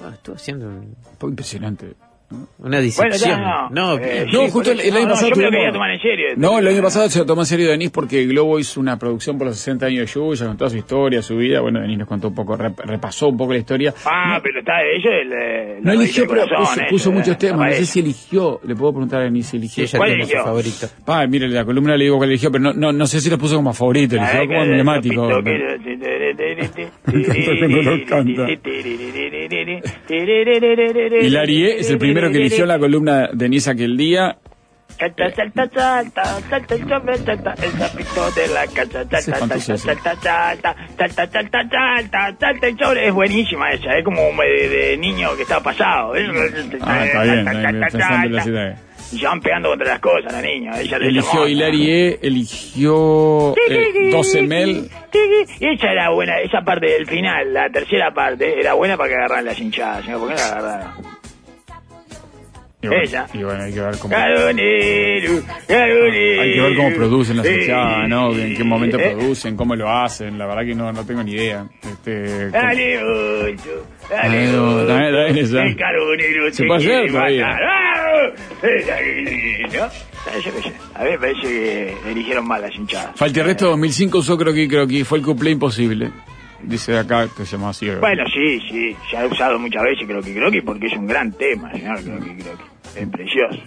No, 0.00 0.08
estuvo 0.10 0.36
haciendo 0.36 0.66
un- 0.68 0.96
Fue 1.18 1.30
impresionante. 1.30 1.94
Una 2.30 2.48
Bueno, 2.58 2.80
disección. 2.80 3.40
ya, 3.40 3.68
no, 3.70 3.96
Eh, 3.98 4.26
No, 4.30 4.44
sí, 4.44 4.50
justo 4.50 4.72
el, 4.72 4.80
el 4.80 4.94
año 4.96 5.06
no, 5.06 5.10
pasado 5.12 5.30
Yo 5.30 5.36
me 5.50 5.66
lo 5.66 5.72
tomar 5.72 5.90
en 5.92 6.00
serio. 6.00 6.26
No, 6.36 6.58
el 6.58 6.68
año 6.68 6.82
pasado 6.82 7.08
se 7.08 7.18
lo 7.20 7.26
tomó 7.26 7.42
en 7.42 7.46
serio 7.46 7.68
Denis 7.70 7.90
porque 7.90 8.26
Globo 8.26 8.58
hizo 8.58 8.80
una 8.80 8.98
producción 8.98 9.38
por 9.38 9.46
los 9.46 9.56
60 9.56 9.86
años 9.86 10.00
de 10.00 10.20
Yuya, 10.20 10.46
con 10.46 10.56
toda 10.58 10.68
su 10.70 10.76
historia, 10.76 11.22
su 11.22 11.36
vida. 11.36 11.60
Bueno, 11.60 11.80
Denis 11.80 11.98
nos 11.98 12.08
contó 12.08 12.28
un 12.28 12.34
poco, 12.34 12.56
rep- 12.58 12.76
repasó 12.84 13.28
un 13.28 13.36
poco 13.38 13.52
la 13.54 13.58
historia. 13.60 13.94
Ah, 14.04 14.38
pero 14.42 14.58
está 14.60 14.72
ello 14.82 15.10
el. 15.10 15.82
No 15.82 15.92
eligió, 15.92 16.26
pero 16.28 16.42
puso, 16.46 16.80
puso 16.90 17.12
muchos 17.12 17.38
temas. 17.38 17.70
No 17.70 17.76
sé 17.76 17.86
si 17.86 18.00
eligió. 18.00 18.60
Le 18.64 18.74
puedo 18.74 18.92
preguntar 18.92 19.20
a 19.20 19.24
Denis 19.24 19.46
si 19.46 19.50
Sí, 19.52 19.56
eligió. 19.56 19.84
ella 19.84 19.98
¿Cuál 19.98 20.10
tiene 20.10 20.24
su 20.24 20.30
eligió? 20.32 20.44
favorito. 20.44 20.86
Pa, 21.06 21.26
mire, 21.26 21.48
la 21.48 21.64
columna 21.64 21.96
le 21.96 22.04
digo 22.04 22.18
cuál 22.18 22.28
eligió, 22.28 22.50
pero 22.52 22.62
no, 22.64 22.72
no, 22.74 22.92
no 22.92 23.06
sé 23.06 23.20
si 23.20 23.30
lo 23.30 23.38
puso 23.38 23.56
como 23.56 23.72
favorito, 23.72 24.16
eligió 24.16 24.40
Ay, 24.40 24.46
como 24.46 24.62
emblemático. 24.64 25.26
Hilarie 31.22 31.78
es 31.80 31.90
el 31.90 31.98
primero 31.98 32.30
que 32.30 32.38
eligió 32.38 32.66
la 32.66 32.78
columna 32.78 33.28
de 33.28 33.30
Denis 33.34 33.68
aquel 33.68 33.96
día. 33.96 34.36
Salta, 34.98 35.30
salta, 35.30 35.68
salta, 35.68 36.24
salta, 36.50 36.74
el 36.74 36.92
hombre, 36.92 37.18
salta, 37.18 37.54
el 37.62 37.70
sapito 37.70 38.30
de 38.32 38.48
la 38.48 38.66
casa, 38.66 38.92
salta, 38.92 39.20
Sí, 39.20 39.30
¿cuánto 39.30 39.46
salta, 39.48 39.54
es 39.56 39.68
eso? 39.68 39.84
salta, 39.84 40.16
salta, 40.16 40.76
salta, 40.96 41.26
salta, 41.30 41.68
salta, 41.70 42.36
salta, 42.40 42.66
el 42.66 42.78
sobre. 42.78 43.06
Es 43.06 43.14
buenísima 43.14 43.70
esa, 43.70 43.96
es 43.96 44.04
como 44.04 44.22
de, 44.42 44.68
de 44.68 44.96
niño 44.96 45.36
que 45.36 45.42
está 45.42 45.60
pasado. 45.60 46.14
Ah, 46.80 47.04
está 47.04 47.22
bien, 47.22 47.48
está 47.48 48.42
bien, 48.50 48.87
Y 49.12 49.18
se 49.18 49.26
van 49.26 49.40
pegando 49.40 49.70
contra 49.70 49.88
las 49.88 50.00
cosas, 50.00 50.32
la 50.32 50.42
niña. 50.42 50.78
Ella 50.80 50.96
Eligió. 50.98 51.46
Hilarie, 51.46 52.18
eligió 52.22 53.54
eh, 53.56 54.10
12 54.10 54.42
Mel. 54.42 54.90
Y 55.60 55.66
esa 55.66 55.92
era 55.92 56.10
buena, 56.10 56.38
esa 56.40 56.60
parte 56.62 56.86
del 56.90 57.06
final, 57.06 57.52
la 57.52 57.70
tercera 57.70 58.12
parte, 58.12 58.60
era 58.60 58.74
buena 58.74 58.96
para 58.96 59.08
que 59.08 59.14
agarraran 59.14 59.44
las 59.46 59.58
hinchadas, 59.58 60.04
señor, 60.04 60.20
¿por 60.20 60.28
qué 60.28 60.34
no 60.34 60.40
la 60.40 60.58
agarraron? 60.58 61.07
Y 62.80 62.86
bueno, 62.86 63.02
Ella. 63.02 63.26
y 63.34 63.42
bueno, 63.42 63.62
hay 63.64 63.72
que 63.72 63.80
ver 63.80 63.98
cómo. 63.98 64.16
Hay 64.16 64.34
que 65.66 66.60
ver 66.60 66.76
cómo 66.76 66.90
producen 66.94 67.36
las 67.38 67.46
Eh, 67.46 67.60
hinchadas, 67.62 68.08
¿no? 68.08 68.32
En 68.36 68.56
qué 68.56 68.62
momento 68.62 68.98
eh, 69.00 69.14
producen, 69.16 69.56
cómo 69.56 69.74
lo 69.74 69.90
hacen. 69.90 70.38
La 70.38 70.46
verdad 70.46 70.62
que 70.64 70.74
no, 70.76 70.92
no 70.92 71.04
tengo 71.04 71.22
ni 71.24 71.32
idea. 71.32 71.66
Este, 71.82 72.50
Dale, 72.50 73.02
ocho, 73.02 73.84
dale, 74.08 74.48
ocho. 74.56 74.86
también 74.86 75.38
esa. 75.38 75.62
El 75.64 75.76
caronero 75.76 76.52
Se 76.52 76.64
puede 76.66 76.78
hacer 76.86 77.10
todavía. 77.10 77.46
¡Ah! 77.48 78.28
Eh, 78.62 79.66
yo. 79.72 79.88
A 80.94 81.04
ver, 81.04 81.18
parece 81.18 81.40
que 81.42 81.96
eligieron 82.10 82.46
mal 82.46 82.60
las 82.60 82.74
hinchadas. 82.74 83.10
Falta 83.16 83.40
el 83.40 83.46
resto 83.46 83.66
2005 83.70 84.18
usó 84.18 84.36
croquis 84.38 84.68
croquis. 84.68 85.06
Fue 85.06 85.18
el 85.18 85.24
cumple 85.24 85.50
imposible. 85.50 86.10
Dice 86.62 86.92
de 86.92 86.98
acá 86.98 87.26
que 87.36 87.44
se 87.44 87.56
llama 87.56 87.70
así. 87.70 87.88
Bueno, 88.00 88.24
sí, 88.32 88.60
sí, 88.68 88.96
se 89.10 89.16
ha 89.16 89.26
usado 89.26 89.58
muchas 89.58 89.82
veces 89.82 90.06
croqui 90.06 90.34
croqui 90.34 90.60
porque 90.60 90.86
es 90.86 90.92
un 90.94 91.06
gran 91.06 91.32
tema, 91.32 91.70
señor 91.72 92.02
croqui 92.02 92.34
croqui. 92.42 92.64
Es 92.96 93.08
precioso. 93.08 93.58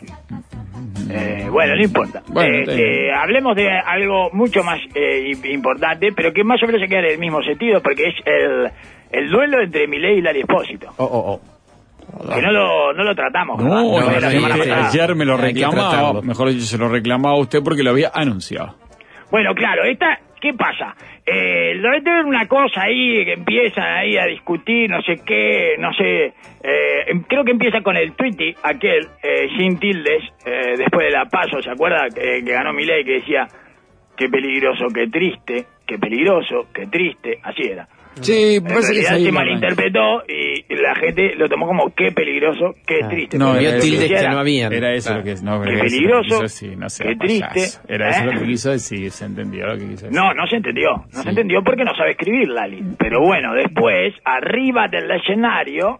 Eh, 1.10 1.48
bueno, 1.50 1.76
no 1.76 1.84
importa. 1.84 2.22
Bueno, 2.28 2.58
Eh, 2.72 3.08
eh, 3.08 3.14
hablemos 3.14 3.56
de 3.56 3.70
algo 3.70 4.30
mucho 4.34 4.64
más 4.64 4.80
eh, 4.96 5.24
im- 5.32 5.46
importante, 5.54 6.12
pero 6.16 6.34
que 6.34 6.44
más 6.44 6.62
o 6.64 6.66
menos 6.66 6.82
se 6.82 6.88
queda 6.88 7.00
en 7.00 7.12
el 7.14 7.18
mismo 7.20 7.42
sentido, 7.44 7.82
porque 7.82 8.04
es 8.10 8.16
el, 8.26 8.72
el 9.12 9.30
duelo 9.30 9.62
entre 9.62 9.88
Milei 9.88 10.18
y 10.20 10.22
Lali 10.22 10.42
Espósito. 10.42 10.88
Oh, 10.98 11.06
oh, 11.06 11.34
oh. 11.34 12.30
Que 12.34 12.42
no 12.42 12.52
lo, 12.52 12.94
no 12.94 13.04
lo 13.04 13.16
tratamos. 13.16 13.64
No, 13.64 14.00
la 14.02 14.20
no, 14.20 14.30
semana 14.32 14.58
pasada. 14.58 14.88
ayer 14.90 15.16
me 15.16 15.24
lo 15.26 15.38
reclamaba. 15.38 16.22
Mejor 16.22 16.50
dicho, 16.50 16.66
se 16.66 16.78
lo 16.78 16.90
reclamaba 16.90 17.36
a 17.36 17.40
usted 17.40 17.60
porque 17.64 17.84
lo 17.84 17.92
había 17.92 18.12
anunciado. 18.14 18.76
Bueno, 19.30 19.54
claro, 19.56 19.84
esta, 19.86 20.20
¿qué 20.42 20.54
pasa? 20.54 20.96
Eh, 21.26 21.76
debe 22.04 22.24
una 22.26 22.48
cosa 22.48 22.82
ahí 22.84 23.24
que 23.24 23.34
empiezan 23.34 23.86
ahí 23.86 24.18
a 24.18 24.26
discutir, 24.26 24.90
no 24.90 25.02
sé 25.04 25.22
qué, 25.26 25.76
no 25.78 25.94
sé. 25.94 26.34
eh, 26.64 27.04
em- 27.08 27.24
creo 27.24 27.44
que 27.44 27.52
empieza 27.52 27.82
con 27.82 27.96
el 27.96 28.14
tweety, 28.14 28.54
aquel, 28.64 29.08
eh, 29.24 29.48
sin 29.58 29.80
tildes, 29.80 30.24
eh, 30.46 30.76
después 30.78 31.06
de 31.06 31.12
la 31.12 31.26
paso, 31.26 31.62
¿se 31.62 31.70
acuerda? 31.72 32.10
Que 32.14 32.42
ganó 32.42 32.74
Milei 32.74 33.04
que 33.06 33.14
decía, 33.14 33.48
qué 34.18 34.28
peligroso, 34.30 34.88
qué 34.94 35.08
triste, 35.08 35.66
qué 35.88 35.98
peligroso, 35.98 36.68
qué 36.74 36.86
triste, 36.88 37.40
así 37.44 37.64
era. 37.64 37.88
Sí, 38.20 38.56
En 38.58 38.66
realidad 38.68 39.18
se 39.18 39.32
malinterpretó 39.32 40.24
y 40.28 40.66
la 40.76 40.94
gente 40.96 41.34
lo 41.36 41.48
tomó 41.48 41.66
como 41.66 41.94
qué 41.96 42.12
peligroso, 42.12 42.76
qué 42.86 43.00
Ah. 43.04 43.08
triste. 43.08 43.38
No, 43.38 43.54
Vio 43.58 43.80
tildes 43.80 44.10
que 44.10 44.16
era- 44.18 44.32
no 44.32 44.40
habían. 44.40 44.74
Era 44.74 44.94
eso 44.94 45.10
Claro. 45.10 45.20
lo 45.20 45.24
que 45.36 45.42
no, 45.42 45.62
Qué 45.62 45.78
peligroso, 45.80 46.36
no 46.78 46.88
qué 46.88 47.16
triste, 47.16 47.48
payaso. 47.48 47.82
Era 47.88 48.10
eso 48.10 48.26
lo 48.26 48.32
¿eh? 48.32 48.40
que 48.40 48.46
quiso 48.46 48.72
decir, 48.72 49.12
se 49.12 49.26
entendió 49.26 49.66
lo 49.66 49.74
que 49.78 49.88
quiso 49.88 50.06
decir. 50.08 50.12
No, 50.12 50.34
no 50.34 50.46
se 50.48 50.58
entendió. 50.58 50.92
No 50.98 51.06
Sí. 51.12 51.24
se 51.24 51.30
entendió 51.30 51.64
porque 51.64 51.84
no 51.86 51.96
sabe 51.96 52.12
escribir, 52.12 52.50
Lali. 52.50 52.84
Pero 53.00 53.22
bueno, 53.22 53.54
después, 53.54 54.14
arriba 54.26 54.88
del 54.90 55.10
escenario, 55.12 56.00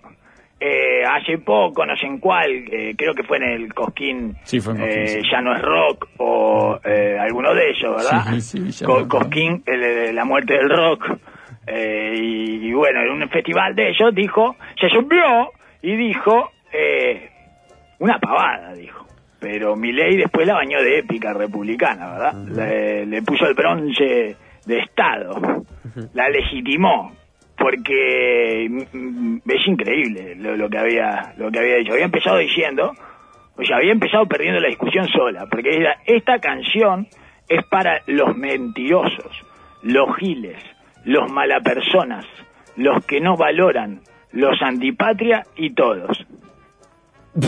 eh, 0.60 1.04
hace 1.10 1.40
poco, 1.40 1.86
no 1.86 1.96
sé 1.96 2.06
en 2.06 2.20
cuál, 2.20 2.52
eh, 2.52 2.94
creo 2.96 3.14
que 3.16 3.24
fue 3.24 3.38
en 3.38 3.44
el 3.44 3.74
Cosquín, 3.74 4.36
Sí, 4.44 4.60
fue 4.60 4.74
en 4.74 4.80
Cosquín, 4.82 5.00
eh, 5.00 5.08
sí. 5.08 5.22
Ya 5.32 5.42
no 5.42 5.56
es 5.56 5.62
rock, 5.62 6.08
o 6.18 6.80
eh, 6.86 7.18
alguno 7.20 7.54
de 7.56 7.70
ellos, 7.70 7.96
¿verdad? 7.96 8.26
Sí, 8.40 8.42
sí, 8.42 8.72
Ya 8.82 8.86
Co-. 8.86 9.08
Cosquín, 9.08 9.64
el 9.66 9.80
de 9.82 10.14
la 10.14 10.24
muerte 10.26 10.54
del 10.54 10.70
rock. 10.70 11.18
Eh, 11.68 12.14
y, 12.16 12.68
y 12.68 12.74
bueno, 12.74 13.02
en 13.02 13.10
un 13.22 13.30
festival 13.30 13.76
de 13.76 13.90
ellos 13.90 14.14
dijo, 14.14 14.56
se 14.80 14.90
subió 14.90 15.52
y 15.82 15.96
dijo, 15.96 16.52
eh, 16.72 17.30
una 18.00 18.20
pavada, 18.20 18.74
dijo. 18.74 19.06
Pero 19.40 19.76
Milei 19.76 20.18
después 20.18 20.48
la 20.48 20.54
bañó 20.56 20.82
de 20.82 21.00
épica 21.00 21.34
republicana, 21.34 22.12
¿verdad? 22.12 22.34
Le, 22.46 23.06
le 23.08 23.22
puso 23.24 23.48
el 23.48 23.56
bronce 23.56 24.36
de 24.66 24.80
Estado, 24.80 25.66
la 26.14 26.30
legitimó, 26.30 27.12
porque 27.58 28.68
mm, 28.70 28.98
mm, 28.98 29.42
es 29.48 29.68
increíble 29.68 30.36
lo, 30.36 30.56
lo 30.56 30.70
que 30.70 30.78
había 30.78 31.34
lo 31.38 31.52
que 31.52 31.60
había 31.60 31.78
dicho. 31.78 31.94
Había 31.94 32.06
empezado 32.06 32.38
diciendo, 32.38 32.94
o 33.56 33.64
sea, 33.64 33.78
había 33.78 33.92
empezado 33.92 34.26
perdiendo 34.28 34.60
la 34.60 34.70
discusión 34.70 35.08
sola, 35.08 35.48
porque 35.50 35.76
era, 35.76 35.98
esta 36.06 36.40
canción 36.40 37.08
es 37.50 37.64
para 37.66 38.02
los 38.08 38.36
mentirosos, 38.38 39.44
los 39.82 40.16
giles, 40.18 40.62
los 41.06 41.32
malapersonas, 41.32 42.26
los 42.76 43.06
que 43.06 43.20
no 43.22 43.36
valoran, 43.38 44.02
los 44.32 44.62
antipatria 44.62 45.44
y 45.56 45.74
todos. 45.74 46.26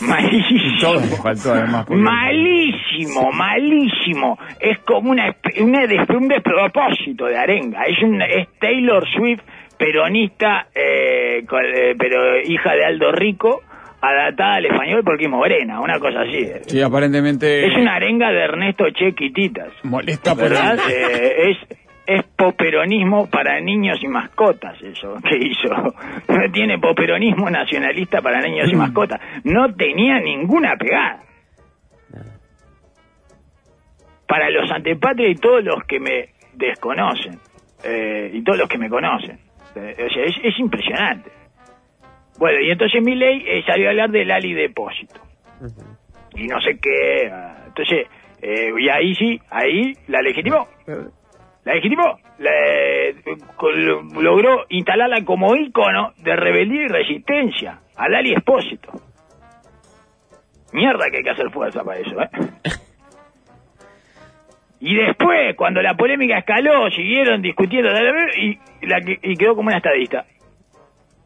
Malísimo. 0.00 0.60
Todo 0.80 0.94
le 1.00 1.06
faltó 1.22 1.52
además. 1.52 1.84
porque- 1.86 2.02
Malísimo, 2.02 3.30
malísimo. 3.32 4.38
Es 4.60 4.78
como 4.80 5.10
una, 5.10 5.34
una 5.60 5.80
un 6.16 6.28
despropósito 6.28 7.26
de 7.26 7.36
arenga. 7.36 7.82
Es, 7.84 8.02
un, 8.02 8.20
es 8.22 8.48
Taylor 8.60 9.04
Swift, 9.08 9.40
peronista, 9.78 10.68
eh, 10.74 11.44
con- 11.46 11.64
eh, 11.64 11.94
pero 11.98 12.40
hija 12.40 12.72
de 12.74 12.84
Aldo 12.84 13.12
Rico, 13.12 13.62
adaptada 14.00 14.54
al 14.56 14.66
español 14.66 15.02
porque 15.04 15.24
es 15.24 15.30
morena, 15.30 15.80
una 15.80 15.98
cosa 15.98 16.20
así. 16.22 16.46
Sí, 16.66 16.80
aparentemente. 16.80 17.66
Es 17.66 17.76
una 17.76 17.96
arenga 17.96 18.30
de 18.30 18.40
Ernesto 18.40 18.84
Chequititas. 18.90 19.68
Molesta 19.84 20.34
por 20.34 20.44
¿Verdad? 20.44 20.78
Eh, 20.90 21.50
es, 21.50 21.78
es 22.08 22.24
poperonismo 22.24 23.28
para 23.28 23.60
niños 23.60 23.98
y 24.02 24.08
mascotas 24.08 24.80
eso 24.82 25.16
que 25.22 25.36
hizo. 25.36 25.68
No 26.28 26.50
tiene 26.52 26.78
poperonismo 26.78 27.50
nacionalista 27.50 28.22
para 28.22 28.40
niños 28.40 28.72
y 28.72 28.76
mascotas. 28.76 29.20
No 29.44 29.74
tenía 29.74 30.18
ninguna 30.18 30.74
pegada. 30.76 31.20
Para 34.26 34.50
los 34.50 34.70
antepatrias 34.70 35.32
y 35.32 35.34
todos 35.34 35.62
los 35.62 35.84
que 35.84 36.00
me 36.00 36.30
desconocen, 36.54 37.38
eh, 37.84 38.30
y 38.32 38.42
todos 38.42 38.58
los 38.58 38.68
que 38.68 38.78
me 38.78 38.88
conocen. 38.88 39.38
Eh, 39.76 39.96
o 40.06 40.10
sea, 40.10 40.24
es, 40.24 40.34
es 40.42 40.58
impresionante. 40.58 41.30
Bueno, 42.38 42.60
y 42.60 42.70
entonces 42.70 43.02
mi 43.02 43.14
ley 43.16 43.44
salió 43.66 43.88
a 43.88 43.90
hablar 43.90 44.10
del 44.10 44.30
Ali 44.30 44.54
Depósito 44.54 45.20
y 46.34 46.46
no 46.46 46.60
sé 46.60 46.78
qué. 46.80 47.28
ah, 47.30 47.64
Entonces, 47.66 48.06
eh, 48.40 48.70
y 48.78 48.88
ahí 48.88 49.14
sí, 49.14 49.40
ahí 49.50 49.92
la 50.06 50.22
legitimó. 50.22 50.68
La. 51.74 52.18
La- 52.38 53.34
col- 53.56 54.08
logró 54.22 54.64
instalarla 54.68 55.24
como 55.24 55.54
ícono 55.56 56.12
de 56.18 56.36
rebeldía 56.36 56.82
y 56.84 56.88
resistencia 56.88 57.80
al 57.96 58.14
Ali 58.14 58.32
Espósito. 58.34 58.92
Mierda 60.72 61.10
que 61.10 61.18
hay 61.18 61.22
que 61.24 61.30
hacer 61.30 61.50
fuerza 61.50 61.82
para 61.82 62.00
eso, 62.00 62.20
¿eh? 62.20 62.28
Y 64.80 64.94
después, 64.94 65.56
cuando 65.56 65.82
la 65.82 65.94
polémica 65.94 66.38
escaló, 66.38 66.88
siguieron 66.90 67.42
discutiendo 67.42 67.90
y, 68.36 68.56
la, 68.86 68.98
y 69.04 69.34
quedó 69.36 69.56
como 69.56 69.68
una 69.68 69.78
estadista. 69.78 70.24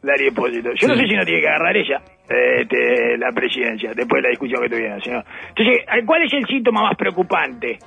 Lali 0.01 0.27
Espósito. 0.27 0.71
Yo 0.73 0.87
no 0.87 0.95
sé 0.95 1.07
si 1.07 1.15
no 1.15 1.23
tiene 1.23 1.39
que 1.41 1.47
agarrar 1.47 1.77
ella 1.77 2.01
eh, 2.29 2.61
este, 2.61 3.17
la 3.19 3.31
presidencia, 3.31 3.91
después 3.93 4.21
de 4.21 4.27
la 4.27 4.29
discusión 4.31 4.61
que 4.63 4.69
tuvieron, 4.69 5.01
señor. 5.01 5.23
Entonces, 5.49 5.85
¿cuál 6.05 6.23
es 6.23 6.33
el 6.33 6.45
síntoma 6.47 6.81
más 6.81 6.95
preocupante 6.97 7.77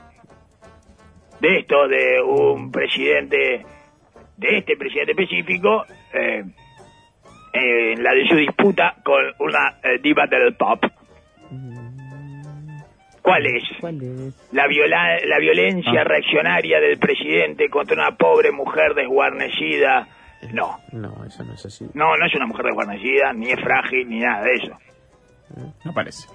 de 1.40 1.58
esto, 1.58 1.88
de 1.88 2.20
un 2.22 2.70
presidente, 2.70 3.64
de 4.36 4.58
este 4.58 4.76
presidente 4.76 5.12
específico, 5.12 5.84
eh, 6.12 6.44
en 7.52 8.02
la 8.02 8.12
de 8.12 8.26
su 8.28 8.36
disputa 8.36 8.96
con 9.04 9.22
una 9.40 9.78
eh, 9.82 9.98
diva 10.02 10.26
del 10.26 10.54
pop? 10.56 10.82
¿Cuál 13.22 13.44
es? 13.46 13.64
¿Cuál 13.80 14.00
es? 14.02 14.52
La, 14.52 14.66
viola- 14.68 15.18
la 15.26 15.38
violencia 15.38 16.00
Ah. 16.00 16.04
reaccionaria 16.04 16.78
del 16.80 16.98
presidente 16.98 17.68
contra 17.68 17.94
una 17.96 18.16
pobre 18.16 18.52
mujer 18.52 18.94
desguarnecida. 18.94 20.06
No, 20.52 20.78
No, 20.92 21.24
eso 21.24 21.42
no 21.44 21.54
es 21.54 21.66
así. 21.66 21.86
no, 21.94 22.16
no 22.16 22.26
es 22.26 22.34
una 22.34 22.46
mujer 22.46 22.66
desguarnecida, 22.66 23.32
ni 23.32 23.50
es 23.50 23.60
frágil, 23.60 24.08
ni 24.08 24.20
nada 24.20 24.44
de 24.44 24.54
eso. 24.54 24.78
No 25.84 25.92
parece. 25.92 26.28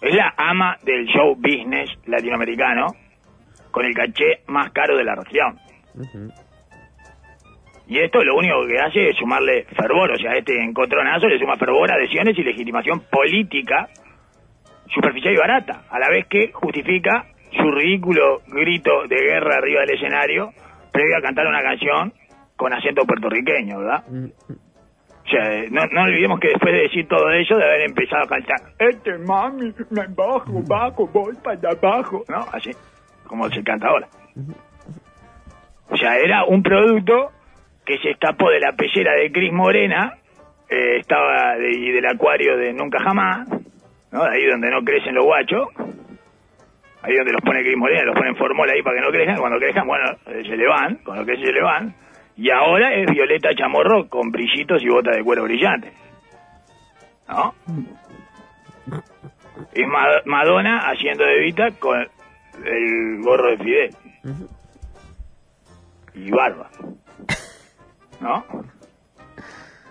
Es 0.00 0.14
la 0.14 0.32
ama 0.36 0.76
del 0.84 1.06
show 1.06 1.34
business 1.34 1.90
latinoamericano 2.06 2.86
con 3.70 3.84
el 3.84 3.94
caché 3.94 4.40
más 4.46 4.70
caro 4.72 4.96
de 4.96 5.04
la 5.04 5.14
región. 5.14 5.58
Y 7.88 7.98
esto 7.98 8.22
lo 8.22 8.36
único 8.36 8.66
que 8.66 8.78
hace 8.78 9.08
es 9.08 9.16
sumarle 9.16 9.64
fervor, 9.64 10.12
o 10.12 10.16
sea, 10.16 10.32
este 10.32 10.62
encontronazo 10.62 11.26
le 11.26 11.38
suma 11.38 11.56
fervor, 11.56 11.90
adhesiones 11.90 12.38
y 12.38 12.42
legitimación 12.42 13.00
política 13.10 13.88
superficial 14.94 15.34
y 15.34 15.38
barata, 15.38 15.82
a 15.90 15.98
la 15.98 16.08
vez 16.10 16.26
que 16.26 16.52
justifica 16.52 17.26
su 17.50 17.70
ridículo 17.70 18.42
grito 18.46 19.06
de 19.08 19.16
guerra 19.16 19.56
arriba 19.56 19.80
del 19.80 19.96
escenario 19.96 20.52
previo 20.92 21.16
a 21.16 21.22
cantar 21.22 21.46
una 21.46 21.62
canción 21.62 22.12
con 22.56 22.72
acento 22.72 23.04
puertorriqueño, 23.06 23.78
¿verdad? 23.78 24.04
O 24.08 25.30
sea, 25.30 25.54
eh, 25.54 25.68
no, 25.70 25.82
no 25.92 26.02
olvidemos 26.02 26.40
que 26.40 26.48
después 26.48 26.72
de 26.72 26.82
decir 26.82 27.06
todo 27.06 27.30
ello, 27.30 27.56
de 27.56 27.64
haber 27.64 27.82
empezado 27.82 28.22
a 28.24 28.28
cantar, 28.28 28.56
este 28.78 29.18
mami, 29.18 29.72
me 29.90 30.06
bajo, 30.08 30.62
bajo, 30.66 31.06
voy 31.06 31.34
para 31.42 31.70
abajo, 31.70 32.24
¿no? 32.28 32.46
Así, 32.52 32.70
como 33.28 33.48
se 33.50 33.62
canta 33.62 33.88
ahora. 33.88 34.08
O 35.90 35.96
sea, 35.96 36.16
era 36.18 36.44
un 36.44 36.62
producto 36.62 37.30
que 37.86 37.98
se 37.98 38.10
escapó 38.10 38.50
de 38.50 38.60
la 38.60 38.72
pellera 38.72 39.14
de 39.14 39.30
Cris 39.32 39.52
Morena, 39.52 40.14
eh, 40.68 40.96
estaba 40.98 41.56
de- 41.56 41.70
y 41.72 41.90
del 41.92 42.06
acuario 42.06 42.56
de 42.58 42.72
Nunca 42.74 42.98
Jamás, 43.02 43.48
¿no? 44.12 44.24
De 44.24 44.30
ahí 44.30 44.44
donde 44.46 44.70
no 44.70 44.82
crecen 44.82 45.14
los 45.14 45.24
guachos, 45.24 45.68
ahí 47.02 47.14
donde 47.16 47.32
los 47.32 47.40
pone 47.40 47.62
Cris 47.62 47.76
Morena, 47.76 48.02
los 48.04 48.14
pone 48.14 48.28
en 48.30 48.36
fórmula 48.36 48.72
ahí 48.74 48.82
para 48.82 48.96
que 48.96 49.02
no 49.02 49.10
crezcan, 49.10 49.38
cuando 49.38 49.58
crezcan, 49.58 49.86
bueno, 49.86 50.04
eh, 50.26 50.42
se 50.46 50.56
le 50.56 50.66
van, 50.66 50.96
cuando 51.04 51.24
crecen 51.24 51.46
se 51.46 51.52
le 51.52 51.62
van, 51.62 51.94
y 52.36 52.50
ahora 52.50 52.92
es 52.94 53.06
Violeta 53.10 53.54
Chamorro 53.54 54.08
con 54.08 54.30
brillitos 54.30 54.82
y 54.82 54.88
botas 54.88 55.16
de 55.16 55.24
cuero 55.24 55.44
brillante. 55.44 55.92
¿No? 57.28 57.54
Es 59.72 59.86
Ma- 59.86 60.22
Madonna 60.24 60.88
haciendo 60.90 61.24
de 61.24 61.40
Vita 61.40 61.70
con 61.78 62.06
el 62.64 63.22
gorro 63.22 63.50
de 63.50 63.58
Fidel. 63.58 63.90
Y 66.14 66.30
barba. 66.30 66.70
¿No? 68.20 68.44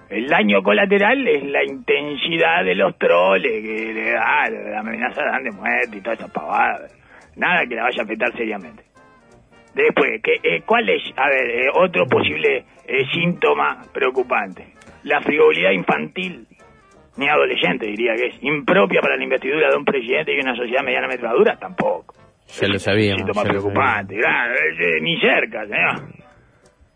El 0.09 0.27
daño 0.27 0.63
colateral 0.63 1.27
es 1.27 1.43
la 1.43 1.63
intensidad 1.65 2.63
de 2.63 2.75
los 2.75 2.97
troles, 2.97 3.51
que 3.61 3.93
le 3.93 4.11
da, 4.11 4.49
la 4.49 4.79
amenaza 4.79 5.21
dan 5.21 5.43
de 5.43 5.51
muerte 5.51 5.97
y 5.97 6.01
toda 6.01 6.15
esa 6.15 6.27
pavada. 6.27 6.87
Nada 7.35 7.65
que 7.67 7.75
la 7.75 7.83
vaya 7.83 8.01
a 8.01 8.05
afectar 8.05 8.31
seriamente. 8.37 8.83
Después, 9.73 10.21
¿qué, 10.23 10.39
eh, 10.41 10.61
¿cuál 10.65 10.89
es, 10.89 11.03
a 11.15 11.29
ver, 11.29 11.49
eh, 11.49 11.69
otro 11.73 12.07
posible 12.07 12.65
eh, 12.87 13.05
síntoma 13.13 13.83
preocupante? 13.93 14.73
La 15.03 15.21
frivolidad 15.21 15.71
infantil, 15.71 16.47
ni 17.17 17.27
adolescente 17.27 17.85
diría 17.85 18.15
que 18.15 18.27
es, 18.27 18.43
impropia 18.43 19.01
para 19.01 19.17
la 19.17 19.23
investidura 19.23 19.69
de 19.69 19.77
un 19.77 19.85
presidente 19.85 20.33
y 20.33 20.39
una 20.39 20.55
sociedad 20.55 20.83
medianamente 20.83 21.23
madura, 21.23 21.57
tampoco. 21.59 22.15
Ya 22.61 22.67
lo 22.67 22.79
sabíamos. 22.79 23.27
Lo 23.35 23.43
preocupante, 23.43 24.15
claro, 24.15 24.53
eh, 24.55 25.01
ni 25.01 25.19
cerca, 25.19 25.65
señor. 25.67 26.13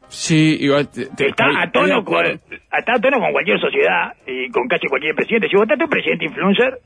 Sí, 0.08 0.58
igual. 0.60 0.90
te- 0.90 1.08
te- 1.16 1.28
Está 1.28 1.46
a 1.62 1.72
tono 1.72 2.04
con, 2.04 2.26
está 2.26 2.94
a 2.96 3.00
tono 3.00 3.20
con 3.20 3.32
cualquier 3.32 3.60
sociedad 3.60 4.14
y 4.28 4.50
con 4.50 4.68
casi 4.68 4.88
cualquier 4.88 5.16
presidente. 5.16 5.48
Si 5.50 5.56
votaste 5.56 5.84
un 5.86 5.90
presidente 5.90 6.26
influencer, 6.26 6.80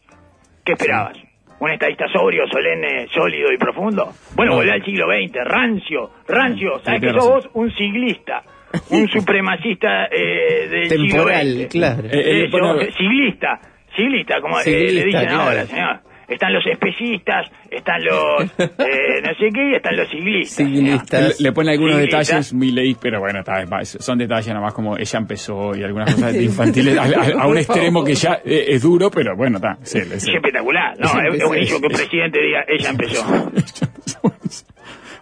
¿qué 0.63 0.74
esperabas? 0.74 1.18
¿Un 1.59 1.72
estadista 1.72 2.05
sobrio, 2.09 2.43
solemne, 2.51 3.07
sólido 3.13 3.51
y 3.51 3.57
profundo? 3.57 4.11
Bueno, 4.36 4.51
No. 4.51 4.57
volvé 4.57 4.72
al 4.74 4.84
siglo 4.86 5.05
XX, 5.07 5.43
rancio, 5.45 6.11
rancio. 6.28 6.80
¿Sabes 6.84 7.01
que 7.01 7.09
sos 7.11 7.30
vos 7.30 7.49
un 7.53 7.72
siglista? 7.72 8.43
Un 8.89 9.07
supremacista 9.09 10.05
eh, 10.11 10.68
del 10.70 10.89
Temporal, 10.89 11.47
siglo 11.47 11.63
XX. 11.63 11.72
claro. 11.72 12.03
Eh, 12.11 12.43
eh, 12.43 12.49
Eh, 12.51 12.91
siglista, 12.97 13.59
siglista, 13.95 14.41
como 14.41 14.59
eh, 14.59 14.63
le 14.66 14.72
Siglista, 14.89 15.05
dicen 15.05 15.26
claro. 15.30 15.41
ahora, 15.43 15.66
señor. 15.66 15.99
Están 16.28 16.54
los 16.54 16.66
especistas, 16.66 17.48
están 17.70 18.04
los 18.04 18.44
eh, 18.58 19.22
no 19.24 19.30
sé 19.36 19.50
qué, 19.54 19.72
y 19.72 19.76
están 19.76 19.96
los 19.96 20.10
siglistas. 20.10 20.66
Siglistas. 20.68 21.40
Le, 21.40 21.44
le 21.50 21.52
pone 21.52 21.72
algunos 21.72 21.96
Sí, 21.98 22.02
detalles 22.02 22.30
está. 22.48 22.56
mi 22.58 22.72
ley, 22.72 22.96
pero 23.00 23.20
bueno, 23.20 23.40
está, 23.40 23.62
es 23.62 23.70
más, 23.70 23.90
son 24.00 24.18
detalles 24.18 24.48
nada 24.48 24.62
más 24.62 24.74
como 24.74 24.98
ella 24.98 25.20
empezó 25.20 25.76
y 25.76 25.84
algunas 25.84 26.14
cosas 26.16 26.34
de 26.34 26.44
infantiles 26.44 26.98
a, 26.98 27.04
a- 27.04 27.44
a 27.44 27.48
un 27.48 27.58
extremo 27.58 28.04
que 28.04 28.16
ya 28.16 28.40
eh, 28.44 28.66
es 28.70 28.82
duro, 28.82 29.12
pero 29.12 29.36
bueno, 29.36 29.58
está. 29.58 29.78
Sí. 29.84 30.00
Es 30.00 30.28
espectacular. 30.28 30.98
No, 31.00 31.06
es, 31.08 31.14
es 31.14 31.26
empezó. 31.26 31.48
buenísimo 31.48 31.80
que 31.82 31.88
un 31.88 31.94
presidente 31.94 32.40
diga, 32.42 32.66
ella 32.68 32.90
empezó. 32.90 33.26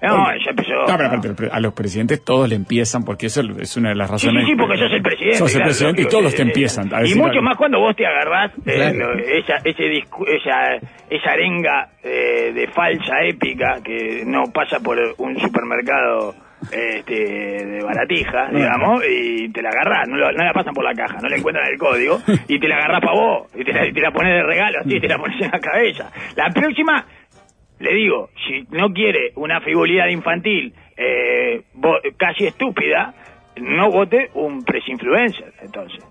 No, 0.08 0.32
ella 0.32 0.49
empezó. 0.49 0.74
No, 0.74 1.36
pero 1.36 1.54
a 1.54 1.60
los 1.60 1.74
presidentes 1.74 2.24
todos 2.24 2.47
le 2.49 2.56
empiezan, 2.56 3.04
porque 3.04 3.28
eso 3.28 3.41
es 3.60 3.78
una 3.78 3.89
de 3.89 3.95
las 3.95 4.08
Sí, 4.08 4.28
razones. 4.28 4.45
sí, 4.45 4.51
sí, 4.51 4.58
porque 4.58 4.78
sos 4.78 4.91
el 4.91 5.01
presidente. 5.01 5.38
Sos 5.38 5.51
el 5.51 5.56
claro, 5.58 5.70
presidente 5.70 6.01
y 6.01 6.06
todos 6.06 6.32
sí, 6.32 6.38
te 6.38 6.43
sí. 6.43 6.49
empiezan. 6.49 6.93
a 6.93 7.06
Y 7.08 7.16
mucho 7.16 7.41
más 7.41 7.58
cuando 7.58 7.80
vos 7.80 7.95
te 7.95 8.06
agarrás 8.06 8.51
eh, 8.66 8.74
Claro. 8.76 9.14
esa, 9.20 9.56
ese 9.64 9.84
discu- 9.84 10.28
esa, 10.28 10.76
esa 11.10 11.32
arenga 11.32 11.89
eh, 12.04 12.51
de 12.54 12.68
falsa 12.68 13.22
épica 13.24 13.80
que 13.84 14.24
no 14.26 14.43
pasa 14.54 14.80
por 14.80 14.97
un 15.18 15.39
supermercado 15.39 16.36
este, 16.72 17.14
de 17.66 17.84
baratija, 17.84 18.49
digamos, 18.51 19.04
y 19.10 19.49
te 19.51 19.62
la 19.62 19.70
agarrás, 19.70 20.08
no, 20.08 20.16
lo- 20.18 20.32
no 20.32 20.43
la 20.45 20.54
pasan 20.54 20.74
por 20.74 20.84
la 20.86 20.93
caja, 20.93 21.18
no 21.22 21.28
le 21.28 21.38
encuentran 21.38 21.68
el 21.70 21.78
código, 21.78 22.20
y 22.47 22.60
te 22.60 22.68
la 22.68 22.76
agarrás 22.78 23.01
para 23.01 23.14
vos, 23.20 23.47
y 23.56 23.64
te 23.66 23.74
la, 23.74 23.86
y 23.88 23.91
te 23.93 23.99
la 24.01 24.12
pones 24.12 24.34
de 24.34 24.43
regalo, 24.43 24.80
así, 24.80 24.95
y 24.95 24.99
te 25.01 25.08
la 25.08 25.18
pones 25.18 25.41
en 25.41 25.51
la 25.51 25.60
cabeza. 25.60 26.10
La 26.36 26.49
próxima, 26.54 27.06
le 27.80 27.93
digo, 27.93 28.30
si 28.47 28.65
no 28.71 28.93
quiere 28.93 29.32
una 29.36 29.59
frivolidad 29.61 30.07
infantil 30.07 30.74
eh, 30.95 31.63
casi 32.17 32.45
estúpida, 32.45 33.13
no 33.57 33.89
vote 33.91 34.30
un 34.36 34.63
presinfluencer, 34.63 35.53
entonces. 35.61 36.03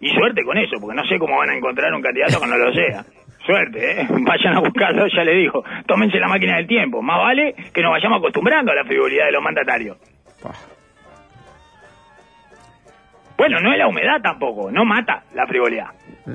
Y 0.00 0.10
suerte 0.10 0.42
con 0.44 0.56
eso, 0.56 0.76
porque 0.80 0.96
no 0.96 1.04
sé 1.06 1.18
cómo 1.18 1.36
van 1.38 1.50
a 1.50 1.56
encontrar 1.56 1.92
un 1.92 2.02
candidato 2.02 2.40
que 2.40 2.46
no 2.46 2.56
lo 2.56 2.72
sea. 2.72 3.04
Suerte, 3.46 4.02
¿eh? 4.02 4.06
Vayan 4.10 4.56
a 4.56 4.60
buscarlo, 4.60 5.06
ya 5.06 5.24
le 5.24 5.34
digo. 5.34 5.64
Tómense 5.86 6.18
la 6.18 6.28
máquina 6.28 6.56
del 6.56 6.66
tiempo. 6.66 7.00
Más 7.00 7.18
vale 7.18 7.54
que 7.72 7.82
nos 7.82 7.92
vayamos 7.92 8.18
acostumbrando 8.18 8.72
a 8.72 8.74
la 8.74 8.84
frivolidad 8.84 9.26
de 9.26 9.32
los 9.32 9.42
mandatarios. 9.42 9.96
Bueno, 13.36 13.60
no 13.60 13.72
es 13.72 13.78
la 13.78 13.86
humedad 13.86 14.20
tampoco, 14.20 14.70
no 14.70 14.84
mata 14.84 15.22
la 15.32 15.46
frivolidad. 15.46 15.86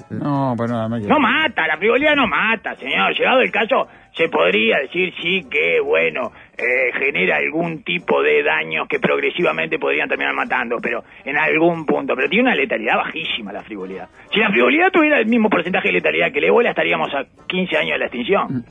No, 0.10 0.56
pero 0.58 0.74
nada 0.74 0.88
más 0.88 1.02
No 1.02 1.20
mata, 1.20 1.68
la 1.68 1.78
frivolidad 1.78 2.16
no 2.16 2.28
mata, 2.28 2.76
señor. 2.76 3.14
Llegado 3.16 3.42
el 3.42 3.52
caso, 3.52 3.88
se 4.16 4.30
podría 4.30 4.80
decir 4.80 5.14
sí 5.22 5.48
que, 5.50 5.80
bueno, 5.80 6.32
eh, 6.58 6.92
genera 7.00 7.38
algún 7.38 7.84
tipo 7.84 8.22
de 8.22 8.44
daños 8.44 8.88
que 8.88 9.00
progresivamente 9.00 9.80
podrían 9.80 10.08
terminar 10.08 10.34
matando, 10.34 10.78
pero 10.82 11.04
en 11.26 11.38
algún 11.38 11.86
punto. 11.86 12.16
Pero 12.16 12.30
tiene 12.30 12.50
una 12.50 12.56
letalidad 12.56 12.98
bajísima 12.98 13.52
la 13.52 13.64
frivolidad. 13.64 14.08
Si 14.32 14.40
la 14.40 14.50
frivolidad 14.50 14.92
tuviera 14.92 15.20
el 15.20 15.26
mismo 15.26 15.50
porcentaje 15.50 15.88
de 15.90 15.94
letalidad 15.94 16.32
que 16.32 16.40
el 16.40 16.46
ébola, 16.46 16.70
estaríamos 16.70 17.10
a 17.14 17.26
15 17.48 17.78
años 17.78 17.92
de 17.94 18.00
la 18.00 18.06
extinción. 18.06 18.66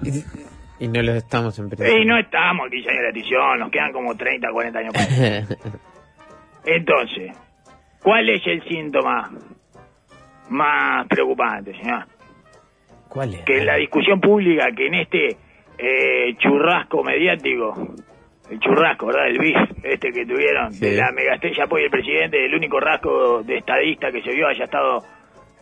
Y 0.78 0.88
no 0.88 1.02
los 1.02 1.16
estamos 1.16 1.58
empezando. 1.58 1.96
Y 1.96 2.04
no 2.04 2.18
estamos 2.18 2.66
a 2.66 2.70
15 2.70 2.88
años 2.88 2.98
de 2.98 3.02
la 3.02 3.08
extinción, 3.10 3.58
nos 3.58 3.70
quedan 3.70 3.92
como 3.92 4.16
30, 4.16 4.48
40 4.50 4.78
años 4.78 4.92
para 4.92 5.06
eso. 5.38 5.56
Entonces, 6.64 7.32
¿cuál 8.02 8.28
es 8.28 8.46
el 8.46 8.62
síntoma 8.64 9.30
más 10.53 11.07
preocupante, 11.09 11.72
señor? 11.76 12.05
¿Cuál 13.09 13.34
es? 13.34 13.42
que 13.42 13.59
en 13.59 13.66
la 13.66 13.76
discusión 13.76 14.20
pública, 14.20 14.68
que 14.74 14.86
en 14.86 14.94
este 14.94 15.36
eh, 15.78 16.34
churrasco 16.38 17.03
mediático, 17.05 17.94
el 18.50 18.59
churrasco, 18.61 19.07
¿verdad? 19.07 19.26
El 19.28 19.38
bis, 19.38 19.57
este 19.82 20.11
que 20.12 20.24
tuvieron, 20.24 20.72
Sí. 20.72 20.86
de 20.86 20.96
la 20.96 21.12
megastrella 21.12 21.64
apoyo 21.64 21.84
el 21.84 21.90
presidente, 21.90 22.44
el 22.44 22.55
único 22.55 22.80
rasgo 22.80 23.42
de 23.42 23.59
estadista 23.59 24.11
que 24.11 24.22
se 24.22 24.32
vio 24.32 24.48
haya 24.48 24.64
estado 24.64 25.03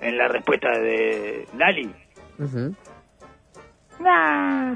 en 0.00 0.16
la 0.16 0.28
respuesta 0.28 0.70
de 0.78 1.44
Lali. 1.58 1.90
Nah. 4.00 4.74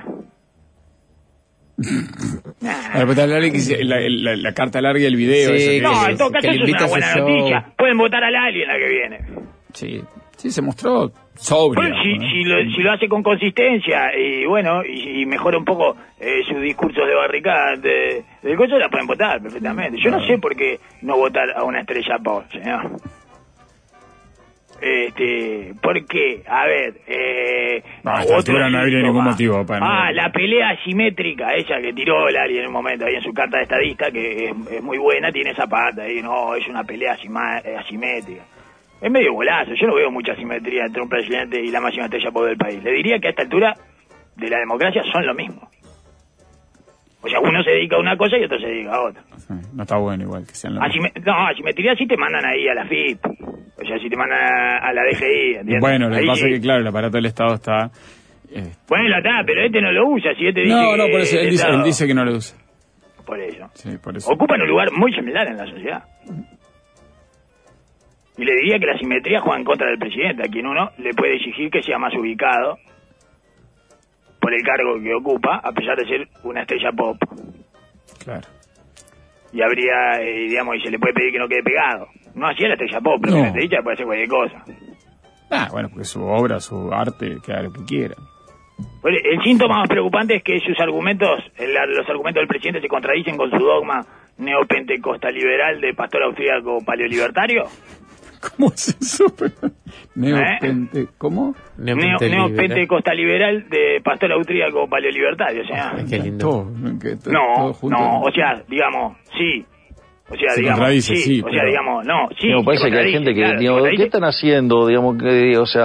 La 2.60 2.92
respuesta 3.04 3.26
larga 3.26 3.46
que 3.46 3.52
dice- 3.52 3.84
la, 3.84 3.96
la- 4.00 4.36
la 4.36 4.52
carta 4.54 4.80
larga 4.80 5.00
y 5.00 5.04
el 5.06 5.16
video. 5.16 5.50
Sí, 5.56 5.76
eso 5.78 5.90
No, 5.92 6.08
en 6.08 6.16
todo 6.16 6.30
caso 6.30 6.48
es 6.50 6.60
una 6.60 6.86
buena 6.86 7.14
noticia. 7.16 7.66
Pueden 7.76 7.98
votar 7.98 8.22
a 8.24 8.30
Lali 8.30 8.62
en 8.62 8.68
la 8.68 8.78
que 8.78 8.88
viene. 8.88 9.18
Sí, 9.74 10.02
sí, 10.36 10.50
se 10.50 10.62
mostró 10.62 11.10
sobrio. 11.34 11.82
Bueno, 11.82 11.96
si, 12.02 12.16
¿no? 12.18 12.28
si, 12.28 12.44
lo, 12.44 12.70
si 12.70 12.82
lo 12.82 12.92
hace 12.92 13.08
con 13.08 13.22
consistencia 13.22 14.16
y 14.16 14.46
bueno, 14.46 14.82
y, 14.84 15.22
y 15.22 15.26
mejora 15.26 15.58
un 15.58 15.64
poco 15.64 15.96
eh, 16.20 16.42
sus 16.48 16.60
discursos 16.60 17.06
de 17.06 17.14
barricada 17.14 17.76
de, 17.76 18.24
de 18.42 18.56
cosas, 18.56 18.78
la 18.78 18.88
pueden 18.88 19.06
votar 19.06 19.42
perfectamente. 19.42 19.98
Yo 20.00 20.10
no 20.10 20.24
sé 20.26 20.38
por 20.38 20.54
qué 20.56 20.78
no 21.02 21.16
votar 21.16 21.50
a 21.56 21.64
una 21.64 21.80
estrella 21.80 22.18
pop, 22.22 22.44
señor. 22.50 22.90
Este, 24.80 25.72
¿por 25.80 26.04
qué? 26.06 26.42
A 26.46 26.66
ver, 26.66 26.94
eh, 27.06 27.82
No, 28.02 28.10
a 28.10 28.22
esta 28.22 28.36
otro 28.36 28.68
no 28.68 28.78
habría 28.78 29.00
ningún 29.02 29.24
motivo 29.24 29.64
para 29.64 29.80
no- 29.80 29.86
Ah, 29.86 30.12
la 30.12 30.30
pelea 30.30 30.70
asimétrica, 30.70 31.54
esa 31.54 31.80
que 31.80 31.92
tiró 31.94 32.28
Lali 32.28 32.58
en 32.58 32.66
un 32.66 32.72
momento 32.72 33.06
ahí 33.06 33.14
en 33.14 33.22
su 33.22 33.32
carta 33.32 33.58
de 33.58 33.62
estadista, 33.62 34.10
que 34.10 34.46
es, 34.46 34.54
es 34.72 34.82
muy 34.82 34.98
buena, 34.98 35.30
tiene 35.32 35.52
esa 35.52 35.66
pata 35.68 36.02
ahí, 36.02 36.20
no, 36.20 36.54
es 36.56 36.66
una 36.68 36.82
pelea 36.84 37.14
eh, 37.14 37.76
asimétrica. 37.78 38.42
Es 39.00 39.10
medio 39.10 39.32
golazo, 39.34 39.72
yo 39.74 39.86
no 39.86 39.94
veo 39.94 40.10
mucha 40.10 40.32
asimetría 40.32 40.84
entre 40.86 41.02
un 41.02 41.08
presidente 41.08 41.60
y 41.60 41.70
la 41.70 41.80
máxima 41.80 42.06
estrella 42.06 42.30
pop 42.30 42.44
del 42.46 42.56
país. 42.56 42.82
Le 42.82 42.92
diría 42.92 43.18
que 43.18 43.26
a 43.28 43.30
esta 43.30 43.42
altura 43.42 43.74
de 44.36 44.48
la 44.48 44.58
democracia 44.58 45.02
son 45.12 45.26
lo 45.26 45.34
mismo. 45.34 45.68
O 47.22 47.28
sea, 47.28 47.40
uno 47.40 47.62
se 47.62 47.70
dedica 47.70 47.96
a 47.96 48.00
una 48.00 48.16
cosa 48.16 48.36
y 48.38 48.44
otro 48.44 48.58
se 48.58 48.66
dedica 48.66 48.94
a 48.94 49.00
otra. 49.02 49.22
Sí, 49.38 49.54
No 49.74 49.82
está 49.82 49.96
bueno 49.96 50.24
igual 50.24 50.46
que 50.46 50.54
sean 50.54 50.74
los 50.74 50.82
Asime- 50.84 51.12
no, 51.24 51.46
asimetría 51.48 51.94
sí 51.96 52.06
te 52.06 52.16
mandan 52.16 52.44
ahí 52.44 52.68
a 52.68 52.74
la 52.74 52.84
FIP. 52.86 53.18
O 53.26 53.84
sea, 53.86 53.98
si 53.98 54.08
te 54.08 54.16
mandan 54.16 54.38
a, 54.40 54.78
a 54.78 54.92
la 54.92 55.02
DGI, 55.04 55.54
¿entiendes? 55.56 55.80
Bueno, 55.80 56.08
lo 56.08 56.16
que 56.16 56.26
pasa 56.26 56.46
es 56.46 56.54
que, 56.54 56.60
claro, 56.60 56.80
el 56.82 56.86
aparato 56.86 57.16
del 57.16 57.26
Estado 57.26 57.54
está. 57.54 57.90
eh, 58.52 58.72
Bueno, 58.88 59.16
está, 59.18 59.42
pero 59.46 59.62
este 59.64 59.80
no 59.80 59.90
lo 59.92 60.08
usa. 60.10 60.34
Si 60.34 60.46
este 60.46 60.60
dice 60.60 60.74
no, 60.74 60.96
no, 60.96 61.04
por 61.08 61.20
eso 61.20 61.38
él 61.40 61.50
dice, 61.50 61.66
él 61.68 61.82
dice 61.82 62.06
que 62.06 62.14
no 62.14 62.24
lo 62.24 62.32
usa. 62.36 62.58
Por 63.26 63.40
eso. 63.40 63.68
Sí, 63.74 63.96
por 64.02 64.16
eso. 64.16 64.30
Ocupan 64.30 64.60
un 64.60 64.68
lugar 64.68 64.88
muy 64.92 65.12
similar 65.14 65.46
en 65.48 65.56
la 65.56 65.66
sociedad. 65.66 66.04
Y 68.36 68.44
le 68.44 68.52
diría 68.56 68.78
que 68.78 68.86
la 68.86 68.98
simetría 68.98 69.40
juega 69.40 69.58
en 69.58 69.64
contra 69.64 69.86
del 69.88 69.98
presidente, 69.98 70.42
a 70.42 70.50
quien 70.50 70.66
uno 70.66 70.90
le 70.98 71.12
puede 71.14 71.36
exigir 71.36 71.70
que 71.70 71.82
sea 71.82 71.98
más 71.98 72.12
ubicado 72.14 72.78
por 74.40 74.52
el 74.52 74.62
cargo 74.62 75.00
que 75.00 75.14
ocupa, 75.14 75.56
a 75.62 75.72
pesar 75.72 75.96
de 75.96 76.06
ser 76.06 76.28
una 76.42 76.62
estrella 76.62 76.90
pop. 76.92 77.16
Claro. 78.24 78.46
Y 79.52 79.62
habría, 79.62 80.20
eh, 80.20 80.48
digamos, 80.48 80.76
y 80.76 80.80
se 80.80 80.90
le 80.90 80.98
puede 80.98 81.14
pedir 81.14 81.32
que 81.32 81.38
no 81.38 81.48
quede 81.48 81.62
pegado. 81.62 82.08
No 82.34 82.48
así 82.48 82.64
a 82.64 82.68
la 82.68 82.74
estrella 82.74 83.00
pop, 83.00 83.20
pero 83.22 83.36
No. 83.36 83.44
la 83.44 83.52
puede 83.82 83.94
hacer 83.94 84.04
cualquier 84.06 84.28
cosa. 84.28 84.64
Ah, 85.50 85.68
bueno, 85.70 85.88
porque 85.88 86.04
su 86.04 86.22
obra, 86.24 86.58
su 86.58 86.92
arte, 86.92 87.36
que 87.44 87.52
haga 87.52 87.62
lo 87.62 87.72
que 87.72 87.84
quiera. 87.84 88.16
Bueno, 89.00 89.18
el 89.22 89.40
síntoma 89.44 89.78
más 89.78 89.88
preocupante 89.88 90.34
es 90.36 90.42
que 90.42 90.58
sus 90.58 90.78
argumentos, 90.80 91.38
el- 91.58 91.72
los 91.96 92.08
argumentos 92.08 92.40
del 92.40 92.48
presidente 92.48 92.80
se 92.80 92.88
contradicen 92.88 93.36
con 93.36 93.48
su 93.50 93.58
dogma 93.58 94.04
neopentecostal 94.38 95.32
liberal 95.32 95.80
de 95.80 95.94
pastor 95.94 96.24
austríaco 96.24 96.78
paleolibertario. 96.84 97.64
¿Cómo 98.56 98.72
es 98.72 98.88
eso? 99.00 99.24
¿Eh? 99.44 99.70
Neopente, 100.14 101.06
¿Cómo? 101.18 101.54
Neo, 101.78 101.96
Neopente 101.96 102.26
liberal. 102.28 102.48
neopentecostal 102.52 103.16
liberal 103.16 103.68
de 103.70 104.00
pastor 104.04 104.32
austríaco 104.32 104.88
paleolibertario. 104.88 105.62
O 105.62 105.66
sea, 105.66 105.92
qué 106.08 106.18
lindo. 106.18 106.46
Todo, 106.48 106.64
¿no? 106.70 106.98
Que 106.98 107.16
to- 107.16 107.30
todo 107.30 107.32
no, 107.32 107.72
junto. 107.72 107.96
no, 107.98 108.20
o 108.20 108.30
sea, 108.32 108.62
digamos, 108.68 109.16
sí. 109.38 109.64
O 110.28 110.36
sea, 110.36 110.50
Se 110.50 110.60
digamos, 110.62 110.88
sí, 111.04 111.16
sí, 111.16 111.40
o 111.40 111.44
sea, 111.44 111.52
pero- 111.60 111.66
digamos, 111.68 112.06
no, 112.06 112.28
sí. 112.40 112.48
Se 112.58 112.64
parece 112.64 112.90
que 112.90 112.98
hay 112.98 113.12
gente 113.12 113.34
que, 113.34 113.40
claro, 113.40 113.58
digamos, 113.60 113.82
¿qué 113.96 114.02
están 114.04 114.24
haciendo? 114.24 114.86
Digamos, 114.86 115.16
que, 115.22 115.58
o 115.58 115.66
sea, 115.66 115.84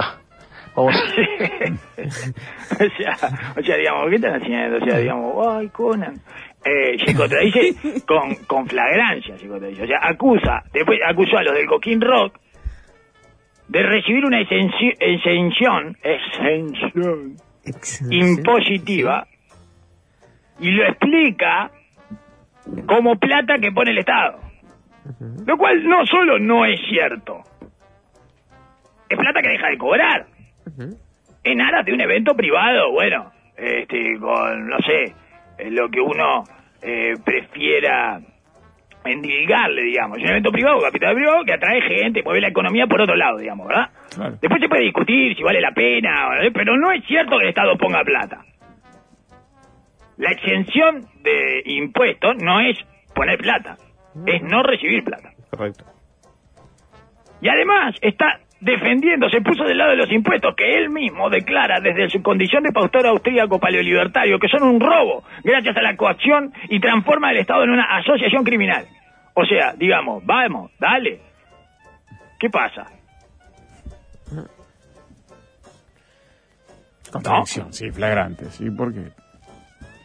vamos, 0.74 0.94
o 1.98 2.76
sea, 2.96 3.16
o 3.56 3.62
sea, 3.62 3.76
digamos, 3.76 4.08
¿qué 4.10 4.16
están 4.16 4.34
haciendo? 4.42 4.76
O 4.78 4.84
sea, 4.88 4.98
digamos, 4.98 5.46
ay, 5.48 5.68
Conan. 5.68 6.14
eh, 6.64 6.96
se 7.04 7.14
contradice 7.14 7.74
con, 8.06 8.34
con 8.46 8.66
flagrancia, 8.66 9.36
se 9.36 9.46
contradice. 9.48 9.82
O 9.82 9.86
sea, 9.86 9.98
acusa, 10.02 10.62
después 10.72 10.98
acusó 11.06 11.36
a 11.38 11.42
los 11.42 11.54
del 11.54 11.66
Coquín 11.66 12.00
Rock 12.00 12.38
de 13.70 13.82
recibir 13.84 14.24
una 14.24 14.40
exenci- 14.40 14.96
exención, 14.98 15.96
exención 16.02 17.36
impositiva 18.10 19.26
y 20.58 20.72
lo 20.72 20.84
explica 20.86 21.70
como 22.86 23.16
plata 23.16 23.58
que 23.58 23.70
pone 23.70 23.92
el 23.92 23.98
Estado. 23.98 24.40
Lo 25.46 25.56
cual 25.56 25.84
no 25.88 26.04
solo 26.06 26.38
no 26.38 26.64
es 26.66 26.80
cierto, 26.88 27.42
es 29.08 29.16
plata 29.18 29.40
que 29.40 29.48
deja 29.50 29.68
de 29.68 29.78
cobrar. 29.78 30.26
En 31.44 31.60
aras 31.60 31.84
de 31.86 31.92
un 31.92 32.00
evento 32.00 32.34
privado, 32.34 32.90
bueno, 32.92 33.30
este, 33.56 34.18
con, 34.18 34.68
no 34.68 34.78
sé, 34.80 35.14
lo 35.70 35.88
que 35.88 36.00
uno 36.00 36.44
eh, 36.82 37.14
prefiera 37.24 38.20
endilgarle, 39.04 39.82
digamos. 39.82 40.18
Es 40.18 40.24
un 40.24 40.30
evento 40.30 40.50
privado, 40.50 40.80
capital 40.80 41.14
privado, 41.14 41.44
que 41.44 41.52
atrae 41.52 41.80
gente, 41.82 42.22
mueve 42.22 42.40
la 42.40 42.48
economía 42.48 42.86
por 42.86 43.00
otro 43.00 43.16
lado, 43.16 43.38
digamos, 43.38 43.66
¿verdad? 43.66 43.90
Claro. 44.14 44.36
Después 44.40 44.60
se 44.60 44.68
puede 44.68 44.84
discutir 44.84 45.36
si 45.36 45.42
vale 45.42 45.60
la 45.60 45.72
pena, 45.72 46.28
¿eh? 46.42 46.50
pero 46.52 46.76
no 46.76 46.92
es 46.92 47.04
cierto 47.06 47.36
que 47.38 47.44
el 47.44 47.48
Estado 47.50 47.76
ponga 47.76 48.02
plata. 48.04 48.44
La 50.16 50.32
exención 50.32 51.06
de 51.22 51.62
impuestos 51.64 52.36
no 52.42 52.60
es 52.60 52.76
poner 53.14 53.38
plata, 53.38 53.76
es 54.26 54.42
no 54.42 54.62
recibir 54.62 55.02
plata. 55.02 55.30
Correcto. 55.50 55.84
Y 57.40 57.48
además 57.48 57.94
está 58.02 58.40
defendiendo, 58.60 59.28
se 59.30 59.40
puso 59.40 59.64
del 59.64 59.78
lado 59.78 59.90
de 59.90 59.96
los 59.96 60.12
impuestos 60.12 60.54
que 60.54 60.76
él 60.76 60.90
mismo 60.90 61.30
declara 61.30 61.80
desde 61.80 62.10
su 62.10 62.22
condición 62.22 62.62
de 62.62 62.72
pastor 62.72 63.06
austríaco 63.06 63.58
paleolibertario 63.58 64.38
que 64.38 64.48
son 64.48 64.62
un 64.62 64.80
robo 64.80 65.24
gracias 65.42 65.76
a 65.76 65.82
la 65.82 65.96
coacción 65.96 66.52
y 66.68 66.78
transforma 66.80 67.30
el 67.30 67.38
Estado 67.38 67.64
en 67.64 67.70
una 67.70 67.84
asociación 67.98 68.44
criminal. 68.44 68.86
O 69.34 69.44
sea, 69.46 69.72
digamos, 69.76 70.24
vamos, 70.26 70.70
dale. 70.78 71.20
¿Qué 72.38 72.50
pasa? 72.50 72.86
Contradicción, 77.10 77.72
sí, 77.72 77.90
flagrante, 77.90 78.44
sí, 78.46 78.70
porque 78.70 79.00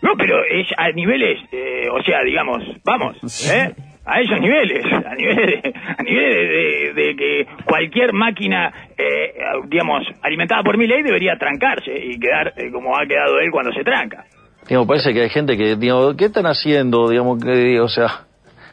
No, 0.01 0.11
pero 0.17 0.43
es 0.43 0.67
a 0.77 0.89
niveles, 0.91 1.39
eh, 1.51 1.87
o 1.91 2.01
sea, 2.03 2.23
digamos, 2.23 2.63
vamos, 2.83 3.17
¿eh? 3.51 3.75
A 4.07 4.21
esos 4.21 4.39
niveles, 4.39 4.85
a 4.85 5.15
niveles 5.15 5.63
de, 5.63 5.73
a 5.97 6.03
niveles 6.03 6.35
de, 6.35 6.45
de- 6.45 6.93
de 6.93 7.15
que 7.15 7.47
cualquier 7.65 8.13
máquina, 8.13 8.71
eh, 8.97 9.33
digamos, 9.67 10.03
alimentada 10.21 10.61
por 10.63 10.77
mi 10.77 10.85
ley 10.87 11.01
debería 11.01 11.35
trancarse 11.37 11.91
y 11.91 12.19
quedar 12.19 12.53
eh, 12.55 12.71
como 12.71 12.95
ha 12.95 13.05
quedado 13.07 13.39
él 13.39 13.49
cuando 13.51 13.71
se 13.73 13.83
tranca. 13.83 14.25
Digamos, 14.67 14.87
parece 14.87 15.13
que 15.13 15.21
hay 15.21 15.29
gente 15.29 15.57
que, 15.57 15.75
digamos, 15.75 16.15
¿qué 16.15 16.25
están 16.25 16.45
haciendo? 16.45 17.09
Digamos, 17.09 17.43
que, 17.43 17.79
o 17.79 17.87
sea, 17.87 18.25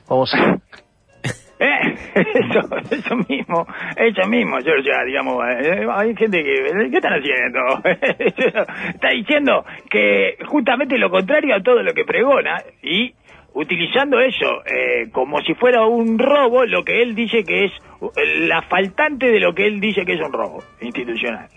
vamos 0.09 0.35
a... 0.35 0.39
¿Eh? 1.65 1.95
Eso, 2.15 2.61
eso 2.91 3.17
mismo, 3.29 3.67
eso 3.97 4.29
mismo, 4.29 4.59
ya, 4.59 5.05
digamos, 5.07 5.43
eh, 5.63 5.87
hay 5.95 6.15
gente 6.17 6.43
que, 6.43 6.91
¿qué 6.91 6.97
están 6.97 7.13
haciendo? 7.15 7.61
Está 8.95 9.09
diciendo 9.11 9.65
que 9.89 10.37
justamente 10.47 10.99
lo 10.99 11.09
contrario 11.09 11.55
a 11.55 11.63
todo 11.63 11.83
lo 11.83 11.93
que 11.95 12.05
pregona 12.05 12.57
y 12.83 13.15
utilizando 13.55 14.19
eso 14.21 14.65
eh, 14.65 15.09
como 15.13 15.41
si 15.43 15.55
fuera 15.55 15.87
un 15.87 16.19
robo, 16.19 16.65
lo 16.65 16.85
que 16.85 17.03
él 17.03 17.15
dice 17.15 17.45
que 17.45 17.67
es 17.67 17.73
eh, 18.17 18.47
la 18.47 18.63
faltante 18.63 19.31
de 19.31 19.41
lo 19.41 19.55
que 19.55 19.67
él 19.67 19.81
dice 19.81 20.05
que 20.05 20.15
es 20.15 20.21
un 20.21 20.33
robo 20.33 20.63
institucional. 20.81 21.49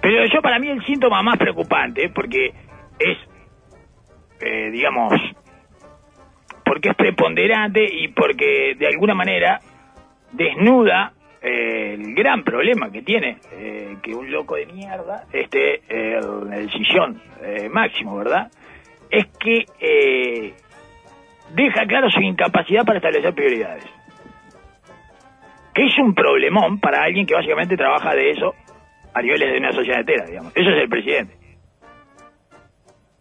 Pero 0.00 0.26
yo 0.26 0.40
para 0.40 0.58
mí 0.58 0.68
el 0.68 0.84
síntoma 0.84 1.22
más 1.22 1.36
preocupante, 1.36 2.08
porque 2.10 2.52
es, 2.98 3.18
eh, 4.40 4.70
digamos, 4.70 5.12
porque 6.64 6.90
es 6.90 6.94
preponderante 6.94 7.84
y 7.84 8.08
porque 8.08 8.74
de 8.78 8.86
alguna 8.86 9.14
manera 9.14 9.60
desnuda 10.32 11.12
eh, 11.42 11.94
el 11.94 12.14
gran 12.14 12.44
problema 12.44 12.90
que 12.90 13.02
tiene 13.02 13.38
que 14.02 14.14
un 14.14 14.30
loco 14.30 14.56
de 14.56 14.66
mierda 14.66 15.24
esté 15.32 15.80
en 15.88 16.52
el 16.52 16.70
sillón 16.70 17.20
eh, 17.42 17.68
máximo, 17.68 18.16
¿verdad? 18.16 18.50
Es 19.10 19.26
que 19.38 19.64
deja 21.54 21.86
claro 21.86 22.10
su 22.10 22.20
incapacidad 22.20 22.84
para 22.84 22.98
establecer 22.98 23.34
prioridades. 23.34 23.84
Que 25.74 25.86
es 25.86 25.98
un 25.98 26.14
problemón 26.14 26.80
para 26.80 27.02
alguien 27.02 27.26
que 27.26 27.34
básicamente 27.34 27.76
trabaja 27.76 28.14
de 28.14 28.30
eso 28.30 28.54
a 29.14 29.22
niveles 29.22 29.52
de 29.52 29.58
una 29.58 29.72
sociedad 29.72 30.00
entera, 30.00 30.26
digamos. 30.26 30.52
Eso 30.56 30.70
es 30.70 30.82
el 30.82 30.88
presidente. 30.88 31.34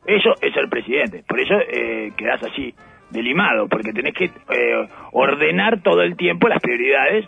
Eso 0.05 0.33
es 0.41 0.55
el 0.55 0.69
presidente. 0.69 1.23
Por 1.27 1.39
eso 1.39 1.55
eh, 1.59 2.11
quedás 2.17 2.41
así, 2.43 2.73
delimado, 3.11 3.67
porque 3.67 3.91
tenés 3.91 4.13
que 4.13 4.25
eh, 4.25 4.87
ordenar 5.11 5.81
todo 5.81 6.01
el 6.01 6.15
tiempo 6.15 6.47
las 6.47 6.61
prioridades 6.61 7.25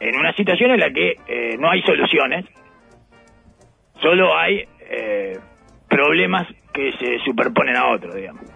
en 0.00 0.18
una 0.18 0.32
situación 0.34 0.72
en 0.72 0.80
la 0.80 0.90
que 0.90 1.14
eh, 1.28 1.56
no 1.58 1.70
hay 1.70 1.80
soluciones, 1.82 2.44
solo 4.00 4.36
hay 4.36 4.64
eh, 4.90 5.38
problemas 5.88 6.48
que 6.74 6.90
se 6.92 7.18
superponen 7.24 7.76
a 7.76 7.92
otros, 7.92 8.14
digamos. 8.14 8.51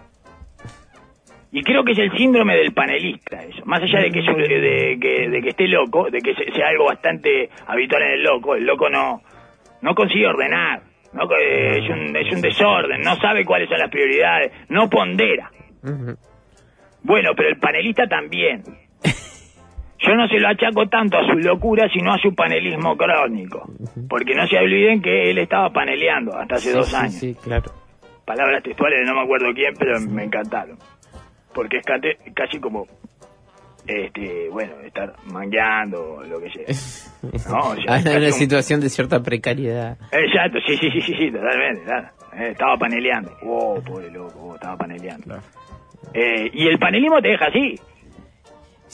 Y 1.58 1.62
creo 1.62 1.82
que 1.84 1.92
es 1.92 1.98
el 1.98 2.10
síndrome 2.18 2.54
del 2.54 2.72
panelista, 2.74 3.42
eso. 3.42 3.62
Más 3.64 3.82
allá 3.82 4.00
de 4.00 4.10
que, 4.10 4.20
su- 4.20 4.36
de, 4.36 4.98
que, 5.00 5.28
de 5.30 5.40
que 5.40 5.48
esté 5.48 5.66
loco, 5.68 6.10
de 6.10 6.18
que 6.20 6.34
se- 6.34 6.52
sea 6.52 6.68
algo 6.68 6.84
bastante 6.84 7.48
habitual 7.66 8.02
en 8.02 8.10
el 8.10 8.22
loco, 8.24 8.54
el 8.56 8.66
loco 8.66 8.90
no, 8.90 9.22
no 9.80 9.94
consigue 9.94 10.26
ordenar, 10.26 10.82
no, 11.14 11.22
Eh, 11.40 11.78
es, 11.78 11.88
un, 11.88 12.14
es 12.14 12.30
un 12.30 12.42
desorden, 12.42 13.00
no 13.00 13.16
sabe 13.16 13.44
cuáles 13.46 13.70
son 13.70 13.78
las 13.78 13.88
prioridades, 13.90 14.52
no 14.68 14.90
pondera. 14.90 15.50
Bueno, 17.02 17.30
pero 17.34 17.48
el 17.48 17.56
panelista 17.58 18.06
también. 18.06 18.62
Yo 19.98 20.14
no 20.14 20.28
se 20.28 20.38
lo 20.38 20.48
achaco 20.48 20.86
tanto 20.88 21.16
a 21.16 21.24
su 21.26 21.38
locura, 21.38 21.88
sino 21.90 22.12
a 22.12 22.18
su 22.18 22.34
panelismo 22.34 22.96
crónico. 22.98 23.66
Porque 24.10 24.34
no 24.34 24.46
se 24.46 24.58
olviden 24.58 25.00
que 25.00 25.30
él 25.30 25.38
estaba 25.38 25.70
paneleando 25.70 26.36
hasta 26.36 26.56
hace 26.56 26.70
Sí, 26.70 26.76
dos 26.76 26.88
sí, 26.88 26.96
años. 26.96 27.12
Sí, 27.14 27.34
claro. 27.42 27.72
Palabras 28.26 28.62
textuales, 28.62 29.06
no 29.06 29.14
me 29.14 29.22
acuerdo 29.22 29.54
quién, 29.54 29.72
pero 29.78 29.98
me 30.00 30.24
encantaron. 30.24 30.76
Porque 31.56 31.78
es 31.78 31.84
casi 32.34 32.60
como, 32.60 32.86
este, 33.86 34.48
bueno, 34.50 34.74
estar 34.84 35.14
mangueando, 35.24 36.22
lo 36.28 36.38
que 36.40 36.50
sea. 36.50 36.66
No, 37.50 37.70
o 37.70 37.74
sea, 37.76 37.94
una 37.98 38.12
como- 38.20 38.30
situación 38.32 38.80
de 38.80 38.88
cierta 38.90 39.20
precariedad. 39.20 39.96
Exacto, 40.12 40.58
sí, 40.66 40.76
sí, 40.76 40.90
sí, 40.92 41.00
sí, 41.00 41.14
sí, 41.18 41.30
totalmente, 41.32 41.82
claro. 41.84 42.08
Eh, 42.38 42.48
estaba 42.50 42.76
paneleando. 42.76 43.32
Oh, 43.42 43.80
pobre 43.84 44.10
loco, 44.10 44.38
oh, 44.50 44.54
estaba 44.54 44.76
paneleando. 44.76 45.24
Claro. 45.24 45.42
Eh, 46.14 46.50
y 46.52 46.68
el 46.68 46.78
panelismo 46.78 47.20
te 47.22 47.28
deja 47.28 47.46
así. 47.46 47.80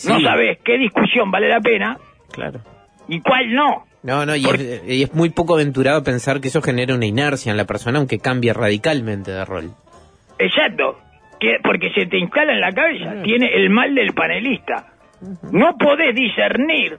No 0.08 0.16
Sí. 0.16 0.22
sabes 0.22 0.58
qué 0.64 0.78
discusión 0.78 1.30
vale 1.30 1.48
la 1.48 1.60
pena 1.60 1.98
Claro. 2.30 2.60
y 3.08 3.20
cuál 3.20 3.52
no. 3.52 3.84
No, 4.02 4.24
no, 4.24 4.34
y 4.34 4.46
es, 4.46 4.82
y 4.88 5.02
es 5.02 5.12
muy 5.14 5.28
poco 5.30 5.54
aventurado 5.54 6.02
pensar 6.02 6.40
que 6.40 6.48
eso 6.48 6.62
genera 6.62 6.94
una 6.94 7.06
inercia 7.06 7.50
en 7.50 7.56
la 7.58 7.66
persona, 7.66 7.98
aunque 7.98 8.18
cambie 8.18 8.52
radicalmente 8.54 9.30
de 9.32 9.44
rol. 9.44 9.72
Exacto, 10.38 10.98
que, 11.42 11.58
porque 11.62 11.90
se 11.92 12.06
te 12.06 12.18
instala 12.18 12.52
en 12.52 12.60
la 12.60 12.72
cabeza. 12.72 13.22
Tiene 13.22 13.52
el 13.52 13.68
mal 13.68 13.94
del 13.94 14.14
panelista. 14.14 14.86
No 15.50 15.76
podés 15.76 16.14
discernir 16.14 16.98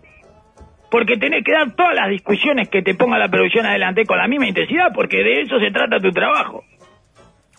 porque 0.91 1.17
tenés 1.17 1.43
que 1.43 1.53
dar 1.53 1.75
todas 1.75 1.95
las 1.95 2.09
discusiones 2.09 2.69
que 2.69 2.83
te 2.83 2.93
ponga 2.93 3.17
la 3.17 3.29
producción 3.29 3.65
adelante 3.65 4.05
con 4.05 4.17
la 4.17 4.27
misma 4.27 4.47
intensidad, 4.47 4.91
porque 4.93 5.23
de 5.23 5.41
eso 5.41 5.59
se 5.59 5.71
trata 5.71 5.99
tu 5.99 6.11
trabajo. 6.11 6.63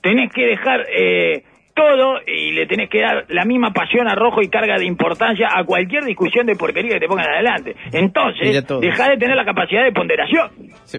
Tenés 0.00 0.32
que 0.32 0.46
dejar 0.46 0.86
eh, 0.96 1.42
todo 1.74 2.20
y 2.26 2.52
le 2.52 2.66
tenés 2.66 2.88
que 2.88 3.00
dar 3.00 3.24
la 3.28 3.44
misma 3.44 3.72
pasión, 3.72 4.06
arrojo 4.08 4.40
y 4.40 4.48
carga 4.48 4.78
de 4.78 4.84
importancia 4.84 5.48
a 5.52 5.64
cualquier 5.64 6.04
discusión 6.04 6.46
de 6.46 6.54
porquería 6.54 6.94
que 6.94 7.00
te 7.00 7.08
pongan 7.08 7.28
adelante. 7.28 7.74
Entonces, 7.92 8.64
dejá 8.80 9.10
de 9.10 9.16
tener 9.16 9.34
la 9.34 9.44
capacidad 9.44 9.82
de 9.82 9.92
ponderación. 9.92 10.50
Sí. 10.84 10.98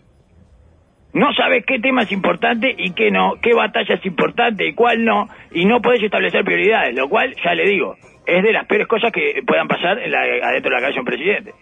No 1.16 1.34
sabes 1.34 1.66
qué 1.66 1.80
tema 1.80 2.01
es 2.01 2.11
importante 2.11 2.76
y 2.78 2.91
qué 2.91 3.09
no, 3.09 3.36
qué 3.41 3.53
batalla 3.53 3.95
es 3.95 4.05
importante 4.05 4.68
y 4.68 4.74
cuál 4.74 5.05
no, 5.05 5.30
y 5.49 5.63
no 5.63 5.82
podés 5.82 6.03
establecer 6.03 6.43
prioridades, 6.43 6.93
lo 6.93 7.07
cual, 7.07 7.34
ya 7.41 7.55
le 7.55 7.63
digo, 7.70 7.95
es 8.26 8.43
de 8.43 8.51
las 8.51 8.66
peores 8.66 8.86
cosas 8.86 9.13
que 9.13 9.41
puedan 9.47 9.70
pasar 9.70 9.97
en 9.97 10.11
la, 10.11 10.20
adentro 10.20 10.72
de 10.72 10.76
la 10.76 10.82
cabeza 10.82 10.95
de 10.95 10.99
un 10.99 11.05
presidente. 11.05 11.53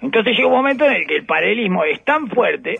Entonces 0.00 0.34
llega 0.34 0.48
un 0.48 0.54
momento 0.54 0.86
en 0.86 0.92
el 0.94 1.06
que 1.06 1.16
el 1.16 1.26
paralelismo 1.26 1.84
es 1.84 2.02
tan 2.04 2.26
fuerte 2.28 2.76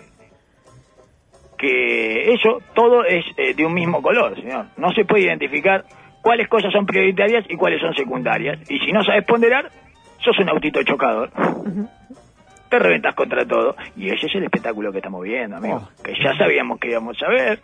que 1.59 2.33
eso 2.33 2.63
todo 2.75 3.05
es 3.05 3.23
eh, 3.37 3.53
de 3.53 3.67
un 3.67 3.75
mismo 3.75 4.01
color, 4.01 4.35
señor. 4.37 4.69
No 4.79 4.91
se 4.95 5.05
puede 5.05 5.25
identificar 5.25 5.85
cuáles 6.23 6.49
cosas 6.49 6.73
son 6.73 6.87
prioritarias 6.87 7.45
y 7.51 7.57
cuáles 7.57 7.79
son 7.79 7.93
secundarias. 7.93 8.59
Y 8.71 8.79
si 8.79 8.91
no 8.91 9.05
sabes 9.05 9.27
ponderar, 9.27 9.71
sos 10.19 10.39
un 10.39 10.49
autito 10.49 10.83
chocador. 10.83 11.31
Te 12.73 12.79
reventas 12.79 13.15
contra 13.15 13.45
todo. 13.45 13.77
Y 13.99 14.09
ese 14.09 14.29
es 14.29 14.35
el 14.35 14.45
espectáculo 14.45 14.91
que 14.91 14.97
estamos 14.97 15.23
viendo, 15.23 15.59
amigo. 15.59 15.91
Que 16.03 16.15
ya 16.15 16.35
sabíamos 16.39 16.81
que 16.81 16.89
íbamos 16.89 17.23
a 17.23 17.29
ver. 17.29 17.61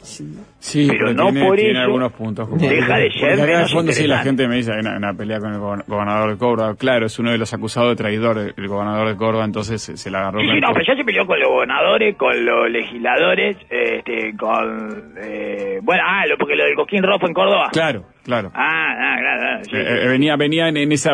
Sí, 0.00 0.86
Pero 0.88 1.12
no 1.12 1.24
tiene, 1.32 1.44
por 1.46 1.56
tiene 1.56 1.72
eso 1.72 1.80
algunos 1.80 2.12
puntos. 2.12 2.48
Como 2.48 2.60
deja 2.60 2.96
de 2.98 3.04
Porque 3.08 3.18
ser 3.18 3.32
acá 3.32 3.42
de 3.46 3.52
menos 3.52 3.72
fondo 3.72 3.92
sí 3.92 4.06
la 4.06 4.18
gente 4.18 4.46
me 4.46 4.54
dice, 4.56 4.72
hay 4.72 4.78
una, 4.80 4.96
una 4.96 5.12
pelea 5.14 5.40
con 5.40 5.52
el 5.52 5.58
gober- 5.58 5.84
gobernador 5.88 6.30
de 6.30 6.38
Córdoba. 6.38 6.74
Claro, 6.78 7.06
es 7.06 7.18
uno 7.18 7.32
de 7.32 7.38
los 7.38 7.52
acusados 7.52 7.90
de 7.90 7.96
traidor, 7.96 8.38
el, 8.38 8.54
el 8.56 8.68
gobernador 8.68 9.08
de 9.08 9.16
Córdoba, 9.16 9.44
entonces 9.44 9.82
se, 9.82 9.96
se 9.96 10.10
la 10.10 10.20
agarró. 10.20 10.40
Sí, 10.40 10.46
sí, 10.52 10.60
no, 10.60 10.68
pero 10.72 10.84
ya 10.86 10.94
se 10.96 11.04
peleó 11.04 11.26
con 11.26 11.40
los 11.40 11.48
gobernadores, 11.48 12.16
con 12.16 12.44
los 12.46 12.70
legisladores, 12.70 13.56
este, 13.68 14.36
con... 14.36 15.14
Eh, 15.20 15.80
bueno, 15.82 16.02
ah, 16.06 16.26
lo, 16.28 16.38
porque 16.38 16.54
lo 16.54 16.64
del 16.64 16.74
Coquín 16.76 17.02
Rojo 17.02 17.26
en 17.26 17.34
Córdoba. 17.34 17.68
Claro, 17.72 18.04
claro. 18.22 18.50
Ah, 18.54 18.94
ah, 18.96 19.16
claro, 19.20 19.40
claro, 19.40 19.64
sí, 19.64 19.70
Eh, 19.74 19.80
sí. 19.84 20.04
eh, 20.04 20.08
venía 20.08 20.36
venía 20.36 20.68
en, 20.68 20.76
en 20.76 20.92
esa 20.92 21.10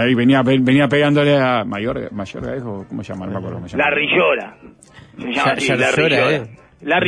ahí 0.00 0.14
venía 0.14 0.42
venía 0.42 0.88
pegándole 0.88 1.36
a 1.38 1.64
mayor 1.64 2.10
mayor 2.12 2.44
o 2.64 2.86
cómo 2.88 3.02
se 3.04 3.12
llama 3.12 3.26
no 3.26 3.32
me 3.32 3.38
acuerdo 3.38 3.66
llama 3.66 3.84
La 3.84 3.90
Rillora. 3.90 4.56
Se 5.18 5.22
llama 5.22 5.32
Ya- 5.34 5.52
así, 5.52 5.66
ya 5.68 5.76
La 5.76 5.90
Rillora, 5.92 6.16
Rillora. 6.16 6.36
¿eh? 6.36 6.56
La 6.82 7.00
No. 7.00 7.02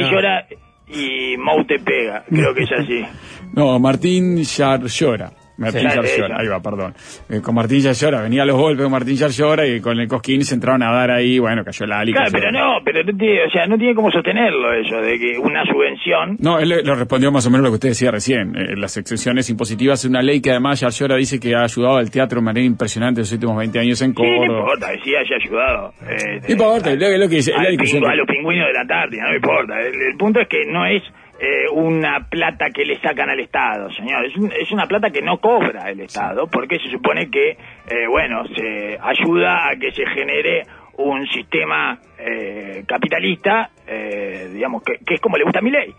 Y 0.91 1.37
Moute 1.37 1.79
Pega, 1.79 2.25
creo 2.29 2.55
que 2.55 2.63
es 2.63 2.73
así. 2.73 3.05
no 3.53 3.79
Martín 3.79 4.43
Yarlora 4.43 5.33
Martín 5.59 5.81
Sí. 5.91 5.97
Yarlora, 5.97 6.41
ahí 6.41 6.47
va, 6.49 6.61
perdón. 6.63 6.95
Eh, 7.29 7.41
con 7.43 7.55
Martín 7.55 7.81
Yarlora, 7.81 8.23
venía 8.23 8.43
a 8.43 8.47
los 8.47 8.57
golpes 8.57 8.83
con 8.85 8.93
Martín 8.93 9.17
Yarlora 9.17 9.67
y 9.67 9.81
con 9.81 9.99
el 10.01 10.09
Cosquín 10.09 10.43
se 10.45 10.55
entraron 10.55 10.83
a 10.83 10.93
dar 10.93 11.11
ahí, 11.11 11.39
bueno, 11.39 11.65
cayó 11.65 11.85
la 11.87 12.01
ali. 12.01 12.13
Claro, 12.13 12.31
pero 12.33 12.53
no, 12.53 12.77
pero 12.85 13.03
no 13.05 13.17
tiene, 13.19 13.45
o 13.45 13.51
sea, 13.51 13.67
no 13.67 13.77
tiene 13.77 13.95
cómo 13.95 14.11
sostenerlo 14.11 14.73
eso, 14.75 14.97
de 15.01 15.19
que 15.19 15.39
una 15.39 15.65
subvención... 15.67 16.37
No, 16.41 16.59
él 16.59 16.69
le, 16.69 16.83
le 16.83 16.95
respondió 16.95 17.31
más 17.33 17.47
o 17.47 17.51
menos 17.51 17.65
lo 17.65 17.71
que 17.71 17.75
usted 17.75 17.89
decía 17.91 18.11
recién. 18.11 18.55
eh, 18.57 18.77
las 18.77 18.97
excepciones 18.97 19.51
impositivas 19.51 20.05
es 20.05 20.09
una 20.11 20.23
ley 20.23 20.41
que 20.41 20.51
además 20.51 20.81
Yarlora 20.81 21.17
dice 21.17 21.39
que 21.41 21.55
ha 21.55 21.65
ayudado 21.65 21.97
al 21.97 22.11
teatro 22.11 22.39
de 22.41 22.45
manera 22.45 22.65
impresionante 22.65 23.21
en 23.21 23.23
los 23.23 23.33
últimos 23.33 23.57
20 23.59 23.79
años 23.81 24.01
en 24.03 24.15
Sí, 24.15 24.23
no 24.23 24.29
Córdoba. 24.39 24.59
importa, 24.61 24.87
sí 25.05 25.15
haya 25.17 25.37
ayudado. 25.37 25.93
eh, 26.09 26.41
No 26.47 26.53
importa, 26.53 26.95
lo, 26.95 27.17
lo 27.19 27.29
que 27.29 27.35
dice, 27.37 27.51
es 27.51 27.57
la 27.63 27.69
discusión. 27.71 28.05
a 28.07 28.15
los 28.15 28.27
pingüinos 28.27 28.67
de 28.69 28.73
la 28.75 28.81
Antártida, 28.83 29.23
no 29.29 29.35
importa. 29.35 29.81
El, 29.81 29.95
el 30.01 30.17
punto 30.17 30.41
es 30.41 30.49
que 30.49 30.65
no 30.67 30.87
es 30.87 31.03
eh, 31.41 31.69
una 31.73 32.27
plata 32.29 32.71
que 32.71 32.85
le 32.85 33.01
sacan 33.01 33.31
al 33.31 33.41
Estado, 33.41 33.91
señor. 33.93 34.25
Es, 34.27 34.37
un- 34.37 34.53
es 34.53 34.71
una 34.73 34.87
plata 34.87 35.11
que 35.11 35.23
no 35.23 35.39
cobra 35.39 35.91
el 35.91 36.01
Estado, 36.01 36.47
porque 36.49 36.79
se 36.79 36.91
supone 36.91 37.31
que, 37.31 37.51
eh, 37.51 38.07
bueno, 38.09 38.45
se 38.57 38.99
ayuda 39.01 39.69
a 39.71 39.77
que 39.77 39.93
se 39.93 40.05
genere 40.07 40.63
un 40.97 41.25
sistema 41.29 41.99
eh, 42.19 42.83
capitalista, 42.89 43.71
eh, 43.87 44.51
digamos, 44.53 44.83
que, 44.83 44.95
que 45.07 45.15
es 45.15 45.21
como 45.21 45.37
le 45.37 45.45
gusta 45.45 45.61
a 45.61 45.63
mi 45.63 45.71
ley. 45.71 45.95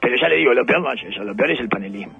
Pero 0.00 0.16
ya 0.20 0.28
le 0.28 0.36
digo, 0.36 0.52
lo 0.52 0.64
peor 0.66 0.80
no 0.82 0.92
es 0.92 1.00
eso, 1.04 1.22
lo 1.22 1.34
peor 1.34 1.52
es 1.52 1.60
el 1.60 1.68
panelismo. 1.68 2.12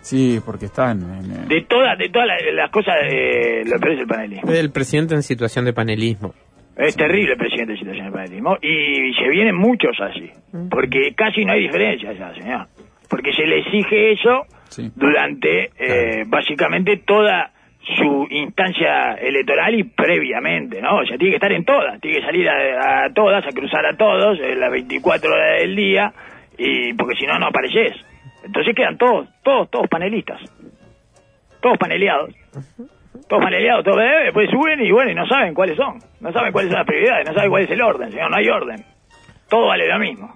Sí, 0.00 0.40
porque 0.44 0.64
están 0.66 0.98
en, 1.02 1.46
De 1.48 1.60
todas 1.62 1.98
de 1.98 2.08
todas 2.08 2.26
las, 2.26 2.38
las 2.54 2.70
cosas, 2.70 2.94
eh, 3.10 3.62
lo 3.66 3.78
peor 3.78 3.92
es 3.94 4.00
el 4.00 4.06
panelismo. 4.06 4.50
El 4.50 4.70
presidente 4.72 5.14
en 5.14 5.22
situación 5.22 5.66
de 5.66 5.74
panelismo. 5.74 6.34
Es 6.78 6.96
terrible 6.96 7.32
el 7.32 7.38
presidente 7.38 7.72
de 7.72 7.78
situación 7.78 8.06
de 8.06 8.12
panelismo 8.12 8.56
y 8.62 9.12
se 9.14 9.28
vienen 9.28 9.56
muchos 9.56 9.96
así, 10.00 10.30
porque 10.70 11.12
casi 11.16 11.44
no 11.44 11.52
hay 11.52 11.62
diferencia 11.62 12.12
ya, 12.12 12.32
señor. 12.34 12.66
Porque 13.10 13.32
se 13.32 13.44
le 13.46 13.58
exige 13.60 14.12
eso 14.12 14.42
Sí. 14.68 14.90
durante 14.94 15.70
eh, 15.78 16.24
básicamente 16.26 16.98
toda 16.98 17.50
su 17.96 18.26
instancia 18.30 19.14
electoral 19.14 19.74
y 19.74 19.84
previamente, 19.84 20.80
¿no? 20.82 20.98
O 20.98 21.04
sea, 21.06 21.16
tiene 21.16 21.30
que 21.32 21.36
estar 21.36 21.52
en 21.52 21.64
todas, 21.64 21.98
tiene 22.00 22.18
que 22.20 22.26
salir 22.26 22.46
a, 22.48 23.06
a 23.06 23.12
todas, 23.14 23.44
a 23.46 23.50
cruzar 23.50 23.84
a 23.86 23.96
todos, 23.96 24.38
en 24.40 24.60
las 24.60 24.70
24 24.70 25.30
horas 25.32 25.60
del 25.62 25.74
día, 25.74 26.12
y 26.58 26.92
porque 26.94 27.16
si 27.18 27.26
no, 27.26 27.38
no 27.38 27.46
apareces. 27.46 27.96
Entonces 28.44 28.74
quedan 28.76 28.98
todos, 28.98 29.28
todos, 29.42 29.70
todos 29.70 29.88
panelistas. 29.88 30.40
Todos 31.62 31.78
paneleados. 31.78 32.34
Todos 33.26 33.42
paneleados, 33.42 33.84
todos, 33.84 33.98
eh, 33.98 34.24
después 34.24 34.48
suben 34.50 34.80
y 34.80 34.90
bueno, 34.92 35.10
y 35.10 35.14
no 35.14 35.26
saben 35.26 35.54
cuáles 35.54 35.76
son. 35.76 35.98
No 36.20 36.32
saben 36.32 36.52
cuáles 36.52 36.70
son 36.70 36.78
las 36.78 36.86
prioridades, 36.86 37.26
no 37.26 37.34
saben 37.34 37.50
cuál 37.50 37.62
es 37.64 37.70
el 37.70 37.82
orden, 37.82 38.10
señor, 38.10 38.30
no 38.30 38.36
hay 38.36 38.48
orden. 38.48 38.84
Todo 39.48 39.66
vale 39.66 39.88
lo 39.88 39.98
mismo. 39.98 40.34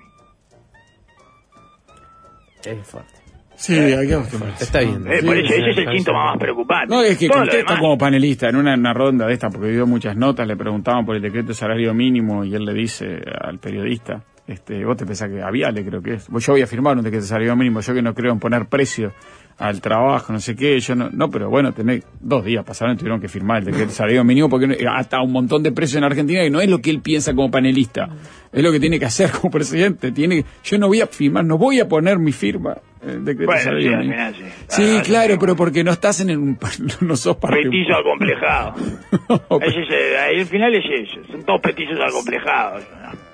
Es 2.65 2.89
fuerte. 2.89 3.13
Sí, 3.55 3.75
hay 3.79 4.09
que 4.09 4.15
acostumbrarse. 4.15 4.65
Está 4.65 4.81
bien. 4.81 5.07
Eh, 5.07 5.21
Sí, 5.21 5.27
por 5.27 5.37
eso, 5.37 5.47
sí, 5.47 5.55
ese 5.61 5.71
es 5.71 5.79
el 5.87 5.97
síntoma 5.97 6.25
más 6.27 6.39
preocupante. 6.39 6.95
No, 6.95 7.03
es 7.03 7.17
que 7.17 7.29
Todo 7.29 7.39
contesta 7.41 7.79
como 7.79 7.97
panelista 7.97 8.49
en 8.49 8.57
una, 8.57 8.75
una 8.75 8.93
ronda 8.93 9.27
de 9.27 9.35
esta, 9.35 9.51
porque 9.51 9.69
dio 9.69 9.87
muchas 9.87 10.17
notas, 10.17 10.47
le 10.47 10.57
preguntaban 10.57 11.05
por 11.05 11.15
el 11.15 11.23
decreto 11.23 11.49
de 11.49 11.55
salario 11.55 11.95
mínimo 11.95 12.45
y 12.45 12.55
él 12.55 12.65
le 12.65 12.73
dice 12.75 13.21
al 13.41 13.59
periodista, 13.59 14.25
este, 14.47 14.85
vos 14.85 14.97
te 14.97 15.07
pensás 15.07 15.29
que 15.31 15.41
había, 15.43 15.71
le 15.71 15.85
creo 15.85 16.03
que 16.03 16.15
es, 16.15 16.29
"Vos, 16.29 16.45
yo 16.45 16.53
voy 16.55 16.63
a 16.63 16.67
firmar 16.67 16.97
un 16.97 17.03
decreto 17.05 17.23
de 17.23 17.29
salario 17.29 17.55
mínimo, 17.57 17.81
yo 17.81 17.95
que 17.95 18.03
no 18.03 18.15
creo 18.15 18.33
en 18.33 18.39
poner 18.41 18.67
precio 18.67 19.13
al 19.59 19.81
trabajo, 19.81 20.33
no 20.33 20.41
sé 20.41 20.57
qué, 20.57 20.81
yo 20.81 20.95
no, 20.97 21.11
no, 21.11 21.31
pero 21.31 21.49
bueno, 21.49 21.73
tenés 21.73 22.05
dos 22.21 22.45
días 22.45 22.65
pasaron 22.65 22.95
y 22.95 22.99
tuvieron 22.99 23.21
que 23.21 23.29
firmar 23.29 23.59
el 23.59 23.67
decreto 23.67 23.89
de 23.89 23.93
salario 23.95 24.25
mínimo 24.25 24.49
porque 24.49 24.67
no- 24.67 24.75
hasta 24.93 25.21
un 25.23 25.31
montón 25.31 25.63
de 25.63 25.71
precios 25.71 25.99
en 25.99 26.05
Argentina 26.05 26.45
y 26.45 26.51
no 26.51 26.61
es 26.61 26.69
lo 26.69 26.81
que 26.81 26.91
él 26.91 27.01
piensa 27.01 27.33
como 27.35 27.51
panelista, 27.51 28.09
es 28.51 28.63
lo 28.63 28.73
que 28.73 28.81
tiene 28.81 28.99
que 28.99 29.05
hacer 29.05 29.31
como 29.31 29.51
presidente, 29.53 30.11
tiene 30.11 30.43
que- 30.43 30.49
yo 30.65 30.79
no 30.79 30.89
voy 30.89 31.03
a 31.03 31.07
firmar, 31.07 31.45
no 31.45 31.59
voy 31.59 31.79
a 31.79 31.87
poner 31.89 32.19
mi 32.19 32.33
firma 32.33 32.77
el 33.07 33.25
decreto 33.25 33.47
Bueno, 33.53 33.59
de 33.61 33.65
salario 33.65 33.91
sí, 33.91 33.97
mínimo. 33.97 34.13
final 34.15 34.35
sí. 34.35 34.43
Sí, 34.69 34.97
Ah, 34.99 35.03
claro, 35.05 35.33
sí. 35.35 35.39
pero 35.41 35.55
porque 35.57 35.85
no 35.85 35.93
estás 35.93 36.21
en 36.21 36.37
un, 36.37 36.59
no 37.01 37.15
sos 37.17 37.37
parte 37.37 37.59
Petizo 37.63 37.95
acomplejado. 37.95 38.75
No, 39.51 39.59
Ese 39.61 39.81
es 39.83 39.89
el- 39.91 40.17
ahí 40.19 40.41
el 40.41 40.47
final 40.47 40.75
es 40.75 40.85
eso, 41.09 41.21
son 41.31 41.43
todos 41.45 41.61
petizos 41.61 41.99
acomplejados. 42.05 42.83
¿no? 42.91 43.32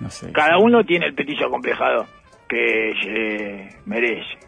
No 0.00 0.10
sé. 0.10 0.32
Cada 0.32 0.58
uno 0.58 0.84
tiene 0.84 1.06
el 1.06 1.14
petizo 1.14 1.46
acomplejado 1.46 2.06
que 2.48 2.92
se 3.02 3.78
merece. 3.86 4.38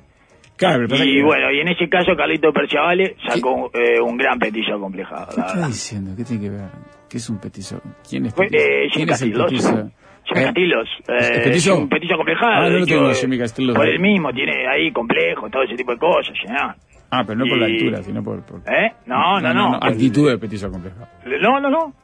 Claro, 0.57 0.85
Y 0.85 0.89
que- 0.89 1.23
bueno, 1.23 1.53
y 1.53 1.61
en 1.61 1.69
ese 1.69 1.89
caso 1.89 2.17
Carlito 2.17 2.53
Perciavale 2.53 3.15
sacó 3.29 3.71
eh, 3.75 4.01
un 4.01 4.17
gran 4.17 4.39
petizo 4.39 4.75
acomplejado. 4.75 5.29
¿Qué 5.35 5.41
verdad. 5.41 5.67
diciendo? 5.69 6.11
¿Qué 6.17 6.25
tiene 6.25 6.43
que 6.43 6.51
ver? 6.51 6.69
¿Qué 7.09 7.17
es 7.19 7.31
un 7.31 7.39
petizo? 7.39 7.81
¿Quién 8.09 8.27
es 8.27 8.35
Fue, 8.35 8.47
petizo? 8.49 8.65
eh, 8.65 8.89
¿Quién 8.93 9.09
es 9.11 9.23
el 9.23 9.33
petizo? 9.33 9.91
Jimmy 10.25 10.41
Eh, 10.41 10.45
Castillos. 10.45 10.89
eh, 11.09 11.31
¿El 11.37 11.43
petizo? 11.45 11.79
Un 11.79 11.89
petizo 11.89 12.15
acomplejado. 12.15 12.53
Ah, 12.53 12.69
no 12.71 12.79
lo 12.81 12.87
tengo, 12.87 13.11
eh, 13.11 13.15
Jimmy 13.15 13.39
Castillos. 13.39 13.77
Por 13.77 13.89
el 13.89 14.01
mismo, 14.01 14.33
tiene 14.33 14.67
ahí 14.69 14.91
complejo, 14.93 15.49
todo 15.49 15.63
ese 15.63 15.77
tipo 15.77 15.93
de 15.93 15.99
cosas, 15.99 16.35
¿no? 16.49 16.75
Ah, 17.11 17.23
pero 17.27 17.39
no 17.39 17.47
por 17.49 17.57
la 17.59 17.69
Y- 17.69 17.77
altura, 17.79 18.03
sino 18.03 18.23
por... 18.23 18.45
por- 18.45 18.61
¿Eh? 18.71 18.93
No, 19.07 19.41
no, 19.41 19.55
no. 19.55 19.77
Actitud 19.81 20.29
de 20.29 20.37
petizo 20.39 20.71
compleja. 20.71 21.09
No, 21.41 21.59
no, 21.61 21.71
no. 21.71 21.95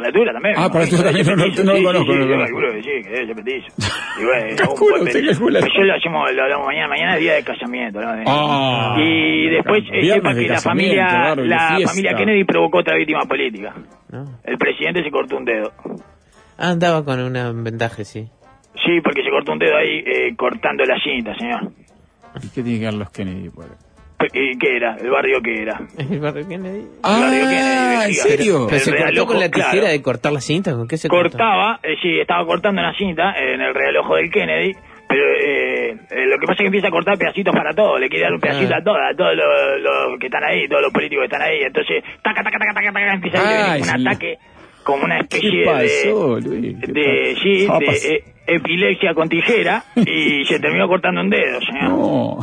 Por 0.00 0.26
la 0.26 0.32
también. 0.32 0.54
Ah, 0.56 0.68
por 0.68 0.76
la 0.76 0.84
altura 0.84 1.04
también, 1.04 1.26
no, 1.26 1.36
no, 1.36 1.64
no 1.64 1.72
lo 1.74 1.84
conozco, 1.84 2.12
sí, 2.12 2.18
no 2.18 3.26
yo 3.26 3.34
petizo. 3.34 3.66
Y 4.20 4.24
bueno, 4.24 4.46
un 4.80 5.70
yo 5.76 5.84
lo 5.84 5.94
hacemos, 5.94 6.32
lo 6.32 6.42
hablamos 6.42 6.66
mañana, 6.66 6.88
mañana 6.88 7.14
es 7.14 7.20
día 7.20 7.34
de 7.34 7.44
casamiento, 7.44 8.00
¿no? 8.00 8.08
Ah, 8.26 8.96
y 8.98 9.50
después 9.50 9.82
eh, 9.92 10.12
sepa 10.14 10.34
que 10.34 10.48
la 10.48 10.60
familia, 10.60 11.06
claro, 11.06 11.44
la 11.44 11.78
familia 11.84 12.14
Kennedy 12.16 12.44
provocó 12.44 12.78
otra 12.78 12.96
víctima 12.96 13.20
política. 13.28 13.74
¿no? 14.10 14.24
El 14.44 14.58
presidente 14.58 15.02
se 15.02 15.10
cortó 15.10 15.36
un 15.36 15.44
dedo. 15.44 15.72
Ah, 16.58 16.70
andaba 16.70 17.04
con 17.04 17.20
una 17.20 17.52
vendaje, 17.52 18.04
sí. 18.04 18.28
Sí, 18.74 19.00
porque 19.02 19.22
se 19.22 19.30
cortó 19.30 19.52
un 19.52 19.58
dedo 19.58 19.76
ahí 19.76 19.98
eh, 19.98 20.34
cortando 20.36 20.84
la 20.84 20.96
cinta, 21.02 21.34
señor. 21.36 21.72
¿Y 22.42 22.48
qué 22.48 22.62
tiene 22.62 22.78
que 22.78 22.84
ver 22.86 22.94
los 22.94 23.10
Kennedy? 23.10 23.50
¿Qué 24.32 24.76
era? 24.76 24.96
¿El 24.96 25.10
barrio 25.10 25.40
qué 25.42 25.62
era? 25.62 25.80
El 25.98 26.20
barrio 26.20 26.46
Kennedy. 26.48 26.84
Ah, 27.02 27.28
Kennedy, 27.30 27.54
¿en 27.54 27.98
vejiga. 28.00 28.22
serio? 28.24 28.66
Pero 28.68 28.80
se 28.80 28.90
El 28.90 28.96
cortó 29.04 29.26
con 29.26 29.40
la 29.40 29.48
claro. 29.50 29.70
tijera 29.70 29.88
de 29.90 30.02
cortar 30.02 30.32
la 30.32 30.40
cinta. 30.40 30.72
¿Con 30.72 30.86
qué 30.88 30.96
se 30.96 31.08
cortó? 31.08 31.30
cortaba, 31.38 31.80
eh, 31.82 31.94
sí, 32.02 32.18
estaba 32.20 32.44
cortando 32.46 32.80
una 32.80 32.94
cinta 32.96 33.32
en 33.38 33.60
el 33.60 33.74
reloj 33.74 34.14
del 34.16 34.30
Kennedy, 34.30 34.72
pero 35.08 35.22
eh, 35.42 35.90
eh, 36.10 36.26
lo 36.26 36.38
que 36.38 36.46
pasa 36.46 36.52
es 36.52 36.58
que 36.58 36.66
empieza 36.66 36.88
a 36.88 36.90
cortar 36.90 37.18
pedacitos 37.18 37.52
para 37.54 37.72
todo, 37.74 37.98
le 37.98 38.08
quiere 38.08 38.24
dar 38.24 38.32
un 38.34 38.40
pedacito 38.40 38.74
Ah. 38.74 38.78
a 38.78 38.84
todos, 38.84 38.98
a 39.12 39.16
todos 39.16 39.34
los 39.36 39.80
los 39.82 40.18
que 40.20 40.26
están 40.26 40.44
ahí, 40.44 40.68
todos 40.68 40.82
los 40.82 40.92
políticos 40.92 41.22
que 41.22 41.34
están 41.34 41.42
ahí, 41.42 41.62
entonces, 41.62 42.04
taca, 42.22 42.42
taca, 42.42 42.58
taca, 42.58 42.74
taca, 42.74 42.92
taca, 42.92 43.14
empieza 43.14 43.38
a 43.38 43.72
Ay, 43.72 43.80
ir 43.80 43.86
un 43.86 43.98
sí. 44.00 44.06
ataque 44.06 44.38
como 44.84 45.04
una 45.04 45.18
especie 45.20 45.50
¿Qué 45.50 45.64
pasó, 45.64 46.40
Luis? 46.40 46.80
de, 46.80 46.86
¿Qué 46.86 46.92
de, 46.92 47.36
sí, 47.42 47.66
Ah, 47.68 47.78
de 47.78 47.86
eh, 48.14 48.24
epilepsia 48.46 49.14
con 49.14 49.28
tijera 49.28 49.82
y 49.96 50.44
se 50.46 50.58
terminó 50.60 50.88
cortando 50.88 51.20
un 51.20 51.30
dedo, 51.30 51.58
señor. 51.60 51.82
No, 51.90 52.38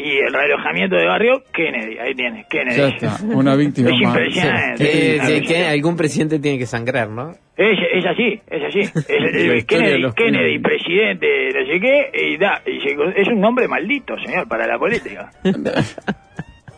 Y 0.00 0.18
el 0.18 0.32
relojamiento 0.32 0.94
de 0.96 1.06
barrio, 1.06 1.42
Kennedy, 1.52 1.98
ahí 1.98 2.14
tienes, 2.14 2.46
Kennedy. 2.46 2.76
ya 2.76 2.88
está, 2.88 3.16
una 3.24 3.56
víctima 3.56 3.90
Es 3.94 4.00
impresionante. 4.00 4.86
Sí, 4.86 5.18
sí, 5.20 5.40
que 5.42 5.66
algún 5.66 5.96
presidente 5.96 6.38
tiene 6.38 6.56
que 6.58 6.66
sangrar, 6.66 7.08
¿no? 7.10 7.32
Es, 7.56 7.78
es 7.94 8.06
así, 8.06 8.40
es 8.48 8.62
así. 8.62 8.80
Es, 9.08 9.64
Kennedy, 9.66 9.98
los 9.98 10.14
Kennedy, 10.14 10.14
Kennedy. 10.14 10.58
presidente, 10.60 11.26
no 11.52 11.66
sé 11.66 11.80
qué, 11.80 12.10
y 12.28 12.36
da, 12.36 12.62
y 12.64 12.80
se- 12.80 13.20
es 13.20 13.26
un 13.28 13.40
nombre 13.40 13.66
maldito, 13.66 14.14
señor, 14.24 14.46
para 14.46 14.66
la 14.68 14.78
política. 14.78 15.30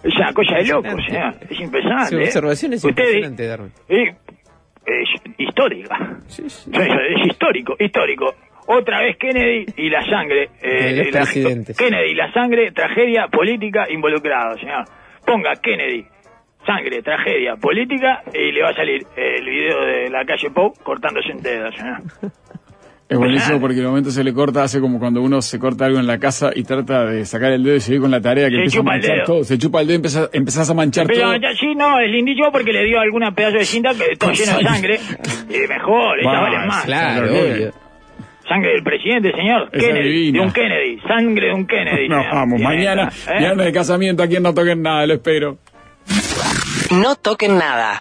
Es 0.02 0.14
una 0.16 0.32
cosa 0.32 0.56
de 0.56 0.64
loco, 0.64 0.88
señor. 1.06 1.34
Es 1.50 1.60
impresionante. 1.60 2.08
Su 2.08 2.18
¿eh? 2.18 2.24
observación 2.24 2.72
es 2.72 2.82
Ustedes- 2.82 3.16
impresionante, 3.16 3.46
Darwin. 3.46 3.72
es 4.86 5.08
histórica. 5.36 6.16
Es, 6.26 6.38
es 6.38 7.26
histórico, 7.26 7.76
histórico. 7.78 8.34
Otra 8.72 9.00
vez 9.00 9.16
Kennedy 9.18 9.66
y 9.76 9.90
la 9.90 10.04
sangre. 10.04 10.48
Eh, 10.62 11.10
la- 11.12 11.20
presidentes. 11.22 11.76
Kennedy 11.76 12.12
y 12.12 12.14
la 12.14 12.32
sangre, 12.32 12.70
tragedia 12.72 13.26
política 13.28 13.86
involucrado, 13.90 14.56
señor. 14.58 14.84
Ponga 15.26 15.56
Kennedy, 15.60 16.04
sangre, 16.64 17.02
tragedia 17.02 17.56
política 17.56 18.22
y 18.32 18.52
le 18.52 18.62
va 18.62 18.68
a 18.70 18.74
salir 18.74 19.04
el 19.16 19.44
video 19.44 19.80
de 19.84 20.08
la 20.10 20.24
calle 20.24 20.50
Pou 20.50 20.72
cortándose 20.84 21.32
un 21.32 21.42
dedo, 21.42 21.70
señor. 21.72 21.98
Es 23.08 23.18
buenísimo 23.18 23.58
porque 23.60 23.80
el 23.80 23.86
momento 23.88 24.12
se 24.12 24.22
le 24.22 24.32
corta, 24.32 24.62
hace 24.62 24.80
como 24.80 25.00
cuando 25.00 25.20
uno 25.20 25.42
se 25.42 25.58
corta 25.58 25.84
algo 25.86 25.98
en 25.98 26.06
la 26.06 26.18
casa 26.20 26.52
y 26.54 26.62
trata 26.62 27.06
de 27.06 27.24
sacar 27.24 27.50
el 27.50 27.64
dedo 27.64 27.74
y 27.74 27.80
seguir 27.80 28.00
con 28.00 28.12
la 28.12 28.20
tarea 28.20 28.44
que 28.48 28.52
Se 28.54 28.58
empieza 28.58 28.78
a 28.78 28.82
manchar 28.84 29.24
todo. 29.24 29.42
Se 29.42 29.58
chupa 29.58 29.80
el 29.80 29.88
dedo 29.88 29.94
y 29.94 29.96
empieza- 29.96 30.30
empezás 30.32 30.70
a 30.70 30.74
manchar 30.74 31.08
Pero 31.08 31.22
todo. 31.22 31.36
ya, 31.38 31.52
sí, 31.54 31.74
no, 31.74 31.98
es 31.98 32.08
lindísimo 32.08 32.52
porque 32.52 32.72
le 32.72 32.84
dio 32.84 33.00
alguna 33.00 33.32
pedazo 33.32 33.56
de 33.58 33.64
cinta 33.64 33.90
que 33.94 34.14
todo 34.16 34.30
Con 34.30 34.34
lleno 34.38 34.58
de 34.58 34.64
sangre. 34.64 35.00
Y 35.48 35.66
mejor, 35.68 36.24
valen 36.24 36.66
más. 36.68 36.84
Claro, 36.84 37.26
Claro, 37.26 37.42
obvio. 37.52 37.72
Sangre 38.50 38.72
del 38.72 38.82
presidente, 38.82 39.30
señor. 39.30 39.68
Esa 39.72 39.86
Kennedy, 39.86 40.08
divina. 40.08 40.40
de 40.40 40.46
un 40.46 40.52
Kennedy. 40.52 41.00
Sangre 41.06 41.46
de 41.46 41.52
un 41.52 41.66
Kennedy. 41.68 42.08
No, 42.08 42.18
señor. 42.18 42.34
vamos, 42.34 42.60
mañana, 42.60 43.08
esta, 43.08 43.36
¿eh? 43.36 43.38
viernes 43.38 43.66
de 43.66 43.72
casamiento, 43.72 44.22
aquí 44.24 44.36
en 44.36 44.42
no 44.42 44.52
toquen 44.52 44.82
nada, 44.82 45.06
lo 45.06 45.14
espero. 45.14 45.58
No 46.90 47.14
toquen 47.14 47.56
nada. 47.58 47.96